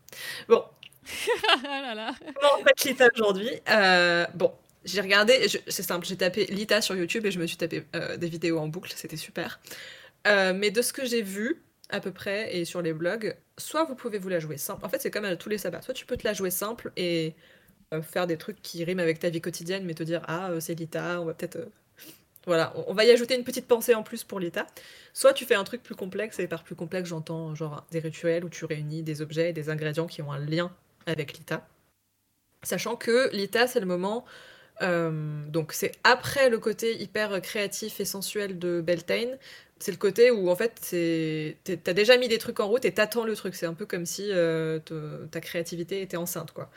Bon, 0.47 0.63
ah 1.49 1.81
là 1.81 1.95
là. 1.95 2.15
Comment 2.35 2.49
on 2.59 2.63
fait 2.63 2.83
Lita 2.89 3.07
aujourd'hui 3.15 3.49
Euh, 3.69 4.25
Bon, 4.35 4.53
j'ai 4.85 5.01
regardé, 5.01 5.47
je- 5.47 5.57
c'est 5.67 5.83
simple, 5.83 6.05
j'ai 6.05 6.17
tapé 6.17 6.45
Lita 6.45 6.81
sur 6.81 6.95
YouTube 6.95 7.25
et 7.25 7.31
je 7.31 7.39
me 7.39 7.47
suis 7.47 7.57
tapé 7.57 7.85
euh, 7.95 8.17
des 8.17 8.27
vidéos 8.27 8.59
en 8.59 8.67
boucle, 8.67 8.91
c'était 8.95 9.17
super. 9.17 9.59
Euh, 10.27 10.53
mais 10.53 10.71
de 10.71 10.81
ce 10.81 10.93
que 10.93 11.05
j'ai 11.05 11.21
vu, 11.21 11.61
à 11.93 11.99
peu 12.01 12.11
près, 12.11 12.55
et 12.57 12.65
sur 12.65 12.81
les 12.81 12.93
blogs, 12.93 13.37
soit 13.57 13.85
vous 13.85 13.95
pouvez 13.95 14.17
vous 14.19 14.29
la 14.29 14.39
jouer 14.39 14.57
simple. 14.57 14.85
En 14.85 14.89
fait, 14.89 15.01
c'est 15.01 15.11
comme 15.11 15.25
à 15.25 15.35
tous 15.37 15.49
les 15.49 15.57
sabbats. 15.59 15.81
Soit 15.81 15.93
tu 15.93 16.05
peux 16.05 16.17
te 16.17 16.27
la 16.27 16.33
jouer 16.33 16.51
simple 16.51 16.91
et 16.97 17.35
euh, 17.93 18.01
faire 18.01 18.27
des 18.27 18.37
trucs 18.37 18.61
qui 18.61 18.83
riment 18.83 18.99
avec 18.99 19.19
ta 19.19 19.29
vie 19.29 19.41
quotidienne, 19.41 19.85
mais 19.85 19.93
te 19.93 20.03
dire 20.03 20.23
ah 20.27 20.49
euh, 20.51 20.59
c'est 20.59 20.75
Lita, 20.75 21.21
on 21.21 21.25
va 21.25 21.33
peut-être 21.33 21.57
euh, 21.57 21.65
voilà, 22.45 22.73
on- 22.75 22.85
on 22.89 22.93
va 22.93 23.05
y 23.05 23.11
ajouter 23.11 23.35
une 23.35 23.43
petite 23.45 23.67
pensée 23.67 23.95
en 23.95 24.03
plus 24.03 24.23
pour 24.23 24.39
Lita. 24.39 24.67
Soit 25.13 25.33
tu 25.33 25.45
fais 25.45 25.55
un 25.55 25.63
truc 25.63 25.83
plus 25.83 25.95
complexe, 25.95 26.39
et 26.39 26.47
par 26.47 26.63
plus 26.63 26.75
complexe 26.75 27.09
j'entends 27.09 27.55
genre 27.55 27.85
des 27.91 27.99
rituels 27.99 28.43
où 28.45 28.49
tu 28.49 28.65
réunis 28.65 29.03
des 29.03 29.21
objets 29.21 29.49
et 29.51 29.53
des 29.53 29.69
ingrédients 29.69 30.07
qui 30.07 30.21
ont 30.21 30.31
un 30.31 30.39
lien 30.39 30.71
avec 31.05 31.33
Lita. 31.37 31.67
Sachant 32.63 32.95
que 32.95 33.29
Lita, 33.35 33.67
c'est 33.67 33.79
le 33.79 33.85
moment. 33.85 34.25
donc, 34.81 35.73
c'est 35.73 35.91
après 36.03 36.49
le 36.49 36.59
côté 36.59 37.01
hyper 37.01 37.41
créatif 37.41 37.99
et 37.99 38.05
sensuel 38.05 38.59
de 38.59 38.81
Beltane. 38.81 39.37
C'est 39.83 39.91
le 39.91 39.97
côté 39.97 40.31
où, 40.31 40.49
en 40.49 40.55
fait, 40.55 40.95
t'as 41.83 41.93
déjà 41.93 42.15
mis 42.17 42.29
des 42.29 42.37
trucs 42.37 42.61
en 42.61 42.69
route 42.69 42.85
et 42.85 42.93
t'attends 42.93 43.25
le 43.25 43.35
truc. 43.35 43.53
C'est 43.53 43.65
un 43.65 43.73
peu 43.73 43.85
comme 43.85 44.05
si 44.05 44.27
euh, 44.29 44.79
ta 45.29 45.41
créativité 45.41 46.01
était 46.01 46.15
enceinte, 46.15 46.53
quoi. 46.53 46.69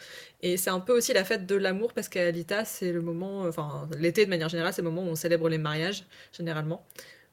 Et 0.42 0.56
c'est 0.56 0.70
un 0.70 0.80
peu 0.80 0.92
aussi 0.92 1.12
la 1.12 1.22
fête 1.24 1.46
de 1.46 1.54
l'amour 1.54 1.92
parce 1.92 2.08
qu'à 2.08 2.28
Lita, 2.32 2.64
c'est 2.64 2.90
le 2.90 3.02
moment. 3.02 3.42
Enfin, 3.42 3.88
l'été 3.96 4.24
de 4.24 4.30
manière 4.30 4.48
générale, 4.48 4.72
c'est 4.72 4.82
le 4.82 4.90
moment 4.90 5.04
où 5.04 5.10
on 5.12 5.14
célèbre 5.14 5.48
les 5.48 5.58
mariages, 5.58 6.04
généralement. 6.32 6.84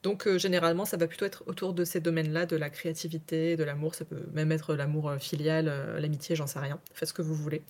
Donc, 0.04 0.28
euh, 0.28 0.38
généralement, 0.38 0.84
ça 0.84 0.96
va 0.98 1.08
plutôt 1.08 1.24
être 1.24 1.42
autour 1.46 1.72
de 1.72 1.82
ces 1.82 1.98
domaines-là, 1.98 2.46
de 2.46 2.56
la 2.56 2.70
créativité, 2.70 3.56
de 3.56 3.64
l'amour. 3.64 3.96
Ça 3.96 4.04
peut 4.04 4.22
même 4.32 4.52
être 4.52 4.76
l'amour 4.76 5.08
euh, 5.08 5.18
filial, 5.18 5.66
euh, 5.66 5.98
l'amitié, 5.98 6.36
j'en 6.36 6.46
sais 6.46 6.60
rien. 6.60 6.78
Faites 6.92 7.08
ce 7.08 7.14
que 7.14 7.22
vous 7.22 7.34
voulez. 7.34 7.62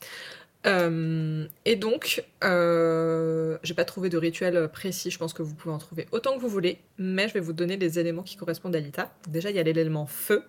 Euh, 0.66 1.46
et 1.64 1.77
donc, 1.77 2.24
euh, 2.42 3.59
j'ai 3.62 3.74
pas 3.74 3.85
trouvé 3.85 4.09
de 4.09 4.16
rituel 4.16 4.68
précis, 4.68 5.11
je 5.11 5.18
pense 5.18 5.35
que 5.35 5.42
vous 5.42 5.55
pouvez 5.55 5.74
en 5.74 5.79
trouver 5.79 6.07
autant 6.11 6.35
que 6.35 6.40
vous 6.40 6.48
voulez, 6.48 6.79
mais 6.98 7.29
je 7.29 7.35
vais 7.35 7.40
vous 7.40 7.53
donner 7.53 7.77
les 7.77 7.98
éléments 7.98 8.22
qui 8.22 8.37
correspondent 8.37 8.77
à 8.77 8.81
Lita. 8.81 9.12
Déjà, 9.29 9.50
il 9.50 9.57
y 9.57 9.59
a 9.59 9.62
l'élément 9.62 10.07
feu, 10.07 10.42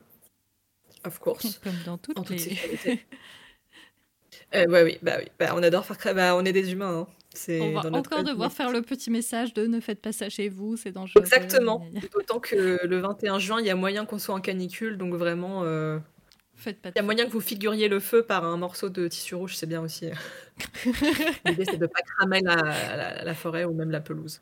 of 1.05 1.19
course, 1.19 1.59
Comme 1.63 1.73
dans 1.85 1.97
toutes 1.97 2.17
en 2.17 2.23
toutes 2.23 2.45
les. 2.45 2.99
Euh, 4.53 4.65
ouais, 4.67 4.83
oui, 4.83 4.97
bah 5.01 5.15
oui, 5.17 5.25
bah, 5.39 5.53
on 5.55 5.63
adore 5.63 5.85
faire... 5.85 6.13
Bah, 6.13 6.35
on 6.35 6.45
est 6.45 6.53
des 6.53 6.71
humains, 6.71 6.99
hein. 6.99 7.07
On 7.49 7.73
va 7.73 7.81
dans 7.81 7.91
notre 7.91 8.13
encore 8.13 8.23
devoir 8.23 8.51
faire 8.51 8.71
le 8.71 8.81
petit 8.81 9.09
message 9.09 9.53
de 9.53 9.65
ne 9.65 9.79
faites 9.79 10.01
pas 10.01 10.11
ça 10.11 10.29
chez 10.29 10.49
vous, 10.49 10.77
c'est 10.77 10.91
dangereux. 10.91 11.21
Exactement. 11.21 11.85
D'autant 12.13 12.39
que 12.39 12.79
le 12.85 12.99
21 12.99 13.39
juin, 13.39 13.59
il 13.59 13.65
y 13.65 13.69
a 13.69 13.75
moyen 13.75 14.05
qu'on 14.05 14.19
soit 14.19 14.35
en 14.35 14.39
canicule, 14.41 14.97
donc 14.97 15.13
vraiment, 15.15 15.63
euh, 15.63 15.99
Faites 16.65 16.81
pas 16.81 16.89
de 16.89 16.95
il 16.95 16.97
y 16.97 16.99
a 16.99 17.03
moyen 17.03 17.25
que 17.25 17.31
vous 17.31 17.41
figuriez 17.41 17.87
le 17.87 17.99
feu 17.99 18.23
par 18.23 18.43
un 18.43 18.57
morceau 18.57 18.89
de 18.89 19.07
tissu 19.07 19.35
rouge, 19.35 19.55
c'est 19.55 19.67
bien 19.67 19.81
aussi. 19.81 20.09
L'idée, 21.45 21.65
c'est 21.65 21.77
de 21.77 21.85
pas 21.87 22.01
cramer 22.01 22.41
la, 22.41 22.55
la- 22.55 23.23
la 23.23 23.33
forêt 23.35 23.63
ou 23.65 23.73
même 23.73 23.91
la 23.91 24.01
pelouse. 24.01 24.41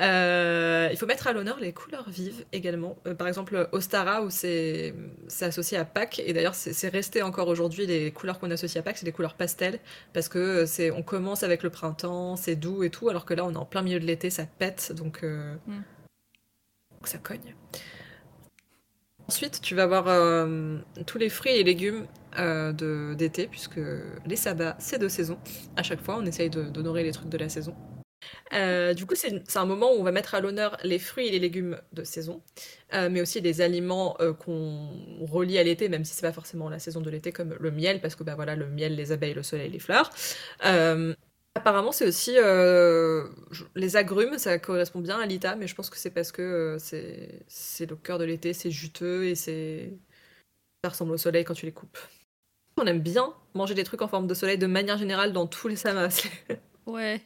Euh, 0.00 0.88
il 0.90 0.96
faut 0.96 1.06
mettre 1.06 1.28
à 1.28 1.32
l'honneur 1.32 1.60
les 1.60 1.72
couleurs 1.72 2.10
vives 2.10 2.44
également. 2.52 2.96
Euh, 3.06 3.14
par 3.14 3.28
exemple, 3.28 3.68
Ostara, 3.70 4.22
où 4.22 4.30
c'est 4.30 4.92
associé 5.40 5.78
à 5.78 5.84
Pâques, 5.84 6.18
et 6.18 6.32
d'ailleurs, 6.32 6.56
c'est 6.56 6.88
resté 6.88 7.22
encore 7.22 7.46
aujourd'hui, 7.46 7.86
les 7.86 8.10
couleurs 8.10 8.40
qu'on 8.40 8.50
associe 8.50 8.80
à 8.80 8.82
Pâques, 8.82 8.98
c'est 8.98 9.04
des 9.06 9.12
couleurs 9.12 9.34
pastel, 9.34 9.78
parce 10.12 10.28
que 10.28 10.66
c'est 10.66 10.90
on 10.90 11.04
commence 11.04 11.44
avec 11.44 11.62
le 11.62 11.70
printemps, 11.70 12.34
c'est 12.34 12.56
doux 12.56 12.82
et 12.82 12.90
tout, 12.90 13.08
alors 13.08 13.24
que 13.24 13.34
là, 13.34 13.44
on 13.44 13.52
est 13.52 13.56
en 13.56 13.66
plein 13.66 13.82
milieu 13.82 14.00
de 14.00 14.04
l'été, 14.06 14.30
ça 14.30 14.46
pète, 14.46 14.90
donc, 14.92 15.22
euh, 15.22 15.54
Mm. 15.68 15.72
donc 16.90 17.06
ça 17.06 17.18
cogne. 17.18 17.54
Ensuite, 19.28 19.60
tu 19.62 19.74
vas 19.74 19.84
avoir 19.84 20.06
euh, 20.08 20.78
tous 21.06 21.18
les 21.18 21.30
fruits 21.30 21.52
et 21.56 21.64
légumes 21.64 22.06
euh, 22.38 23.14
d'été, 23.14 23.46
puisque 23.46 23.80
les 24.26 24.36
sabbats, 24.36 24.76
c'est 24.78 24.98
de 24.98 25.08
saison. 25.08 25.38
À 25.76 25.82
chaque 25.82 26.02
fois, 26.02 26.16
on 26.18 26.26
essaye 26.26 26.50
d'honorer 26.50 27.04
les 27.04 27.12
trucs 27.12 27.30
de 27.30 27.38
la 27.38 27.48
saison. 27.48 27.74
Euh, 28.52 28.94
du 28.94 29.06
coup, 29.06 29.14
c'est 29.14 29.56
un 29.56 29.64
moment 29.66 29.92
où 29.92 29.96
on 30.00 30.02
va 30.02 30.12
mettre 30.12 30.34
à 30.34 30.40
l'honneur 30.40 30.76
les 30.84 30.98
fruits 30.98 31.28
et 31.28 31.30
les 31.30 31.38
légumes 31.38 31.80
de 31.92 32.04
saison, 32.04 32.42
mais 32.92 33.20
aussi 33.20 33.40
les 33.40 33.60
aliments 33.60 34.16
qu'on 34.40 34.88
relie 35.26 35.58
à 35.58 35.62
l'été, 35.64 35.88
même 35.88 36.04
si 36.04 36.14
c'est 36.14 36.22
pas 36.26 36.32
forcément 36.32 36.68
la 36.68 36.78
saison 36.78 37.00
de 37.00 37.10
l'été, 37.10 37.32
comme 37.32 37.54
le 37.58 37.70
miel, 37.70 38.00
parce 38.00 38.14
que 38.14 38.24
bah 38.24 38.34
voilà, 38.34 38.56
le 38.56 38.68
miel, 38.68 38.94
les 38.96 39.12
abeilles, 39.12 39.34
le 39.34 39.42
soleil, 39.42 39.70
les 39.70 39.78
fleurs. 39.78 40.10
Apparemment, 41.56 41.92
c'est 41.92 42.06
aussi 42.08 42.34
euh, 42.36 43.28
les 43.76 43.96
agrumes, 43.96 44.38
ça 44.38 44.58
correspond 44.58 45.00
bien 45.00 45.20
à 45.20 45.26
l'Ita, 45.26 45.54
mais 45.54 45.68
je 45.68 45.74
pense 45.74 45.88
que 45.88 45.96
c'est 45.96 46.10
parce 46.10 46.32
que 46.32 46.42
euh, 46.42 46.78
c'est 46.78 47.44
c'est 47.46 47.88
le 47.88 47.94
cœur 47.94 48.18
de 48.18 48.24
l'été, 48.24 48.52
c'est 48.52 48.72
juteux 48.72 49.26
et 49.26 49.36
c'est 49.36 49.96
ça 50.82 50.90
ressemble 50.90 51.12
au 51.12 51.16
soleil 51.16 51.44
quand 51.44 51.54
tu 51.54 51.66
les 51.66 51.72
coupes. 51.72 51.96
On 52.76 52.86
aime 52.86 53.00
bien 53.00 53.32
manger 53.54 53.74
des 53.74 53.84
trucs 53.84 54.02
en 54.02 54.08
forme 54.08 54.26
de 54.26 54.34
soleil 54.34 54.58
de 54.58 54.66
manière 54.66 54.98
générale 54.98 55.32
dans 55.32 55.46
tous 55.46 55.68
les 55.68 55.76
samas. 55.76 56.26
Ouais. 56.86 57.22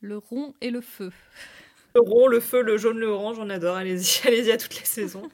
Le 0.00 0.16
rond 0.16 0.54
et 0.62 0.70
le 0.70 0.80
feu. 0.80 1.12
Le 1.94 2.00
rond, 2.00 2.28
le 2.28 2.40
feu, 2.40 2.62
le 2.62 2.78
jaune, 2.78 2.98
le 2.98 3.08
orange, 3.08 3.38
on 3.38 3.50
adore. 3.50 3.76
Allez-y, 3.76 4.20
allez-y 4.26 4.50
à 4.52 4.56
toutes 4.56 4.78
les 4.78 4.86
saisons. 4.86 5.28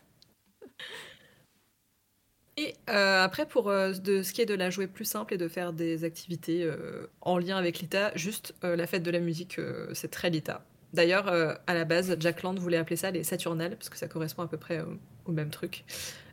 Et 2.61 2.77
euh, 2.90 3.25
après, 3.25 3.46
pour 3.46 3.70
euh, 3.70 3.92
de, 3.92 4.23
ce 4.23 4.35
qui 4.35 4.42
est 4.42 4.46
de 4.46 4.53
la 4.53 4.68
jouer 4.68 4.87
plus 4.87 5.07
simple 5.07 5.33
et 5.33 5.38
de 5.38 5.49
faire 5.49 5.73
des 5.73 6.05
activités 6.05 6.62
euh, 6.62 7.07
en 7.23 7.38
lien 7.38 7.57
avec 7.57 7.79
l'ITA, 7.79 8.12
juste 8.16 8.55
la 8.62 8.87
fête 8.87 9.03
de 9.03 9.11
la 9.11 9.20
musique, 9.20 9.59
c'est 9.94 10.11
très 10.11 10.29
l'ITA. 10.29 10.62
D'ailleurs, 10.92 11.29
à 11.29 11.73
la 11.75 11.85
base, 11.87 12.14
Jack 12.20 12.42
Land 12.42 12.57
voulait 12.57 12.77
appeler 12.77 12.96
ça 12.96 13.11
les 13.11 13.25
Saturnales, 13.25 13.77
parce 13.77 13.88
que 13.88 13.96
ça 13.96 14.09
correspond 14.09 14.42
à 14.42 14.46
peu 14.46 14.59
près 14.59 14.85
au, 15.25 15.33
même 15.33 15.49
truc. 15.49 15.85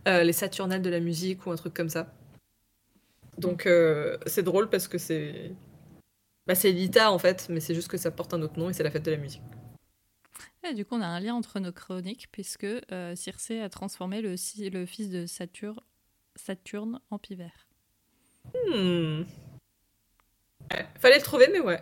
Les 0.05 0.33
Saturnales 0.33 0.81
de 0.81 0.89
la 0.89 0.99
musique 0.99 1.45
ou 1.45 1.51
un 1.51 1.55
truc 1.55 1.73
comme 1.73 1.89
ça. 1.89 2.11
Donc 3.37 3.69
c'est 4.25 4.43
drôle 4.43 4.69
parce 4.69 4.89
que 4.89 4.97
c'est... 4.97 5.51
Bah, 6.45 6.55
c'est 6.55 6.71
l'ITA 6.71 7.11
en 7.11 7.19
fait, 7.19 7.47
mais 7.49 7.59
c'est 7.59 7.75
juste 7.75 7.87
que 7.87 7.97
ça 7.97 8.11
porte 8.11 8.33
un 8.33 8.41
autre 8.41 8.59
nom 8.59 8.69
et 8.69 8.73
c'est 8.73 8.83
la 8.83 8.91
fête 8.91 9.05
de 9.05 9.11
la 9.11 9.17
musique. 9.17 9.43
Du 10.75 10.83
coup, 10.83 10.95
on 10.95 11.01
a 11.01 11.07
un 11.07 11.21
lien 11.21 11.35
entre 11.35 11.59
nos 11.59 11.71
chroniques, 11.71 12.27
puisque 12.31 12.67
Circé 13.15 13.61
a 13.61 13.69
transformé 13.69 14.21
le 14.21 14.85
fils 14.85 15.09
de 15.09 15.25
Saturne, 15.25 15.79
Saturne 16.37 17.01
en 17.09 17.17
pivert. 17.19 17.67
Hmm. 18.53 19.23
Ouais, 20.71 20.87
Fallait 20.99 21.17
le 21.17 21.23
trouver, 21.23 21.49
mais 21.51 21.59
ouais, 21.59 21.81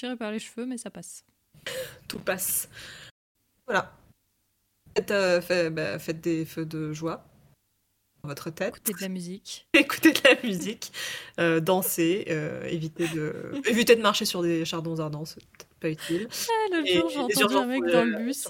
Tiré 0.00 0.16
par 0.16 0.32
les 0.32 0.38
cheveux, 0.38 0.64
mais 0.64 0.78
ça 0.78 0.88
passe. 0.88 1.26
tout 2.08 2.18
passe. 2.18 2.70
Voilà. 3.66 3.92
Faites, 4.96 5.10
euh, 5.10 5.42
fait- 5.42 5.68
bah, 5.68 5.98
faites 5.98 6.22
des 6.22 6.46
feux 6.46 6.64
de 6.64 6.94
joie 6.94 7.22
dans 8.22 8.30
votre 8.30 8.48
tête. 8.48 8.68
Écoutez 8.76 8.94
de 8.94 9.00
la 9.02 9.08
musique. 9.08 9.68
Écoutez 9.74 10.12
de 10.12 10.20
la 10.24 10.42
musique, 10.42 10.90
euh, 11.38 11.60
dansez, 11.60 12.24
euh, 12.30 12.64
évitez, 12.64 13.08
de... 13.08 13.52
évitez 13.68 13.94
de 13.94 14.00
marcher 14.00 14.24
sur 14.24 14.42
des 14.42 14.64
chardons 14.64 14.98
ardents, 15.00 15.26
c'est 15.26 15.42
pas 15.80 15.90
utile. 15.90 16.28
Ah, 16.30 16.76
le 16.76 16.86
jour, 16.86 17.10
urgences, 17.28 17.52
un 17.54 17.66
mec 17.66 17.84
faut, 17.84 17.90
dans 17.90 17.98
euh, 17.98 18.04
le 18.04 18.24
bus. 18.24 18.48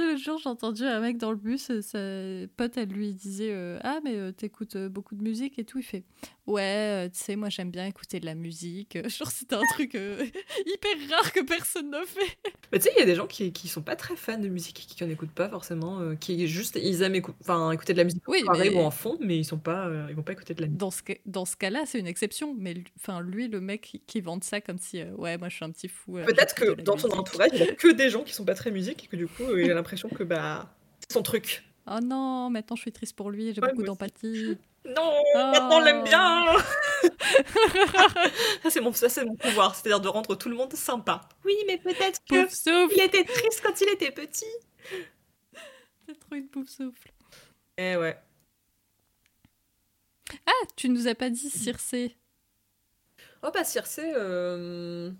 Le 0.00 0.16
jour, 0.16 0.38
j'ai 0.38 0.48
entendu 0.48 0.84
un 0.84 0.98
mec 1.00 1.18
dans 1.18 1.30
le 1.30 1.36
bus, 1.36 1.70
euh, 1.70 1.82
sa 1.82 2.48
pote, 2.56 2.78
elle 2.78 2.88
lui 2.88 3.12
disait 3.12 3.52
euh, 3.52 3.78
Ah, 3.82 3.98
mais 4.02 4.16
euh, 4.16 4.32
t'écoutes 4.32 4.78
beaucoup 4.78 5.14
de 5.14 5.22
musique 5.22 5.58
et 5.58 5.64
tout. 5.64 5.78
Il 5.78 5.84
fait 5.84 6.04
Ouais, 6.50 7.06
euh, 7.06 7.08
tu 7.08 7.18
sais, 7.18 7.36
moi 7.36 7.48
j'aime 7.48 7.70
bien 7.70 7.86
écouter 7.86 8.18
de 8.20 8.26
la 8.26 8.34
musique. 8.34 8.96
Euh, 8.96 9.08
Genre, 9.08 9.30
c'était 9.30 9.54
un 9.54 9.62
truc 9.72 9.94
euh, 9.94 10.24
hyper 10.66 10.90
rare 11.16 11.32
que 11.32 11.40
personne 11.44 11.90
n'a 11.90 12.02
fait. 12.04 12.36
Mais 12.72 12.78
tu 12.78 12.84
sais, 12.84 12.90
il 12.96 13.00
y 13.00 13.02
a 13.02 13.06
des 13.06 13.14
gens 13.14 13.26
qui, 13.26 13.52
qui 13.52 13.68
sont 13.68 13.82
pas 13.82 13.96
très 13.96 14.16
fans 14.16 14.38
de 14.38 14.48
musique, 14.48 14.74
qui 14.74 15.04
n'en 15.04 15.10
écoutent 15.10 15.30
pas 15.32 15.48
forcément, 15.48 16.00
euh, 16.00 16.14
qui 16.16 16.46
juste, 16.48 16.78
ils 16.82 17.02
aiment 17.02 17.14
écou- 17.14 17.34
écouter 17.72 17.92
de 17.92 17.98
la 17.98 18.04
musique 18.04 18.28
en 18.28 18.32
Oui, 18.32 18.40
soirée 18.40 18.70
mais- 18.70 18.76
ou 18.76 18.80
en 18.80 18.90
fond, 18.90 19.16
mais 19.20 19.38
ils 19.38 19.44
sont 19.44 19.58
pas, 19.58 19.90
ils 20.08 20.14
vont 20.16 20.22
pas 20.22 20.32
écouter 20.32 20.54
de 20.54 20.60
la 20.62 20.66
musique. 20.68 20.78
Dans 20.80 20.90
ce, 20.90 21.00
dans 21.26 21.44
ce 21.44 21.56
cas-là, 21.56 21.84
c'est 21.86 21.98
une 21.98 22.06
exception. 22.06 22.54
Mais 22.58 22.74
lui- 22.74 22.84
enfin, 22.98 23.20
lui, 23.20 23.48
le 23.48 23.60
mec 23.60 23.82
qui, 23.82 24.00
qui 24.00 24.20
vante 24.20 24.44
ça 24.44 24.60
comme 24.60 24.78
si 24.78 25.02
Ouais, 25.16 25.38
moi 25.38 25.48
je 25.48 25.56
suis 25.56 25.64
un 25.64 25.70
petit 25.70 25.88
fou. 25.88 26.14
Peut-être 26.26 26.54
que 26.54 26.80
dans 26.82 26.98
son 26.98 27.08
entourage, 27.10 27.50
il 27.52 27.60
y 27.60 27.62
a 27.62 27.72
que 27.74 27.92
des 27.92 28.10
gens 28.10 28.22
qui 28.24 28.32
sont 28.34 28.44
pas 28.44 28.54
très 28.54 28.70
musique 28.70 29.04
et 29.04 29.06
que 29.06 29.16
du 29.16 29.26
coup, 29.28 29.56
il 29.56 29.70
a 29.70 29.74
l'impression 29.74 30.08
que 30.08 30.22
bah, 30.24 30.74
c'est 31.00 31.12
son 31.14 31.22
truc. 31.22 31.62
Oh 31.92 31.98
non, 32.00 32.50
maintenant 32.50 32.76
je 32.76 32.82
suis 32.82 32.92
triste 32.92 33.16
pour 33.16 33.30
lui, 33.30 33.52
j'ai 33.52 33.60
Ouais, 33.60 33.70
beaucoup 33.70 33.82
d'empathie. 33.82 34.56
Non, 34.84 35.12
maintenant 35.34 35.78
on 35.78 35.80
l'aime 35.80 36.00
Oh. 36.02 36.04
bien. 36.04 36.56
ça 38.62 38.70
c'est 38.70 38.80
mon, 38.80 38.92
ça 38.92 39.08
c'est 39.08 39.24
mon 39.24 39.34
pouvoir, 39.34 39.74
c'est-à-dire 39.74 40.00
de 40.00 40.08
rendre 40.08 40.36
tout 40.36 40.48
le 40.48 40.54
monde 40.56 40.72
sympa. 40.72 41.20
Oui, 41.44 41.54
mais 41.66 41.78
peut-être 41.78 42.20
que 42.24 42.44
Pouf 42.44 42.52
souffle 42.52 42.94
il 42.96 43.02
était 43.02 43.24
triste 43.24 43.60
quand 43.62 43.78
il 43.80 43.88
était 43.90 44.12
petit. 44.12 44.44
T'as 46.06 46.14
trop 46.14 46.34
une 46.36 46.48
pouf 46.48 46.68
souffle. 46.68 47.12
Eh 47.76 47.96
ouais. 47.96 48.16
Ah, 50.46 50.66
tu 50.76 50.88
nous 50.88 51.08
as 51.08 51.14
pas 51.16 51.28
dit 51.28 51.50
Circé. 51.50 52.16
Oh 53.42 53.48
bah 53.52 53.64
Circé, 53.64 54.12
euh... 54.16 55.10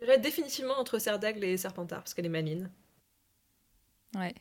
je 0.00 0.04
dirais 0.06 0.18
définitivement 0.18 0.78
entre 0.78 0.98
Serdagle 0.98 1.44
et 1.44 1.56
Serpentard 1.58 1.98
parce 2.00 2.14
qu'elle 2.14 2.26
est 2.26 2.30
maline, 2.30 2.70
Ouais. 4.14 4.34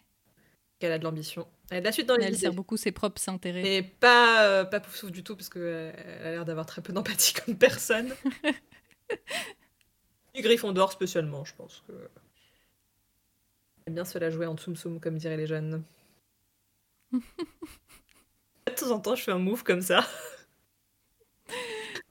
Qu'elle 0.85 0.93
a 0.93 0.99
de 0.99 1.03
l'ambition. 1.03 1.47
Elle 1.71 1.77
a 1.77 1.79
de 1.81 1.85
la 1.85 1.91
suite 1.91 2.07
dans 2.07 2.15
les 2.15 2.25
elle 2.25 2.33
idées. 2.33 2.41
sert 2.41 2.53
beaucoup 2.53 2.77
ses 2.77 2.91
propres 2.91 3.27
intérêts. 3.27 3.63
Mais 3.63 3.81
pas, 3.81 4.45
euh, 4.47 4.65
pas 4.65 4.79
Poufsouffle 4.79 5.11
du 5.11 5.23
tout, 5.23 5.35
parce 5.35 5.49
qu'elle 5.49 5.95
a 6.23 6.31
l'air 6.31 6.45
d'avoir 6.45 6.65
très 6.67 6.81
peu 6.81 6.93
d'empathie 6.93 7.33
comme 7.45 7.57
personne. 7.57 8.13
Et 10.35 10.41
Gryffondor 10.41 10.91
spécialement, 10.91 11.43
je 11.43 11.55
pense 11.55 11.83
que. 11.87 11.93
J'aime 13.85 13.95
bien 13.95 14.05
se 14.05 14.17
la 14.17 14.29
jouer 14.29 14.45
en 14.45 14.55
tsum 14.55 14.75
tsum, 14.75 14.99
comme 14.99 15.17
diraient 15.17 15.37
les 15.37 15.47
jeunes. 15.47 15.83
de 17.11 17.19
temps 18.75 18.91
en 18.91 18.99
temps, 18.99 19.15
je 19.15 19.23
fais 19.23 19.31
un 19.31 19.39
move 19.39 19.63
comme 19.63 19.81
ça. 19.81 20.05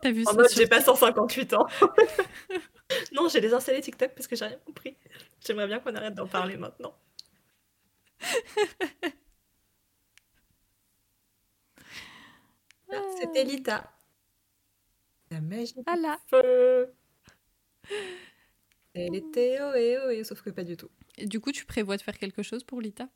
T'as 0.01 0.11
vu 0.11 0.23
En 0.27 0.31
ça 0.31 0.37
mode, 0.37 0.49
sur 0.49 0.59
j'ai 0.59 0.67
pas 0.67 0.81
158 0.81 1.55
ans. 1.55 1.67
Non, 3.13 3.29
j'ai 3.29 3.41
désinstallé 3.41 3.81
TikTok 3.81 4.13
parce 4.15 4.27
que 4.27 4.37
j'ai 4.37 4.47
rien 4.47 4.59
compris. 4.65 4.97
J'aimerais 5.45 5.67
bien 5.67 5.81
qu'on 5.81 5.95
arrête 5.95 6.15
d'en 6.15 6.27
parler 6.27 6.57
maintenant. 6.57 6.95
C'était 13.21 13.45
Lita. 13.45 13.91
La 15.31 15.41
magie 15.43 15.75
du 15.75 15.83
Voilà. 15.87 16.19
feu. 16.31 16.95
Elle 18.95 19.15
était 19.15 19.61
ohé 19.61 19.99
ohé, 19.99 20.25
sauf 20.25 20.43
que 20.43 20.51
pas 20.51 20.65
du 20.65 20.77
tout. 20.77 20.91
Et 21.17 21.27
du 21.27 21.41
coup, 21.41 21.53
tu 21.53 21.65
prévois 21.65 21.97
de 21.97 22.03
faire 22.03 22.19
quelque 22.19 22.43
chose 22.43 22.65
pour 22.65 22.81
Lita? 22.81 23.09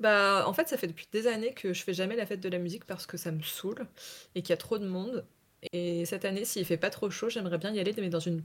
Bah, 0.00 0.44
en 0.46 0.52
fait, 0.52 0.68
ça 0.68 0.76
fait 0.76 0.86
depuis 0.88 1.06
des 1.12 1.26
années 1.26 1.54
que 1.54 1.72
je 1.72 1.82
fais 1.82 1.94
jamais 1.94 2.16
la 2.16 2.26
fête 2.26 2.40
de 2.40 2.48
la 2.48 2.58
musique 2.58 2.84
parce 2.84 3.06
que 3.06 3.16
ça 3.16 3.30
me 3.32 3.42
saoule 3.42 3.86
et 4.34 4.42
qu'il 4.42 4.50
y 4.50 4.52
a 4.54 4.56
trop 4.56 4.78
de 4.78 4.86
monde. 4.86 5.26
Et 5.72 6.04
cette 6.06 6.24
année, 6.24 6.44
s'il 6.44 6.64
fait 6.66 6.76
pas 6.76 6.90
trop 6.90 7.10
chaud, 7.10 7.28
j'aimerais 7.28 7.58
bien 7.58 7.72
y 7.72 7.80
aller, 7.80 7.94
mais 7.96 8.10
dans 8.10 8.20
une 8.20 8.44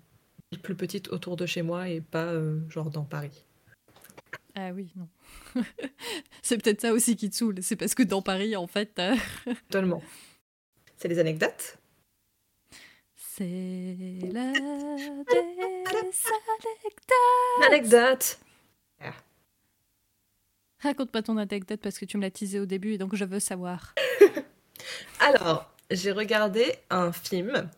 ville 0.51 0.61
plus 0.61 0.75
petite 0.75 1.09
autour 1.09 1.35
de 1.37 1.45
chez 1.45 1.61
moi 1.63 1.89
et 1.89 2.01
pas 2.01 2.27
euh, 2.33 2.59
genre 2.69 2.89
dans 2.91 3.03
Paris. 3.05 3.45
Ah 4.61 4.71
oui, 4.73 4.91
non. 4.97 5.07
c'est 6.41 6.61
peut-être 6.61 6.81
ça 6.81 6.91
aussi 6.91 7.15
qui 7.15 7.29
te 7.29 7.35
saoule. 7.35 7.59
C'est 7.61 7.77
parce 7.77 7.95
que 7.95 8.03
dans 8.03 8.21
Paris, 8.21 8.57
en 8.57 8.67
fait, 8.67 8.99
euh, 8.99 9.15
Totalement. 9.69 10.03
C'est 10.97 11.07
les 11.07 11.17
anecdotes? 11.17 11.77
C'est 13.15 14.19
la 14.33 14.51
des 14.51 15.39
anecdotes. 15.87 16.25
Anecdotes 17.67 18.39
Raconte 20.81 21.11
pas 21.11 21.21
ton 21.21 21.37
anecdote 21.37 21.79
parce 21.81 21.97
que 21.97 22.05
tu 22.05 22.17
me 22.17 22.21
l'as 22.21 22.31
teasé 22.31 22.59
au 22.59 22.65
début 22.65 22.93
et 22.93 22.97
donc 22.97 23.15
je 23.15 23.23
veux 23.23 23.39
savoir. 23.39 23.95
Alors, 25.21 25.71
j'ai 25.89 26.11
regardé 26.11 26.75
un 26.89 27.13
film. 27.13 27.69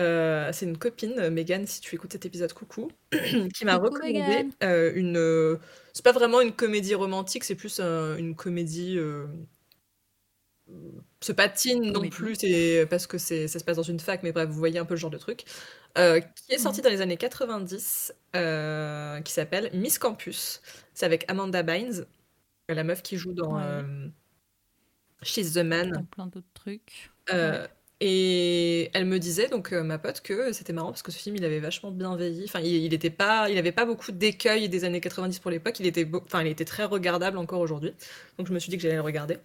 Euh, 0.00 0.52
c'est 0.52 0.66
une 0.66 0.78
copine, 0.78 1.30
Megan, 1.30 1.66
si 1.66 1.80
tu 1.80 1.94
écoutes 1.94 2.12
cet 2.12 2.26
épisode, 2.26 2.52
coucou, 2.52 2.90
qui 3.54 3.64
m'a 3.64 3.78
Coucou, 3.78 3.94
recommandé 3.94 4.48
euh, 4.62 4.92
une. 4.94 5.16
euh, 5.16 5.58
c'est 5.92 6.04
pas 6.04 6.12
vraiment 6.12 6.40
une 6.40 6.52
comédie 6.52 6.94
romantique, 6.94 7.44
c'est 7.44 7.54
plus 7.54 7.78
euh, 7.80 8.16
une 8.16 8.34
comédie. 8.36 8.98
euh, 8.98 9.26
se 11.20 11.32
patine 11.32 11.92
non 11.92 11.92
Comédie. 11.92 12.10
plus, 12.10 12.34
c'est 12.36 12.86
parce 12.90 13.06
que 13.06 13.18
c'est 13.18 13.48
ça 13.48 13.58
se 13.58 13.64
passe 13.64 13.76
dans 13.76 13.82
une 13.82 14.00
fac, 14.00 14.22
mais 14.22 14.32
bref, 14.32 14.48
vous 14.48 14.58
voyez 14.58 14.78
un 14.78 14.84
peu 14.84 14.94
le 14.94 14.98
genre 15.00 15.10
de 15.10 15.18
truc. 15.18 15.44
Euh, 15.98 16.20
qui 16.20 16.52
est 16.54 16.58
sorti 16.58 16.80
Mhm. 16.80 16.84
dans 16.84 16.90
les 16.90 17.00
années 17.00 17.16
90, 17.16 18.12
euh, 18.36 19.20
qui 19.22 19.32
s'appelle 19.32 19.70
Miss 19.74 19.98
Campus. 19.98 20.60
C'est 20.94 21.06
avec 21.06 21.24
Amanda 21.30 21.62
Bynes, 21.62 22.06
la 22.68 22.84
meuf 22.84 23.02
qui 23.02 23.16
joue 23.18 23.32
dans 23.34 23.56
Ouais. 23.56 23.62
euh, 23.62 24.08
She's 25.22 25.52
the 25.54 25.58
Man. 25.64 25.90
Dans 25.90 26.04
plein 26.04 26.26
d'autres 26.26 26.46
trucs. 26.54 27.10
Euh, 27.32 27.66
Et 28.00 28.90
elle 28.92 29.06
me 29.06 29.18
disait, 29.18 29.48
donc 29.48 29.72
euh, 29.72 29.82
ma 29.82 29.98
pote, 29.98 30.20
que 30.20 30.52
c'était 30.52 30.74
marrant 30.74 30.88
parce 30.90 31.02
que 31.02 31.10
ce 31.10 31.18
film, 31.18 31.36
il 31.36 31.44
avait 31.46 31.60
vachement 31.60 31.90
bien 31.90 32.14
vieilli. 32.14 32.44
Enfin, 32.44 32.60
il, 32.60 32.66
il 32.84 32.92
était 32.92 33.08
pas, 33.10 33.48
il 33.48 33.56
avait 33.56 33.72
pas 33.72 33.86
beaucoup 33.86 34.12
d'écueils 34.12 34.68
des 34.68 34.84
années 34.84 35.00
90 35.00 35.38
pour 35.38 35.50
l'époque. 35.50 35.80
Il 35.80 35.86
était, 35.86 36.04
beau- 36.04 36.22
enfin, 36.24 36.42
il 36.42 36.48
était 36.48 36.66
très 36.66 36.84
regardable 36.84 37.38
encore 37.38 37.60
aujourd'hui. 37.60 37.94
Donc 38.36 38.48
je 38.48 38.52
me 38.52 38.58
suis 38.58 38.68
dit 38.68 38.76
que 38.76 38.82
j'allais 38.82 38.96
le 38.96 39.00
regarder. 39.00 39.38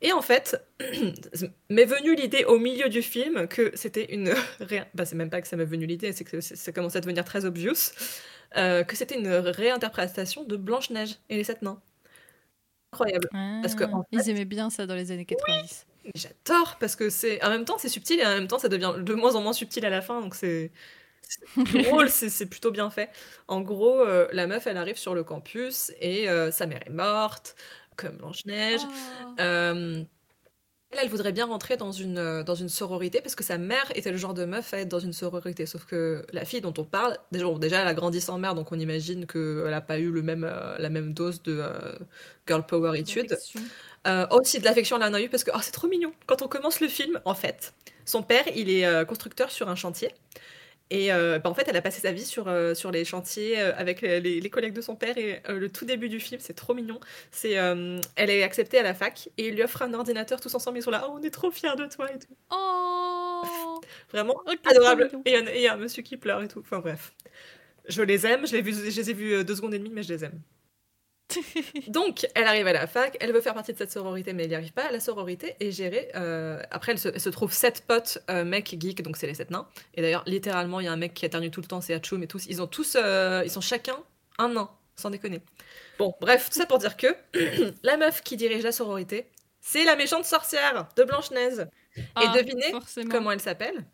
Et 0.00 0.10
en 0.12 0.22
fait, 0.22 0.60
m'est 1.70 1.84
venue 1.84 2.14
l'idée 2.16 2.44
au 2.44 2.58
milieu 2.58 2.88
du 2.88 3.02
film 3.02 3.46
que 3.46 3.70
c'était 3.74 4.12
une, 4.14 4.30
ré- 4.60 4.84
bah, 4.94 5.04
c'est 5.04 5.14
même 5.16 5.30
pas 5.30 5.42
que 5.42 5.48
ça 5.48 5.56
m'est 5.56 5.64
venu 5.66 5.84
l'idée, 5.86 6.12
c'est 6.12 6.24
que 6.24 6.40
ça 6.40 6.72
commençait 6.72 6.98
à 6.98 7.00
devenir 7.02 7.24
très 7.26 7.44
obvious, 7.44 7.92
euh, 8.56 8.84
que 8.84 8.96
c'était 8.96 9.18
une 9.18 9.28
réinterprétation 9.28 10.44
de 10.44 10.56
Blanche 10.56 10.88
Neige 10.90 11.16
et 11.28 11.36
les 11.36 11.44
sept 11.44 11.60
nains. 11.62 11.80
Incroyable. 12.94 13.28
Parce 13.62 13.74
que, 13.74 13.84
Ah, 13.84 14.02
Ils 14.12 14.30
aimaient 14.30 14.44
bien 14.46 14.70
ça 14.70 14.86
dans 14.86 14.94
les 14.94 15.10
années 15.12 15.24
90. 15.26 15.86
Mais 15.88 15.91
J'adore 16.14 16.76
parce 16.80 16.96
que 16.96 17.10
c'est 17.10 17.42
en 17.44 17.50
même 17.50 17.64
temps 17.64 17.78
c'est 17.78 17.88
subtil 17.88 18.20
et 18.20 18.26
en 18.26 18.34
même 18.34 18.48
temps 18.48 18.58
ça 18.58 18.68
devient 18.68 18.94
de 18.98 19.14
moins 19.14 19.34
en 19.36 19.42
moins 19.42 19.52
subtil 19.52 19.84
à 19.86 19.90
la 19.90 20.00
fin 20.02 20.20
donc 20.20 20.34
c'est 20.34 20.72
drôle, 21.56 22.08
c'est 22.08 22.28
c'est 22.28 22.46
plutôt 22.46 22.70
bien 22.70 22.90
fait. 22.90 23.10
En 23.48 23.60
gros, 23.60 24.00
euh, 24.00 24.28
la 24.32 24.46
meuf 24.46 24.66
elle 24.66 24.76
arrive 24.76 24.96
sur 24.96 25.14
le 25.14 25.24
campus 25.24 25.92
et 26.00 26.28
euh, 26.28 26.50
sa 26.50 26.66
mère 26.66 26.80
est 26.86 26.90
morte 26.90 27.56
comme 27.96 28.16
Blanche-Neige. 28.16 28.80
Oh. 28.84 29.34
Euh, 29.40 30.02
elle, 30.92 30.98
elle 31.02 31.08
voudrait 31.08 31.32
bien 31.32 31.46
rentrer 31.46 31.76
dans 31.76 31.92
une, 31.92 32.18
euh, 32.18 32.42
dans 32.42 32.54
une 32.54 32.68
sororité 32.68 33.20
parce 33.20 33.34
que 33.34 33.44
sa 33.44 33.58
mère 33.58 33.90
était 33.94 34.10
le 34.10 34.16
genre 34.16 34.34
de 34.34 34.44
meuf 34.44 34.72
à 34.74 34.78
être 34.78 34.88
dans 34.88 34.98
une 34.98 35.12
sororité. 35.12 35.66
Sauf 35.66 35.84
que 35.84 36.24
la 36.32 36.44
fille 36.44 36.60
dont 36.60 36.74
on 36.78 36.84
parle, 36.84 37.18
déjà, 37.32 37.44
bon, 37.44 37.58
déjà 37.58 37.80
elle 37.80 37.88
a 37.88 37.94
grandi 37.94 38.20
sans 38.20 38.38
mère 38.38 38.54
donc 38.54 38.72
on 38.72 38.78
imagine 38.78 39.26
qu'elle 39.26 39.70
n'a 39.70 39.80
pas 39.80 39.98
eu 39.98 40.10
le 40.10 40.22
même, 40.22 40.44
euh, 40.44 40.76
la 40.78 40.90
même 40.90 41.14
dose 41.14 41.42
de 41.42 41.58
euh, 41.60 41.98
girl 42.46 42.64
power 42.66 42.98
étude. 42.98 43.36
Euh, 44.06 44.26
aussi 44.30 44.58
de 44.58 44.64
l'affection, 44.64 44.96
elle 44.96 45.04
en 45.04 45.14
a 45.14 45.20
eu 45.20 45.28
parce 45.28 45.44
que 45.44 45.50
oh, 45.54 45.58
c'est 45.62 45.70
trop 45.70 45.88
mignon. 45.88 46.12
Quand 46.26 46.42
on 46.42 46.48
commence 46.48 46.80
le 46.80 46.88
film, 46.88 47.20
en 47.24 47.34
fait, 47.34 47.72
son 48.04 48.22
père, 48.22 48.44
il 48.54 48.68
est 48.68 49.06
constructeur 49.06 49.50
sur 49.50 49.68
un 49.68 49.76
chantier. 49.76 50.12
Et 50.92 51.10
euh, 51.10 51.38
bah, 51.38 51.48
en 51.48 51.54
fait, 51.54 51.66
elle 51.68 51.76
a 51.76 51.80
passé 51.80 52.02
sa 52.02 52.12
vie 52.12 52.24
sur, 52.24 52.48
euh, 52.48 52.74
sur 52.74 52.90
les 52.90 53.06
chantiers 53.06 53.58
euh, 53.58 53.72
avec 53.76 54.02
les, 54.02 54.50
collègues 54.50 54.74
de 54.74 54.82
son 54.82 54.94
père. 54.94 55.16
Et 55.16 55.42
le 55.48 55.70
tout 55.70 55.86
début 55.86 56.10
du 56.10 56.20
film, 56.20 56.38
c'est 56.38 56.52
trop 56.52 56.74
mignon. 56.74 57.00
C'est, 57.30 57.52
elle 57.52 58.30
est 58.30 58.42
acceptée 58.42 58.78
à 58.78 58.82
la 58.82 58.92
fac 58.92 59.30
et 59.38 59.48
il 59.48 59.54
lui 59.54 59.62
offre 59.62 59.80
un 59.80 59.94
ordinateur 59.94 60.38
tous 60.38 60.54
ensemble. 60.54 60.76
Ils 60.76 60.82
sont 60.82 60.90
là, 60.90 61.06
oh, 61.08 61.16
on 61.18 61.22
est 61.22 61.30
trop 61.30 61.50
fiers 61.50 61.76
de 61.78 61.86
toi 61.86 62.12
et 62.12 62.18
tout. 62.18 62.36
Oh 62.50 63.80
Vraiment 64.12 64.42
adorable. 64.66 65.10
Et 65.24 65.32
il 65.32 65.32
y, 65.32 65.48
a- 65.48 65.56
y 65.60 65.66
un 65.66 65.76
monsieur 65.76 66.02
qui 66.02 66.18
pleure 66.18 66.42
et 66.42 66.48
tout. 66.48 66.60
Enfin 66.60 66.80
bref. 66.80 67.14
Je 67.88 68.02
les 68.02 68.26
aime, 68.26 68.46
je, 68.46 68.52
l'ai 68.52 68.60
vu, 68.60 68.74
je 68.74 69.00
les 69.00 69.10
ai 69.10 69.14
vus 69.14 69.44
deux 69.44 69.56
secondes 69.56 69.72
et 69.72 69.78
demie, 69.78 69.90
mais 69.90 70.02
je 70.02 70.12
les 70.12 70.24
aime. 70.26 70.42
Donc, 71.88 72.26
elle 72.34 72.44
arrive 72.44 72.66
à 72.66 72.72
la 72.72 72.86
fac, 72.86 73.16
elle 73.20 73.32
veut 73.32 73.40
faire 73.40 73.54
partie 73.54 73.72
de 73.72 73.78
cette 73.78 73.92
sororité, 73.92 74.32
mais 74.32 74.44
elle 74.44 74.50
n'y 74.50 74.54
arrive 74.54 74.72
pas. 74.72 74.90
La 74.90 75.00
sororité 75.00 75.54
est 75.60 75.70
gérée. 75.70 76.10
euh, 76.14 76.60
après, 76.70 76.92
elle 76.92 76.98
se, 76.98 77.08
elle 77.08 77.20
se 77.20 77.28
trouve 77.28 77.52
sept 77.52 77.84
potes 77.86 78.18
euh, 78.30 78.44
mecs 78.44 78.76
geeks, 78.80 79.02
donc 79.02 79.16
c'est 79.16 79.26
les 79.26 79.34
sept 79.34 79.50
nains. 79.50 79.66
Et 79.94 80.02
d'ailleurs, 80.02 80.22
littéralement, 80.26 80.80
il 80.80 80.84
y 80.84 80.88
a 80.88 80.92
un 80.92 80.96
mec 80.96 81.14
qui 81.14 81.24
éternue 81.24 81.50
tout 81.50 81.60
le 81.60 81.66
temps, 81.66 81.80
c'est 81.80 81.94
Hachoum 81.94 82.22
et 82.22 82.26
tous. 82.26 82.46
Ils 82.46 82.62
ont 82.62 82.66
tous, 82.66 82.96
euh, 82.96 83.42
ils 83.44 83.50
sont 83.50 83.60
chacun 83.60 83.96
un 84.38 84.48
nain, 84.48 84.70
sans 84.96 85.10
déconner. 85.10 85.40
Bon, 85.98 86.14
bref, 86.20 86.50
tout 86.50 86.58
ça 86.58 86.66
pour 86.66 86.78
dire 86.78 86.96
que 86.96 87.08
la 87.82 87.96
meuf 87.96 88.22
qui 88.22 88.36
dirige 88.36 88.62
la 88.62 88.72
sororité, 88.72 89.26
c'est 89.60 89.84
la 89.84 89.96
méchante 89.96 90.24
sorcière 90.24 90.88
de 90.96 91.04
Blanche-Neige. 91.04 91.66
Ah, 92.14 92.24
et 92.24 92.42
devinez 92.42 92.70
forcément. 92.70 93.10
comment 93.10 93.30
elle 93.32 93.40
s'appelle? 93.40 93.84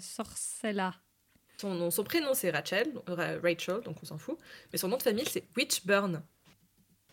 Sorcella. 0.00 0.94
Son, 1.62 1.74
nom, 1.74 1.90
son 1.90 2.04
prénom, 2.04 2.34
c'est 2.34 2.50
Rachel, 2.50 2.88
Ra- 3.06 3.38
Rachel, 3.42 3.80
donc 3.84 3.96
on 4.02 4.06
s'en 4.06 4.18
fout. 4.18 4.38
Mais 4.72 4.78
son 4.78 4.88
nom 4.88 4.96
de 4.98 5.02
famille, 5.02 5.26
c'est 5.34 5.44
Witchburn. 5.56 6.22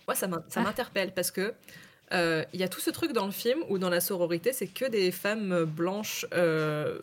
Moi, 0.08 0.16
ça 0.16 0.28
Ah. 0.56 0.62
m'interpelle 0.62 1.14
parce 1.14 1.32
que 1.32 1.54
euh, 2.12 2.43
il 2.54 2.60
y 2.60 2.64
a 2.64 2.68
tout 2.68 2.80
ce 2.80 2.89
truc 2.89 3.12
dans 3.14 3.26
le 3.28 3.32
film 3.32 3.60
où 3.70 3.78
dans 3.78 3.89
la 3.91 4.02
sororité, 4.02 4.52
c'est 4.54 4.68
que 4.68 4.86
des 4.86 5.12
femmes 5.12 5.66
blanches 5.66 6.26
euh, 6.34 7.00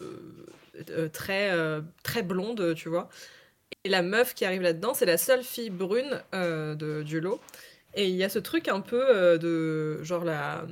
euh, 0.90 1.08
très, 1.08 1.52
euh, 1.52 1.80
très 2.02 2.22
blondes, 2.22 2.74
tu 2.74 2.88
vois. 2.88 3.08
Et 3.84 3.88
la 3.88 4.02
meuf 4.02 4.34
qui 4.34 4.44
arrive 4.44 4.62
là-dedans, 4.62 4.94
c'est 4.94 5.06
la 5.06 5.18
seule 5.18 5.44
fille 5.44 5.70
brune 5.70 6.20
euh, 6.34 6.74
de, 6.74 7.02
du 7.04 7.20
lot. 7.20 7.40
Et 7.94 8.08
il 8.08 8.16
y 8.16 8.24
a 8.24 8.28
ce 8.28 8.40
truc 8.40 8.66
un 8.68 8.80
peu 8.80 9.02
euh, 9.08 9.38
de 9.38 10.02
genre 10.02 10.24
la. 10.24 10.66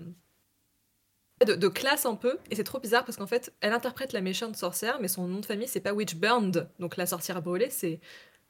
De, 1.44 1.54
de 1.54 1.68
classe 1.68 2.06
un 2.06 2.14
peu, 2.14 2.38
et 2.50 2.54
c'est 2.56 2.64
trop 2.64 2.78
bizarre 2.80 3.04
parce 3.04 3.16
qu'en 3.18 3.26
fait, 3.26 3.52
elle 3.60 3.72
interprète 3.72 4.12
la 4.12 4.20
méchante 4.20 4.56
sorcière, 4.56 4.98
mais 5.00 5.08
son 5.08 5.26
nom 5.26 5.40
de 5.40 5.46
famille 5.46 5.68
c'est 5.68 5.80
pas 5.80 5.92
Witchburned, 5.92 6.68
donc 6.78 6.96
la 6.96 7.06
sorcière 7.06 7.42
brûlée, 7.42 7.70
c'est 7.70 8.00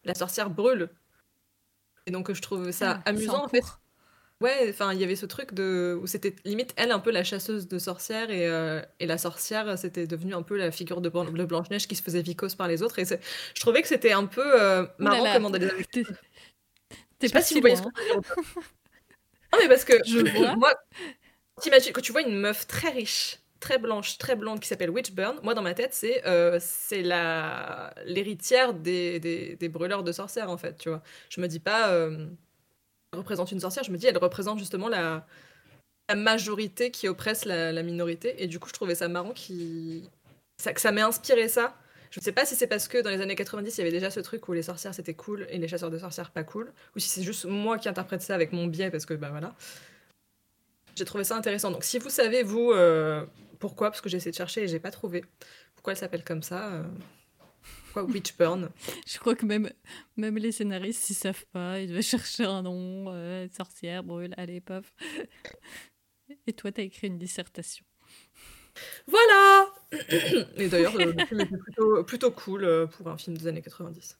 la 0.05 0.14
sorcière 0.14 0.51
brûle. 0.51 0.88
Et 2.07 2.11
donc 2.11 2.32
je 2.32 2.42
trouve 2.42 2.70
ça 2.70 3.01
Ah, 3.05 3.11
amusant 3.11 3.42
en 3.42 3.45
en 3.45 3.49
fait. 3.49 3.62
Ouais, 4.40 4.66
enfin, 4.68 4.92
il 4.92 5.01
y 5.01 5.05
avait 5.05 5.16
ce 5.16 5.26
truc 5.26 5.55
de 5.55 5.99
où 6.03 6.07
c'était 6.07 6.34
limite 6.45 6.74
elle 6.76 6.90
un 6.90 6.99
peu 6.99 7.11
la 7.12 7.24
chasseuse 7.24 7.66
de 7.68 7.78
sorcières 7.78 8.30
et, 8.30 8.47
euh, 8.49 8.82
et 9.01 9.07
la 9.07 9.16
sorcière 9.16 9.78
c'était 9.78 10.07
devenu 10.07 10.34
un 10.34 10.42
peu 10.42 10.57
la 10.59 10.70
figure 10.70 11.01
de, 11.01 11.09
Blan- 11.09 11.24
de 11.30 11.45
Blanche 11.45 11.70
Neige 11.70 11.86
qui 11.86 11.95
se 11.95 12.03
faisait 12.03 12.20
vicose 12.20 12.55
par 12.57 12.66
les 12.68 12.82
autres 12.82 12.99
et 12.99 13.05
je 13.07 13.61
trouvais 13.61 13.80
que 13.80 13.88
c'était 13.88 14.12
un 14.12 14.26
peu 14.26 14.42
euh, 14.61 14.86
marrant 14.99 15.24
les- 15.59 15.68
T'es 17.20 17.28
pas 17.28 17.38
pas 17.38 17.42
si 17.42 17.55
vous 17.55 17.61
voyez 17.61 17.76
ce 17.76 17.82
que 17.82 17.88
je 17.97 18.03
veux 18.03 18.07
dire 18.09 18.18
ou 18.18 18.22
pas. 18.22 18.34
Non 19.53 19.59
mais 19.62 19.68
parce 19.68 19.84
que 19.84 19.95
Je 20.05 20.18
vois. 20.36 20.57
moi 20.57 20.74
quand 21.63 22.01
tu 22.01 22.13
vois 22.13 22.23
une 22.23 22.37
meuf 22.37 22.67
très 22.67 22.91
riche 22.91 23.39
très 23.61 23.79
blanche 23.79 24.19
très 24.19 24.37
blonde 24.37 24.61
qui 24.61 24.69
s'appelle 24.69 24.91
Witchburn 24.91 25.37
moi 25.43 25.55
dans 25.55 25.63
ma 25.63 25.73
tête 25.73 25.95
c'est 25.95 26.27
euh, 26.27 26.59
c'est 26.61 27.03
la 27.03 27.95
l'héritière 28.05 28.75
des, 28.75 29.21
des, 29.21 29.57
des 29.57 29.69
brûleurs 29.69 30.03
de 30.05 30.13
sorcières 30.13 30.51
en 30.51 30.59
fait 30.59 30.77
tu 30.77 30.91
vois. 30.91 31.03
Je 31.31 31.41
me 31.41 31.49
dis 31.49 31.61
pas 31.61 31.91
euh, 31.91 32.27
représente 33.13 33.53
une 33.53 33.61
sorcière 33.61 33.85
je 33.85 33.91
me 33.91 33.97
dis 33.97 34.07
elle 34.07 34.19
représente 34.19 34.59
justement 34.59 34.89
la 34.89 35.27
la 36.09 36.17
majorité 36.17 36.91
qui 36.91 37.09
oppresse 37.09 37.45
la, 37.45 37.83
minorité. 37.83 38.43
Et 38.43 38.47
du 38.47 38.59
coup 38.59 38.69
je 38.69 38.75
trouvais 38.75 38.95
ça 38.95 39.09
marrant 39.09 39.33
que 39.33 40.03
ça 40.59 40.93
m'ait 40.93 41.01
inspiré 41.01 41.49
ça. 41.49 41.77
Je 42.11 42.21
ne 42.21 42.25
sais 42.25 42.33
pas 42.33 42.45
si 42.45 42.55
c'est 42.55 42.69
parce 42.69 42.87
que 42.87 42.99
dans 42.99 43.11
les 43.11 43.21
années 43.21 43.35
90 43.35 43.77
il 43.77 43.79
y 43.79 43.81
avait 43.81 43.91
déjà 43.91 44.09
ce 44.11 44.21
truc 44.21 44.47
où 44.49 44.53
les 44.53 44.63
sorcières 44.63 44.95
c'était 44.95 45.15
cool 45.15 45.47
et 45.51 45.59
les 45.59 45.67
chasseurs 45.67 45.91
de 45.91 45.99
sorcières 45.99 46.31
pas 46.31 46.45
cool 46.45 46.73
ou 46.95 47.01
si 47.01 47.09
c'est 47.09 47.25
juste 47.25 47.45
moi 47.45 47.77
qui 47.77 47.89
interprète 47.89 48.23
ça 48.23 48.37
avec 48.37 48.53
mon 48.53 48.69
biais 48.69 48.91
parce 48.91 49.05
que 49.05 49.15
bah 49.15 49.31
voilà 49.31 49.53
j'ai 50.97 51.05
trouvé 51.05 51.24
ça 51.24 51.36
intéressant 51.36 51.70
donc 51.70 51.84
si 51.84 51.99
vous 51.99 52.11
savez 52.11 52.42
vous 52.42 52.70
euh, 52.72 53.24
pourquoi 53.59 53.90
parce 53.90 54.01
que 54.01 54.09
j'ai 54.09 54.16
essayé 54.16 54.30
de 54.30 54.36
chercher 54.36 54.62
et 54.64 54.68
j'ai 54.68 54.80
pas 54.80 54.90
trouvé 54.90 55.24
pourquoi 55.74 55.92
elle 55.92 55.99
s'appelle 55.99 56.24
comme 56.24 56.42
ça 56.42 56.72
euh, 56.72 56.82
pourquoi 57.84 58.12
Witchburn? 58.12 58.70
Je 59.07 59.18
crois 59.18 59.34
que 59.34 59.47
même, 59.47 59.70
même 60.16 60.36
les 60.36 60.53
scénaristes, 60.53 61.09
ils 61.11 61.14
savent 61.14 61.47
pas. 61.53 61.80
Ils 61.80 61.88
devaient 61.88 62.03
chercher 62.03 62.45
un 62.45 62.62
nom. 62.62 63.07
euh, 63.09 63.47
sorcière, 63.57 64.03
brûle, 64.03 64.34
allez, 64.36 64.61
paf. 64.61 64.92
Et 66.47 66.53
toi, 66.53 66.72
t'as 66.72 66.82
écrit 66.82 67.07
une 67.07 67.18
dissertation. 67.18 67.84
Voilà 69.07 69.72
Et 70.57 70.68
d'ailleurs, 70.68 70.97
le 70.97 71.12
film 71.26 71.40
était 71.40 71.57
plutôt, 71.57 72.03
plutôt 72.03 72.30
cool 72.32 72.64
euh, 72.64 72.86
pour 72.86 73.09
un 73.09 73.16
film 73.16 73.36
des 73.36 73.47
années 73.47 73.62
90. 73.62 74.18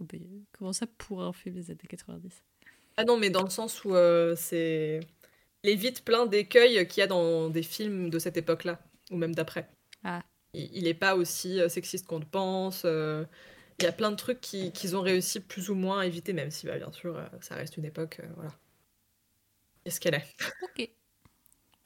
Oh, 0.00 0.04
ben, 0.04 0.44
comment 0.52 0.72
ça 0.72 0.86
pour 0.86 1.22
un 1.22 1.32
film 1.32 1.56
des 1.56 1.70
années 1.70 1.86
90 1.86 2.42
Ah 2.96 3.04
non, 3.04 3.18
mais 3.18 3.30
dans 3.30 3.42
le 3.42 3.50
sens 3.50 3.84
où 3.84 3.94
euh, 3.94 4.34
c'est. 4.36 5.00
Il 5.64 5.70
est 5.70 5.76
vite 5.76 6.04
plein 6.04 6.26
d'écueils 6.26 6.86
qu'il 6.86 7.00
y 7.00 7.04
a 7.04 7.06
dans 7.06 7.48
des 7.48 7.62
films 7.62 8.10
de 8.10 8.18
cette 8.18 8.36
époque-là, 8.36 8.78
ou 9.10 9.16
même 9.16 9.34
d'après. 9.34 9.68
Ah. 10.04 10.22
Il 10.52 10.68
il 10.76 10.86
est 10.86 10.94
pas 10.94 11.16
aussi 11.16 11.58
euh, 11.58 11.68
sexiste 11.68 12.06
qu'on 12.06 12.18
le 12.20 12.26
pense. 12.26 12.82
euh, 12.84 13.24
Il 13.80 13.84
y 13.84 13.88
a 13.88 13.92
plein 13.92 14.10
de 14.12 14.16
trucs 14.16 14.40
qui- 14.40 14.70
qu'ils 14.72 14.94
ont 14.94 15.00
réussi 15.00 15.40
plus 15.40 15.70
ou 15.70 15.74
moins 15.74 16.00
à 16.00 16.06
éviter, 16.06 16.32
même 16.34 16.50
si, 16.50 16.66
bah, 16.66 16.76
bien 16.78 16.92
sûr, 16.92 17.16
euh, 17.16 17.26
ça 17.40 17.56
reste 17.56 17.76
une 17.78 17.86
époque. 17.86 18.20
euh, 18.22 18.28
voilà. 18.36 18.52
Qu'est-ce 19.84 20.00
qu'elle 20.00 20.14
est? 20.14 20.26
Ok. 20.62 20.88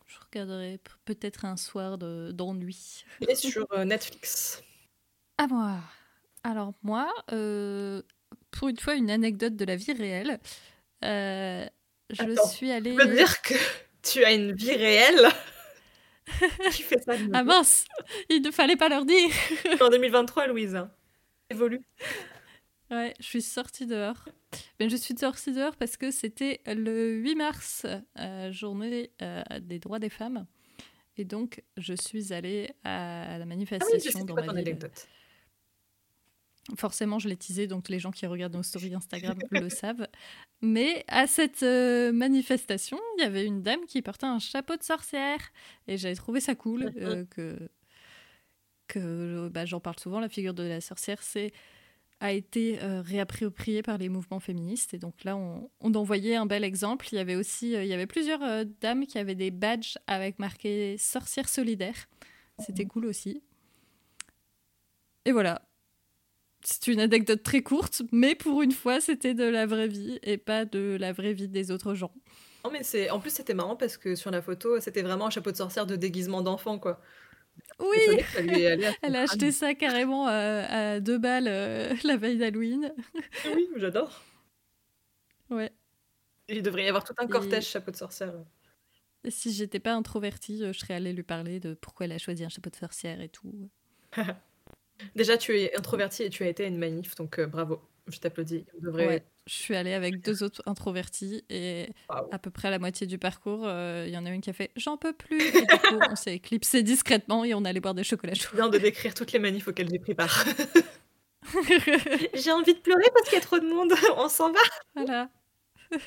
Je 0.06 0.18
regarderai 0.26 0.80
peut-être 1.04 1.44
un 1.44 1.56
soir 1.56 1.98
de- 1.98 2.32
d'ennui. 2.32 3.04
Il 3.20 3.30
est 3.30 3.34
sur 3.36 3.66
euh, 3.72 3.84
Netflix. 3.84 4.62
À 5.38 5.46
moi. 5.46 5.78
Alors 6.42 6.74
moi, 6.82 7.12
pour 8.50 8.68
une 8.68 8.78
fois, 8.78 8.94
une 8.94 9.10
anecdote 9.10 9.54
de 9.56 9.64
la 9.64 9.76
vie 9.76 9.92
réelle. 9.92 10.40
Euh, 11.04 11.66
je 12.10 12.22
Attends, 12.22 12.46
suis 12.48 12.70
allée... 12.70 12.94
Tu 12.94 12.96
veux 12.96 13.14
dire 13.14 13.42
que 13.42 13.54
tu 14.02 14.24
as 14.24 14.32
une 14.32 14.52
vie 14.54 14.74
réelle 14.74 15.28
qui 16.72 16.82
fait 16.82 17.02
ça 17.02 17.14
Ah 17.32 17.42
mince 17.42 17.84
Il 18.28 18.42
ne 18.42 18.50
fallait 18.50 18.76
pas 18.76 18.88
leur 18.88 19.04
dire 19.06 19.30
en 19.80 19.88
2023, 19.88 20.46
Louise 20.48 20.74
hein. 20.76 20.90
Évolue. 21.50 21.80
Ouais, 22.90 23.14
je 23.20 23.24
suis 23.24 23.42
sortie 23.42 23.86
dehors. 23.86 24.28
Mais 24.80 24.88
je 24.88 24.96
suis 24.96 25.16
sortie 25.16 25.52
dehors 25.52 25.76
parce 25.76 25.96
que 25.96 26.10
c'était 26.10 26.60
le 26.66 27.12
8 27.12 27.34
mars, 27.34 27.86
euh, 28.18 28.50
journée 28.52 29.10
euh, 29.22 29.42
des 29.60 29.78
droits 29.78 29.98
des 29.98 30.08
femmes. 30.10 30.46
Et 31.16 31.24
donc, 31.24 31.62
je 31.76 31.94
suis 31.94 32.32
allée 32.32 32.70
à 32.84 33.24
la 33.24 33.34
Ah 33.34 33.38
oui, 33.38 33.40
je 33.42 33.44
manifestation 33.46 34.20
sais 34.20 34.24
dans 34.24 34.34
pas 34.34 34.42
ma 34.42 34.46
ton 34.48 34.52
ville. 34.54 34.68
anecdote? 34.68 35.08
Forcément, 36.76 37.18
je 37.18 37.28
l'ai 37.28 37.36
teasé, 37.36 37.66
donc 37.66 37.88
les 37.88 37.98
gens 37.98 38.10
qui 38.10 38.26
regardent 38.26 38.56
nos 38.56 38.62
stories 38.62 38.94
Instagram 38.94 39.38
le 39.50 39.68
savent. 39.70 40.06
Mais 40.60 41.04
à 41.08 41.26
cette 41.26 41.62
euh, 41.62 42.12
manifestation, 42.12 42.98
il 43.16 43.22
y 43.22 43.24
avait 43.24 43.46
une 43.46 43.62
dame 43.62 43.86
qui 43.86 44.02
portait 44.02 44.26
un 44.26 44.38
chapeau 44.38 44.76
de 44.76 44.82
sorcière. 44.82 45.40
Et 45.86 45.96
j'avais 45.96 46.14
trouvé 46.14 46.40
ça 46.40 46.54
cool 46.54 46.92
euh, 47.00 47.24
que, 47.30 47.70
que 48.86 49.48
bah, 49.48 49.64
j'en 49.64 49.80
parle 49.80 49.98
souvent. 49.98 50.20
La 50.20 50.28
figure 50.28 50.52
de 50.52 50.62
la 50.62 50.82
sorcière 50.82 51.22
c'est, 51.22 51.52
a 52.20 52.32
été 52.32 52.82
euh, 52.82 53.00
réappropriée 53.00 53.82
par 53.82 53.96
les 53.96 54.10
mouvements 54.10 54.40
féministes. 54.40 54.92
Et 54.92 54.98
donc 54.98 55.24
là, 55.24 55.36
on, 55.36 55.70
on 55.80 55.94
en 55.94 56.02
voyait 56.02 56.36
un 56.36 56.44
bel 56.44 56.64
exemple. 56.64 57.06
Il 57.12 57.16
y 57.16 57.20
avait 57.20 57.36
aussi 57.36 57.72
il 57.72 57.86
y 57.86 57.94
avait 57.94 58.06
plusieurs 58.06 58.66
dames 58.82 59.06
qui 59.06 59.18
avaient 59.18 59.34
des 59.34 59.50
badges 59.50 59.96
avec 60.06 60.38
marqué 60.38 60.98
sorcière 60.98 61.48
solidaire. 61.48 62.08
C'était 62.58 62.84
cool 62.84 63.06
aussi. 63.06 63.42
Et 65.24 65.32
voilà. 65.32 65.67
C'est 66.62 66.88
une 66.88 67.00
anecdote 67.00 67.42
très 67.42 67.62
courte, 67.62 68.02
mais 68.12 68.34
pour 68.34 68.62
une 68.62 68.72
fois, 68.72 69.00
c'était 69.00 69.34
de 69.34 69.44
la 69.44 69.64
vraie 69.66 69.88
vie 69.88 70.18
et 70.22 70.36
pas 70.38 70.64
de 70.64 70.96
la 70.98 71.12
vraie 71.12 71.32
vie 71.32 71.48
des 71.48 71.70
autres 71.70 71.94
gens. 71.94 72.12
Non, 72.64 72.70
mais 72.72 72.82
c'est... 72.82 73.10
En 73.10 73.20
plus, 73.20 73.30
c'était 73.30 73.54
marrant 73.54 73.76
parce 73.76 73.96
que 73.96 74.14
sur 74.16 74.30
la 74.30 74.42
photo, 74.42 74.80
c'était 74.80 75.02
vraiment 75.02 75.26
un 75.26 75.30
chapeau 75.30 75.52
de 75.52 75.56
sorcière 75.56 75.86
de 75.86 75.94
déguisement 75.96 76.42
d'enfant, 76.42 76.78
quoi. 76.78 77.00
Oui, 77.78 77.96
elle 79.02 79.16
a 79.16 79.20
acheté 79.22 79.52
ça 79.52 79.74
carrément 79.74 80.26
à, 80.26 80.32
à 80.94 81.00
deux 81.00 81.18
balles 81.18 81.48
euh, 81.48 81.94
la 82.04 82.16
veille 82.16 82.38
d'Halloween. 82.38 82.92
Oui, 83.54 83.68
j'adore. 83.76 84.22
Ouais. 85.50 85.72
Il 86.48 86.62
devrait 86.62 86.84
y 86.84 86.88
avoir 86.88 87.04
tout 87.04 87.14
un 87.18 87.26
Et- 87.26 87.30
cortège 87.30 87.66
chapeau 87.66 87.90
de 87.90 87.96
sorcière. 87.96 88.34
Et 89.24 89.30
si 89.30 89.52
j'étais 89.52 89.80
pas 89.80 89.94
introvertie, 89.94 90.62
euh, 90.64 90.72
je 90.72 90.78
serais 90.80 90.94
allée 90.94 91.12
lui 91.12 91.22
parler 91.24 91.60
de 91.60 91.74
pourquoi 91.74 92.06
elle 92.06 92.12
a 92.12 92.18
choisi 92.18 92.44
un 92.44 92.48
chapeau 92.48 92.70
de 92.70 92.76
sorcière 92.76 93.20
et 93.20 93.28
tout. 93.28 93.68
Déjà, 95.14 95.36
tu 95.36 95.58
es 95.58 95.76
introvertie 95.76 96.24
et 96.24 96.30
tu 96.30 96.42
as 96.44 96.48
été 96.48 96.64
à 96.64 96.66
une 96.68 96.78
manif, 96.78 97.14
donc 97.14 97.38
euh, 97.38 97.46
bravo. 97.46 97.80
Je 98.08 98.18
t'applaudis. 98.18 98.64
Devrait... 98.80 99.06
Ouais. 99.06 99.22
Je 99.46 99.54
suis 99.54 99.76
allée 99.76 99.92
avec 99.94 100.22
deux 100.22 100.42
autres 100.42 100.62
introvertis 100.66 101.44
et 101.48 101.88
à 102.08 102.38
peu 102.38 102.50
près 102.50 102.68
à 102.68 102.70
la 102.70 102.78
moitié 102.78 103.06
du 103.06 103.18
parcours, 103.18 103.62
euh, 103.66 104.04
il 104.06 104.12
y 104.12 104.18
en 104.18 104.26
a 104.26 104.30
une 104.30 104.40
qui 104.40 104.50
a 104.50 104.52
fait 104.52 104.70
J'en 104.76 104.96
peux 104.96 105.12
plus. 105.12 105.40
Et 105.40 105.62
du 105.62 105.66
coup, 105.66 105.98
on 106.10 106.16
s'est 106.16 106.34
éclipsé 106.34 106.82
discrètement 106.82 107.44
et 107.44 107.54
on 107.54 107.64
allait 107.64 107.80
boire 107.80 107.94
des 107.94 108.04
chocolats 108.04 108.34
chauds. 108.34 108.48
Je 108.52 108.56
viens 108.56 108.68
de 108.68 108.78
décrire 108.78 109.14
toutes 109.14 109.32
les 109.32 109.38
manifs 109.38 109.66
auxquelles 109.68 109.88
j'ai 109.90 109.98
pris 109.98 110.14
part. 110.14 110.44
j'ai 112.34 112.52
envie 112.52 112.74
de 112.74 112.80
pleurer 112.80 113.10
parce 113.14 113.28
qu'il 113.28 113.38
y 113.38 113.40
a 113.40 113.44
trop 113.44 113.58
de 113.58 113.66
monde. 113.66 113.92
On 114.16 114.28
s'en 114.28 114.52
va. 114.52 114.60
Voilà. 114.94 115.30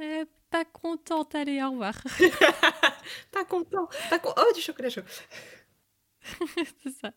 Eh, 0.00 0.22
pas 0.50 0.64
contente, 0.64 1.34
allez, 1.34 1.60
au 1.60 1.72
revoir. 1.72 1.94
Pas 3.32 3.44
content. 3.44 3.88
Pas 4.08 4.20
con- 4.20 4.32
Oh, 4.36 4.52
du 4.54 4.60
chocolat 4.60 4.90
chaud. 4.90 5.00
C'est 6.22 6.90
ça. 7.00 7.12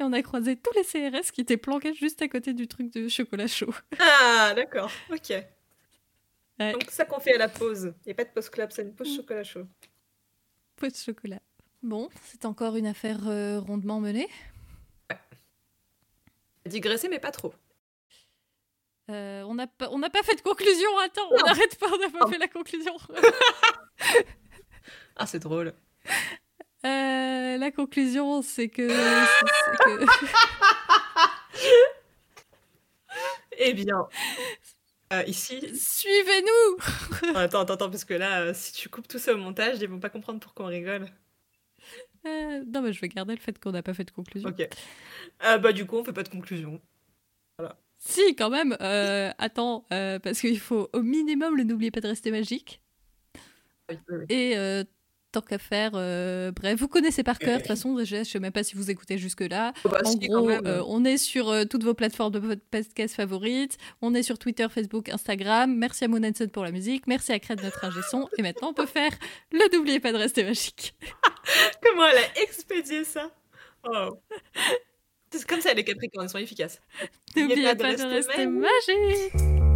Et 0.00 0.02
on 0.02 0.12
a 0.12 0.22
croisé 0.22 0.56
tous 0.56 0.72
les 0.74 0.84
CRS 0.84 1.30
qui 1.32 1.40
étaient 1.40 1.56
planqués 1.56 1.94
juste 1.94 2.20
à 2.22 2.28
côté 2.28 2.52
du 2.54 2.66
truc 2.68 2.92
de 2.92 3.08
chocolat 3.08 3.46
chaud. 3.46 3.74
Ah, 4.00 4.52
d'accord. 4.54 4.90
Ok. 5.10 5.30
Ouais. 6.60 6.72
Donc, 6.72 6.84
ça 6.90 7.04
qu'on 7.04 7.20
fait 7.20 7.34
à 7.34 7.38
la 7.38 7.48
pause. 7.48 7.92
Il 8.04 8.08
n'y 8.08 8.12
a 8.12 8.14
pas 8.14 8.24
de 8.24 8.30
pause 8.30 8.48
club, 8.50 8.70
c'est 8.72 8.82
une 8.82 8.94
pause 8.94 9.14
chocolat 9.14 9.44
chaud. 9.44 9.66
De 10.82 10.88
chocolat. 10.94 11.40
Bon, 11.82 12.08
c'est 12.24 12.44
encore 12.44 12.76
une 12.76 12.86
affaire 12.86 13.28
euh, 13.28 13.60
rondement 13.60 14.00
menée. 14.00 14.28
Digresser, 16.66 17.08
mais 17.08 17.18
pas 17.20 17.30
trop. 17.30 17.54
Euh, 19.10 19.42
on 19.44 19.54
n'a 19.54 19.66
pas, 19.66 19.88
on 19.90 19.98
n'a 19.98 20.10
pas 20.10 20.22
fait 20.22 20.34
de 20.34 20.42
conclusion, 20.42 20.98
attends, 20.98 21.28
on 21.30 21.36
n'arrête 21.46 21.78
pas, 21.78 21.86
on 21.92 21.98
n'a 21.98 22.10
pas 22.10 22.18
Non. 22.20 22.28
fait 22.30 22.38
la 22.38 22.48
conclusion. 22.48 22.94
Ah, 25.20 25.26
c'est 25.26 25.40
drôle. 25.40 25.74
La 27.58 27.72
conclusion, 27.72 28.40
c'est 28.40 28.68
que, 28.68 28.88
Eh 33.58 33.72
bien, 33.74 34.06
euh, 35.12 35.24
ici. 35.26 35.60
Suivez-nous 35.74 36.76
Attends, 37.34 37.60
attends, 37.60 37.74
attends, 37.74 37.90
parce 37.90 38.04
que 38.04 38.14
là, 38.14 38.42
euh, 38.42 38.52
si 38.54 38.72
tu 38.72 38.88
coupes 38.88 39.08
tout 39.08 39.18
ça 39.18 39.34
au 39.34 39.36
montage, 39.38 39.78
ils 39.80 39.88
vont 39.88 39.98
pas 39.98 40.10
comprendre 40.10 40.38
pourquoi 40.38 40.66
on 40.66 40.68
rigole. 40.68 41.06
Euh, 42.26 42.62
Non, 42.72 42.82
mais 42.82 42.92
je 42.92 43.00
vais 43.00 43.08
garder 43.08 43.34
le 43.34 43.40
fait 43.40 43.58
qu'on 43.58 43.72
n'a 43.72 43.82
pas 43.82 43.94
fait 43.94 44.04
de 44.04 44.12
conclusion. 44.12 44.48
Ok. 44.48 44.68
Bah, 45.40 45.72
du 45.72 45.84
coup, 45.84 45.96
on 45.96 46.04
fait 46.04 46.12
pas 46.12 46.22
de 46.22 46.28
conclusion. 46.28 46.80
Si, 47.98 48.36
quand 48.36 48.50
même. 48.50 48.76
attends, 49.38 49.84
parce 49.90 50.40
qu'il 50.40 50.60
faut 50.60 50.88
au 50.92 51.02
minimum 51.02 51.56
le 51.56 51.64
n'oubliez 51.64 51.90
pas 51.90 52.00
de 52.00 52.06
rester 52.08 52.30
magique. 52.30 52.80
Oui, 53.88 53.98
oui, 54.08 54.16
oui. 54.18 54.26
Et 54.28 54.84
tant 55.32 55.40
qu'à 55.40 55.58
faire, 55.58 55.92
euh, 55.94 56.52
bref, 56.52 56.78
vous 56.78 56.88
connaissez 56.88 57.22
par 57.22 57.38
cœur. 57.38 57.54
De 57.56 57.58
toute 57.58 57.68
façon, 57.68 57.94
déjà, 57.94 58.22
je 58.22 58.30
sais 58.30 58.38
même 58.38 58.52
pas 58.52 58.62
si 58.62 58.74
vous 58.74 58.90
écoutez 58.90 59.18
jusque-là. 59.18 59.72
Oh, 59.84 59.88
bah, 59.88 60.00
En 60.04 60.14
gros, 60.14 60.50
euh, 60.50 60.82
on 60.86 61.04
est 61.04 61.18
sur 61.18 61.48
euh, 61.48 61.64
toutes 61.64 61.84
vos 61.84 61.94
plateformes 61.94 62.32
de 62.32 62.38
pod- 62.40 62.60
podcast 62.70 63.14
favorites. 63.14 63.76
On 64.00 64.14
est 64.14 64.22
sur 64.22 64.38
Twitter, 64.38 64.66
Facebook, 64.70 65.08
Instagram. 65.08 65.74
Merci 65.76 66.04
à 66.04 66.08
Monenson 66.08 66.48
pour 66.48 66.64
la 66.64 66.70
musique. 66.70 67.06
Merci 67.06 67.32
à 67.32 67.38
Cred, 67.38 67.62
notre 67.62 67.84
ingé 67.84 68.00
son. 68.10 68.28
Et 68.38 68.42
maintenant, 68.42 68.68
on 68.70 68.74
peut 68.74 68.86
faire 68.86 69.12
le 69.52 69.74
n'oubliez 69.76 70.00
pas 70.00 70.12
de 70.12 70.18
rester 70.18 70.44
magique. 70.44 70.94
Comment 71.82 72.06
elle 72.06 72.18
a 72.18 72.42
expédié 72.42 73.04
ça? 73.04 73.30
Oh. 73.84 74.18
C'est 75.30 75.46
comme 75.46 75.60
ça, 75.60 75.74
les 75.74 75.84
Capricornes 75.84 76.28
sont 76.28 76.38
efficaces. 76.38 76.80
N'oubliez 77.36 77.74
pas, 77.74 77.94
de 77.94 78.02
rester 78.02 78.46
magique. 78.46 79.67